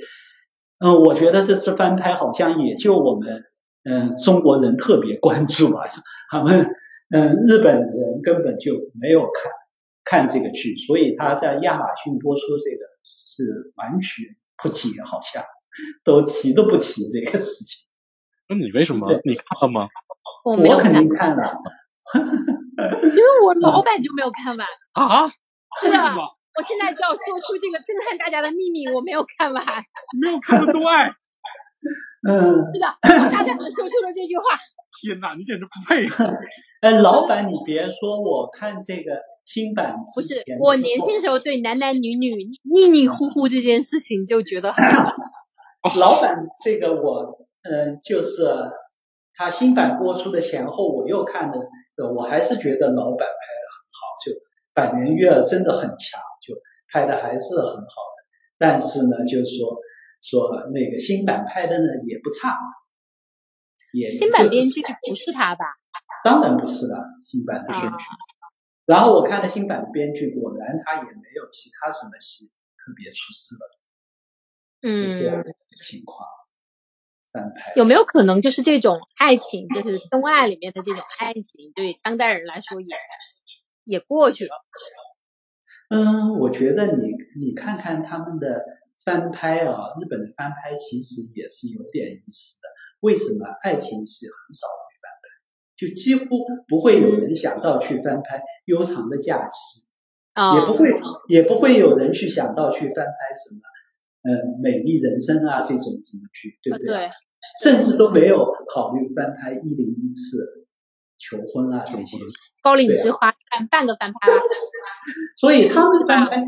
[0.79, 3.43] 嗯我觉得这次翻拍好像也就我们
[3.83, 5.85] 嗯中国人特别关注吧，
[6.29, 6.75] 他们
[7.09, 9.51] 嗯日本人根本就没有看。
[10.03, 15.43] 看这个剧，所以他在亚马逊播出这个是完全不提，好像
[16.03, 17.85] 都提都不提这个事情。
[18.49, 19.07] 那你为什么？
[19.23, 19.87] 你看了吗？
[20.43, 21.59] 我没有肯定看了，
[22.17, 25.27] 因为我老板就没有看完啊。
[25.79, 25.97] 是的，
[26.57, 29.63] 我现在就要说出这个震撼大家的秘密，我没有看完。
[30.19, 31.11] 没有看的都爱。
[32.27, 32.71] 嗯。
[32.73, 34.43] 是的，我大胆的说出了这句话。
[35.01, 36.05] 天哪，你简直不配！
[36.81, 44.83] 哎，老板，你别说，我看这个新版不是我年轻时候对男男女女腻腻乎乎这件事情就觉得很。
[45.99, 48.45] 老板，这个我嗯，就是
[49.33, 51.59] 他新版播出的前后，我又看的，
[52.15, 54.31] 我还是觉得老板拍的很好，就
[54.73, 56.30] 板垣月儿真的很强，就
[56.91, 58.25] 拍的还是很好的。
[58.57, 59.77] 但是呢，就是说
[60.21, 62.57] 说那个新版拍的呢也不差。
[63.93, 65.65] 也新版编剧不是他吧？
[66.23, 68.05] 当然不是了，新版的编剧。
[68.85, 72.45] 然后我看了新版的编剧，果然他也没有其他什么戏
[72.77, 73.57] 特别出色
[74.81, 75.53] 的，是这样的
[75.83, 76.27] 情况。
[77.33, 82.95] 翻拍有没有可能就是这种爱情，就是东爱里面的这种爱情，对当代人来说也
[83.83, 84.51] 也过去了？
[85.91, 88.63] 嗯，我觉得你你看看他们的
[89.03, 92.69] 翻拍啊，日本的翻拍其实也是有点意思的。
[93.01, 95.27] 为什么爱情戏很少会翻拍？
[95.75, 99.85] 就几乎不会有人想到去翻拍《悠长的假期》，
[100.59, 100.87] 也不会
[101.27, 103.61] 也不会有人去想到去翻拍什么
[104.23, 106.87] 呃《美丽人生》啊这种什么剧，对不对？
[106.87, 107.09] 对。
[107.61, 110.67] 甚至都没有考虑翻拍《一零一次
[111.17, 112.17] 求婚》啊这些。
[112.61, 114.31] 高岭之花看半个翻拍。
[115.37, 116.43] 所以他们翻拍，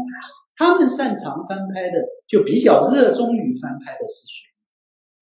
[0.56, 1.98] 他们擅长翻拍的，
[2.28, 4.52] 就比较热衷于翻拍的是谁？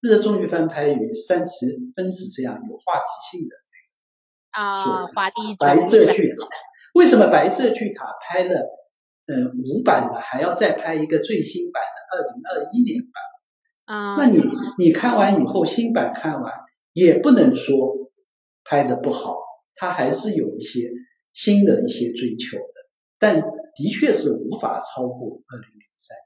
[0.00, 6.48] 热衷于翻拍与三崎分子这样有话题性的这个啊，华丽白色巨塔。
[6.92, 8.68] 为什么白色巨塔拍了
[9.26, 13.96] 嗯五版的还要再拍一个最新版的二零二一年版？
[13.96, 14.42] 啊，那你
[14.78, 16.52] 你看完以后新版看完
[16.92, 18.10] 也不能说
[18.64, 19.36] 拍的不好，
[19.76, 20.90] 它还是有一些
[21.32, 22.74] 新的一些追求的，
[23.22, 26.18] 但的确是无法超过二零零三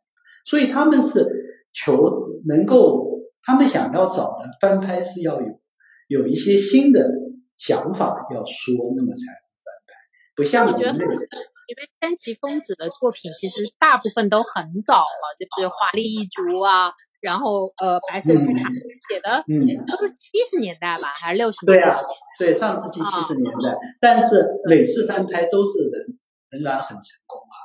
[0.46, 1.28] 所以他们是
[1.72, 3.04] 求能够。
[3.48, 5.60] 他们想要找的翻拍是要有
[6.08, 7.08] 有一些新的
[7.56, 9.22] 想法要说，那么才
[9.62, 9.94] 翻拍。
[10.34, 18.68] 不像我觉得，因为三崎丰子的作品其实大部分都很早了，就是《华丽一族》啊，然后呃《白色巨塔》
[19.08, 19.44] 写的
[19.86, 21.84] 都是七十年代吧，还是六十年代？
[21.84, 22.00] 对啊，
[22.40, 23.78] 对，上世纪七十年代。
[24.00, 26.18] 但是每次翻拍都是仍
[26.50, 27.56] 仍然很成功啊。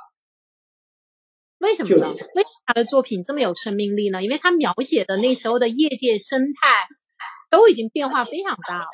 [1.58, 2.08] 为什么呢？
[2.08, 4.22] 为什么他的作品这么有生命力呢？
[4.22, 6.88] 因为他描写的那时候的业界生态
[7.50, 8.88] 都已经变化非常大了。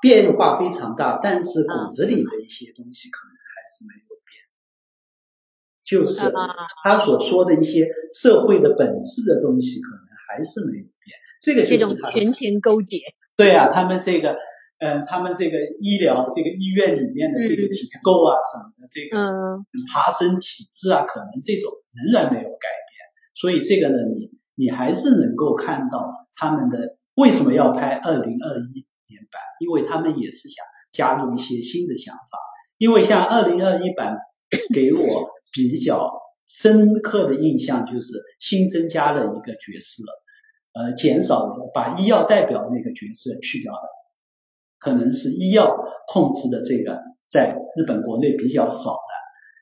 [0.00, 4.42] 变化非常大，但是骨子里的一些东西可能还是没有变。
[5.84, 6.32] 就是
[6.82, 11.18] 他所说的一些社会的本质的东西，可能还是没有变。
[11.40, 12.98] 这个就是他权钱勾结。
[13.36, 14.38] 对啊，他们这个。
[14.82, 19.16] 嗯，他们这个医疗这个医院里面的这个结构啊什么的，这个
[19.86, 21.70] 爬升体制啊，可能这种
[22.02, 22.90] 仍然没有改变。
[23.36, 32.38] 所以这个呢，你你还是能够看到他们的为什么要拍二零二一年版，因为他们也是想加入一些新的想法。
[32.76, 34.18] 因为像二零二一版
[34.74, 36.10] 给我比较
[36.48, 40.02] 深刻的印象就是新增加了一个角色，
[40.72, 44.01] 呃，减少了把医药代表那个角色去掉了。
[44.82, 45.76] 可能是医药
[46.08, 49.12] 控制的这个在日本国内比较少的，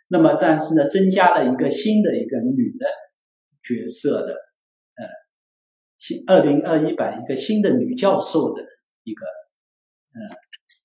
[0.08, 2.86] 那么但是呢，增加了一个新的一个女的
[3.62, 5.06] 角色的，呃，
[5.98, 8.62] 新二零二一版一个新的女教授的
[9.02, 9.26] 一个
[10.14, 10.36] 呃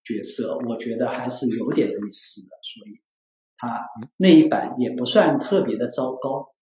[0.03, 3.01] 角色，我觉得还是有点意思的，所以
[3.55, 3.87] 他
[4.17, 6.53] 那一版也不算特别的糟糕，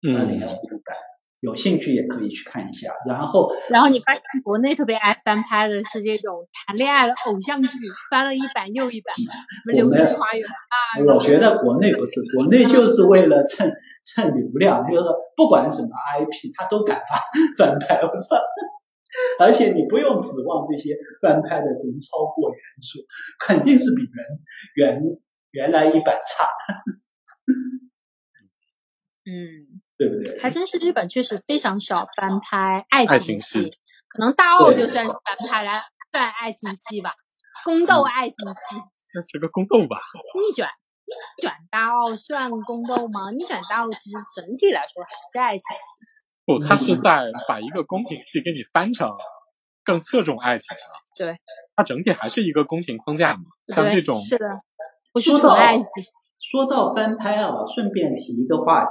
[0.00, 0.96] 二零二一版。
[1.40, 7.68] 有兴趣也可以去看一下，然后，然后你发现国内特别爱翻拍的是这种谈恋爱的偶像剧，
[8.10, 9.22] 翻了一版又一版，什
[9.66, 11.14] 么流星花园啊。
[11.14, 13.70] 我觉得国内不是，国内就是为了蹭
[14.02, 15.04] 蹭流量，就是
[15.36, 15.88] 不管什么
[16.18, 17.02] IP，他都敢
[17.56, 18.36] 翻翻拍，我操！
[19.38, 23.06] 而且你不用指望这些翻拍的能超过原著，
[23.38, 24.02] 肯定是比
[24.74, 25.02] 原原
[25.52, 26.48] 原来一版差。
[29.24, 29.80] 嗯。
[29.98, 30.40] 对不对？
[30.40, 33.72] 还真是日本确实非常少翻拍爱情戏，
[34.08, 37.14] 可能大奥就算是翻拍来算爱情戏吧，
[37.64, 38.76] 宫斗爱情戏。
[39.12, 39.98] 这是个宫斗吧？
[40.34, 40.70] 逆转
[41.06, 43.30] 逆转大奥算宫斗吗？
[43.30, 46.24] 逆转大奥其实整体来说还是爱情戏。
[46.44, 49.10] 不，他是在把一个宫廷戏给你翻成
[49.84, 50.80] 更侧重爱情了。
[51.16, 51.38] 对。
[51.74, 54.46] 它整体还是一个宫廷框架嘛，像这种是的。
[55.12, 55.86] 不是纯爱情。
[56.38, 58.90] 说到翻拍啊，顺便提一个话题，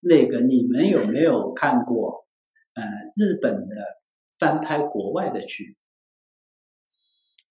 [0.00, 2.26] 那个你们有没有看过
[2.74, 2.82] 呃
[3.16, 3.76] 日本的
[4.38, 5.76] 翻拍国外的剧？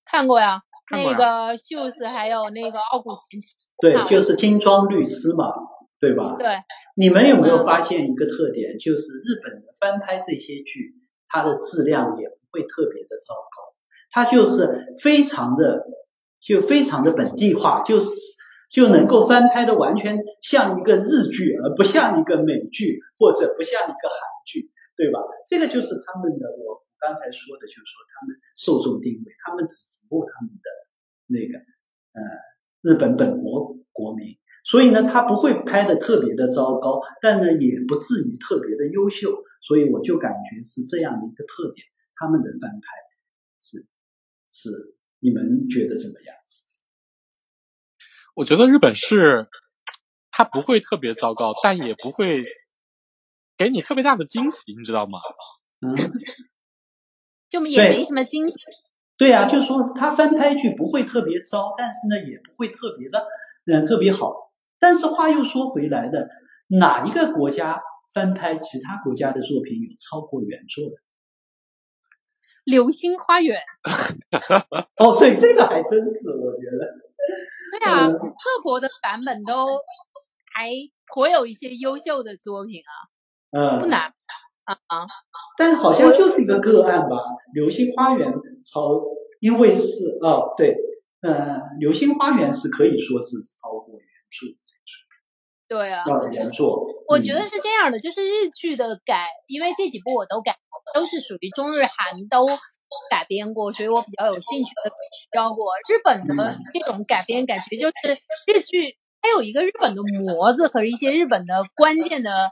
[0.05, 0.61] 看过呀，
[0.91, 3.55] 那个秀斯还有那个傲骨贤妻。
[3.79, 5.51] 对，就是金装律师嘛，
[5.99, 6.35] 对吧？
[6.37, 6.47] 对。
[6.95, 10.95] 你们有没有发现一个特点，就是日本的翻拍这些剧，
[11.27, 13.75] 它的质量也不会特别的糟糕，
[14.11, 15.85] 它就是非常的
[16.39, 18.09] 就非常的本地化，就是
[18.75, 25.21] 就能够翻拍的完全像一个日剧，而不像一个美剧或者不像一个韩剧，对吧？
[25.47, 29.75] 这个就是他们的我刚才说的，就是说他们受众定位，他们只
[30.09, 30.69] 服务他们的
[31.25, 31.57] 那个
[32.19, 32.21] 呃
[32.81, 34.37] 日本本国国民。
[34.65, 42.81] 所以呢，他不会拍的特别的糟糕，但呢也不至于特别的优秀，所以我就感觉是这样的一个特点，他们的翻拍
[43.57, 43.85] 是
[44.51, 46.35] 是，你们觉得怎么样？
[48.35, 49.47] 我觉得日本是，
[50.29, 52.43] 它不会特别糟糕，但也不会
[53.57, 55.19] 给你特别大的惊喜，你知道吗？
[55.79, 55.95] 嗯，
[57.49, 58.55] 就也没什么惊喜。
[59.17, 63.25] 对呀，就是说它翻拍剧不会特别糟，但是呢也不会特别的
[63.65, 64.51] 嗯特别好。
[64.79, 66.27] 但是话又说回来的，
[66.67, 67.81] 哪一个国家
[68.13, 70.95] 翻拍其他国家的作品有超过原作的？
[72.65, 73.61] 《流星花园》。
[74.97, 77.04] 哦，对，这个还真是，我觉得。
[77.71, 79.67] 对啊，各国的版本都
[80.53, 80.71] 还
[81.13, 82.93] 颇有一些优秀的作品啊。
[83.51, 83.81] 嗯。
[83.81, 84.13] 不难
[84.63, 85.07] 啊啊。
[85.57, 87.17] 但好像就是一个个案吧，
[87.53, 88.33] 《流星花园》
[88.63, 89.03] 超，
[89.39, 90.75] 因为是哦对，
[91.21, 91.33] 嗯，
[91.79, 94.05] 《流星花园》是可以说是超过原。
[95.67, 96.85] 对啊，原作。
[97.07, 100.57] 我觉得是这样的，就是日剧的改，因为这几部我都改，
[100.93, 102.47] 都是属于中日韩都
[103.09, 104.91] 改编过，所以我比较有兴趣的
[105.31, 105.73] 教过。
[105.89, 107.93] 日本的这种改编，感觉就是
[108.47, 112.51] 日剧它有一个日本的模子和一些日本的关键的。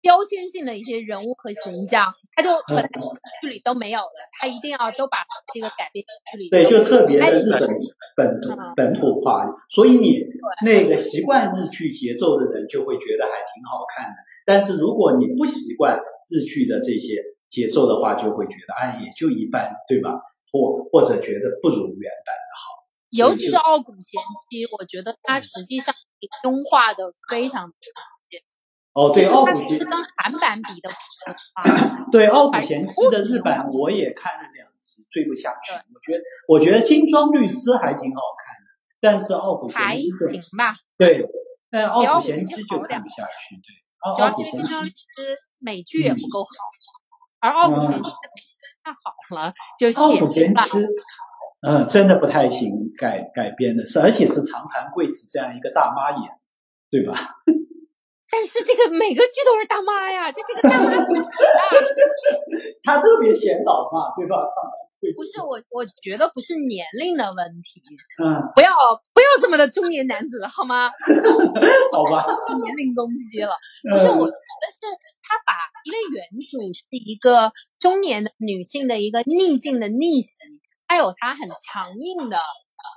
[0.00, 2.88] 标签性的一些人物和形象，他就本来
[3.42, 5.18] 剧里都没有了，他一定要都把
[5.52, 6.48] 这个改编剧里。
[6.50, 7.68] 对，就特别的日本
[8.16, 10.24] 本土本土化，所以你
[10.64, 14.16] 那个习惯日剧节奏的人就会觉得还挺好看的，
[14.46, 16.00] 但是如果你不习惯
[16.30, 20.20] 日剧的这些节奏的话，就会觉得啊也就一般，对吧？
[20.50, 22.80] 或或者觉得不如原版的好。
[23.10, 25.94] 尤其是《傲骨贤妻》，我觉得它实际上
[26.44, 27.72] 优化的非常。
[28.92, 35.72] 哦，对，傲骨贤妻跟韩版比的话 对，傲骨贤妻的日版我也看了两集，追不下去。
[35.72, 40.76] 我觉得，我觉得金装律师还挺好看的，但是傲骨贤妻还行吧。
[40.98, 41.24] 对，
[41.70, 43.56] 但傲骨贤妻就看不下去。
[43.56, 44.74] 对，傲骨贤妻
[45.58, 46.48] 美剧也不够好，
[47.38, 48.00] 而傲骨贤妻
[48.82, 50.78] 太好了，就傲骨贤妻，
[51.60, 56.32] 嗯，真的不太行，改改编的是，而且是长盘贵子这样一个大妈演，
[56.90, 57.16] 对吧？
[58.30, 61.24] 但是这个每个剧都是大妈呀， 就这个大妈剧全
[62.84, 64.36] 她特别显老嘛，对吧？
[65.16, 67.80] 不是我，我觉得不是年龄的问题。
[68.22, 68.52] 嗯。
[68.54, 68.70] 不要
[69.14, 70.90] 不要这么的中年男子好吗？
[71.92, 72.22] 好吧。
[72.62, 73.56] 年龄攻击了。
[73.88, 74.84] 不是，我觉得是
[75.22, 75.54] 他把，
[75.84, 80.36] 因为原主是一个中年的女性的一个逆境的逆袭，
[80.86, 82.36] 她有她很强硬的。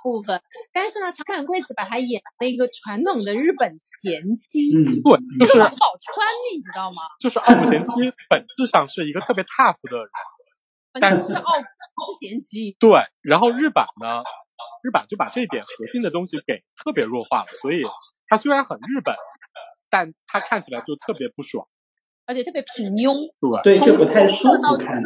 [0.02, 0.42] 部分，
[0.72, 7.02] 但是呢，长坂贵子把她演了一个传统的日本贤妻，嗯，对，就是王宝钏，你知道吗？
[7.20, 7.90] 就是傲骨贤妻
[8.28, 10.08] 本质上是一个特别 tough 的人，
[11.00, 14.22] 但是傲骨是贤妻，对，然后日版呢，
[14.82, 17.84] 日版就把这点核心的东西给特别弱化了，所以
[18.26, 19.16] 它虽然很日本，
[19.90, 21.66] 但它看起来就特别不爽，
[22.26, 23.32] 而且特别平庸，
[23.62, 25.02] 对，对，就不太舒服看，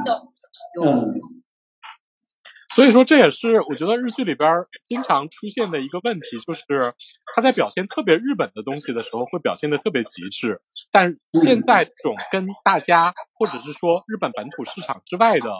[0.83, 1.38] 嗯。
[2.79, 6.63] 所以说这也是我觉得日剧里边经常出现的一个问题，就是
[7.35, 10.63] 他在表现特别日本的东西的时候，会表现的特别极致。
[10.93, 15.51] 但现在这种跟大家或者是说日本本土市场之外的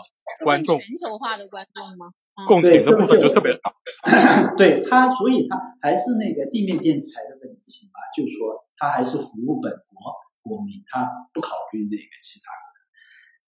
[0.45, 2.13] 观众，全球化的观众吗？
[2.47, 4.55] 共情的部分就特别少。
[4.55, 12.45] 对他，所以他还是那个地面电视台的问题嘛，就是说他还是服务本国国民，他不考虑那个其他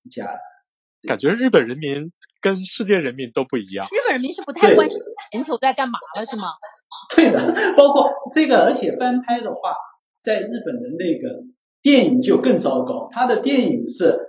[0.10, 0.38] 家。
[1.08, 2.12] 感觉日本人民。
[2.42, 3.88] 跟世界人民都不一样。
[3.88, 5.00] 日本人民是不太关心
[5.32, 6.48] 全球在干嘛了，是吗？
[7.16, 9.76] 对的，包括这个，而且翻拍的话，
[10.20, 11.44] 在日本的那个
[11.82, 13.08] 电影就更糟糕。
[13.12, 14.20] 他的电影是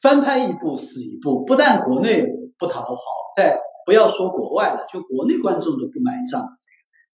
[0.00, 2.26] 翻拍一部死一部，不但国内
[2.58, 3.00] 不讨好，
[3.36, 6.56] 在不要说国外了，就国内观众都不买账。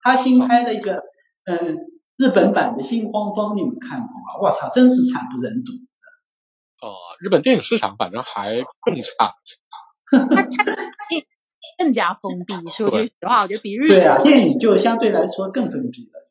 [0.01, 1.03] 他新拍的一个
[1.45, 1.77] 嗯
[2.17, 4.41] 日本版的《心慌慌》，你们看过吗？
[4.41, 6.87] 我操，真是惨不忍睹的。
[6.89, 9.35] 哦，日本电影市场反正还更差。
[10.19, 12.55] 他他那更加封闭。
[12.71, 16.31] 说句实话，我觉得比日对啊，电影就相对来说更封闭了。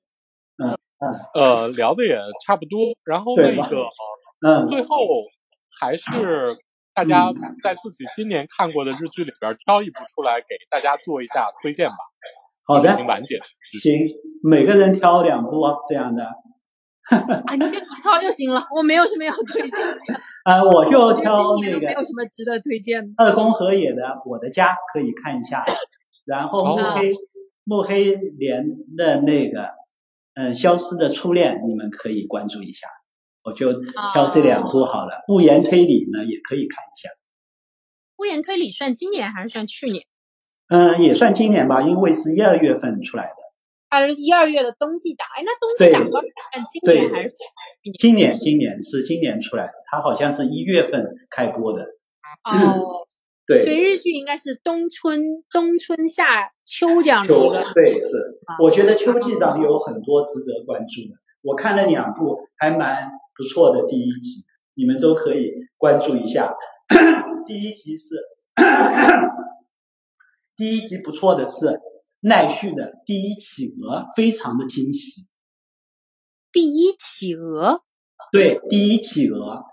[0.63, 1.13] 嗯嗯。
[1.33, 3.85] 呃，聊的也差不多，然后那个，
[4.45, 4.97] 嗯，最后
[5.79, 6.57] 还是
[6.93, 7.31] 大家
[7.63, 11.97] 在自己今年看过的日剧里边挑一部出来给大家做一下推荐吧。
[12.65, 12.93] 好的。
[12.93, 13.39] 已经完结。
[13.81, 13.99] 行，
[14.43, 16.31] 每个人挑两部这样的。
[17.45, 19.99] 啊，你就挑就行了，我没有什么要推荐的。
[20.45, 21.79] 啊，我就挑那个。
[21.79, 23.13] 没有什么值得推荐的。
[23.17, 25.65] 二宫和也的《我的家》可以看一下，
[26.25, 27.13] 然后木黑
[27.63, 28.65] 木黑莲
[28.95, 29.71] 的那个
[30.33, 32.88] 嗯《消失的初恋》，你们可以关注一下。
[33.43, 33.73] 我就
[34.13, 35.23] 挑这两部好了。
[35.27, 37.09] 物言推理呢也可以看一下。
[38.17, 40.05] 物言推理算今年还是算去年？
[40.69, 43.35] 嗯，也算今年吧，因为是一二月份出来的。
[43.91, 46.09] 还是一二月的冬季档，哎，那冬季档
[46.51, 47.34] 看今年还是
[47.99, 48.39] 今年？
[48.39, 51.84] 今年是今年出来的，它好像是一月份开播的。
[52.45, 53.05] 哦，
[53.45, 53.65] 对。
[53.65, 57.73] 所以日剧应该是冬春、冬春夏秋这样的一个。
[57.73, 58.39] 对，是。
[58.63, 66.55] 我觉得秋季档有很多值得关注的，我看了两部还蛮不错的第一集，你们都可以关注一下。
[67.45, 68.15] 第一集是，
[70.55, 71.81] 第一集不错的是。
[72.22, 75.27] 奈绪的第一企鹅非常的惊喜。
[76.52, 77.81] 第一企鹅？
[78.31, 79.64] 对，第一企鹅，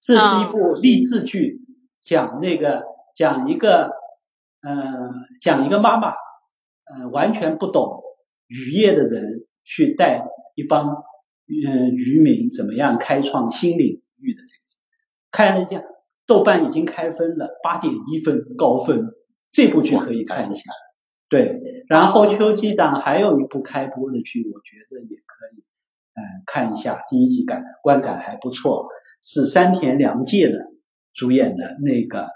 [0.00, 1.60] 这是一部励志剧，
[2.00, 2.84] 讲那个
[3.14, 3.92] 讲一个
[4.60, 6.14] 嗯讲一个妈妈
[6.84, 8.02] 嗯完全不懂
[8.48, 10.26] 渔业的人去带
[10.56, 11.04] 一帮
[11.46, 14.62] 嗯渔民怎么样开创新领域的这个，
[15.30, 15.84] 看了一下
[16.26, 19.14] 豆瓣已经开分了八点一分高分，
[19.50, 20.62] 这部剧可以看一下。
[21.34, 25.64] 对，然后秋季档还有一部开播的剧，我觉得也可以，
[26.14, 28.86] 嗯，看一下第一集感观感还不错，
[29.20, 30.70] 是山田凉介的
[31.12, 32.28] 主演的那个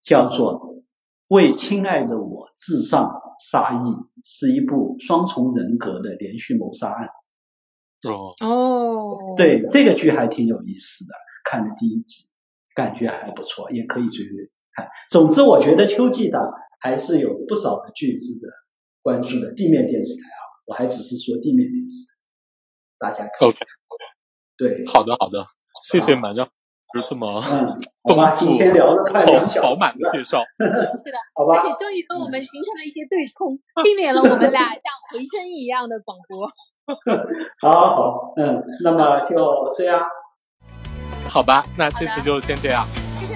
[0.00, 0.54] 叫做
[1.28, 3.76] 《为亲爱的我致上杀意》，
[4.24, 7.08] 是一部双重人格的连续谋杀案。
[8.08, 11.12] 哦哦，对，这个剧还挺有意思的，
[11.44, 12.24] 看了第一集，
[12.74, 14.88] 感觉还不错，也可以追追看。
[15.10, 16.54] 总之，我觉得秋季档。
[16.86, 18.46] 还是有不少的巨资的
[19.02, 22.06] 关注的地面电视台啊，我还只是说地面电视，
[22.96, 23.48] 大家看。
[23.48, 23.58] OK，
[24.56, 25.44] 对，好的好的，
[25.82, 26.48] 谢谢满江，
[26.94, 27.66] 就这么嗯，
[28.08, 36.48] 好吧，今天聊了快两小时，饱满的介绍， 是的，好吧，而且终于跟我们形成了一些对冲，避免了我们俩像回声一样的广播。
[37.60, 40.06] 好好，嗯，那么就这样，
[41.28, 42.86] 好吧，那这次就先这样，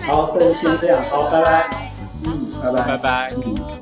[0.06, 1.89] 好，那就先这样，好，拜拜。
[2.26, 3.79] 嗯，拜拜，拜拜。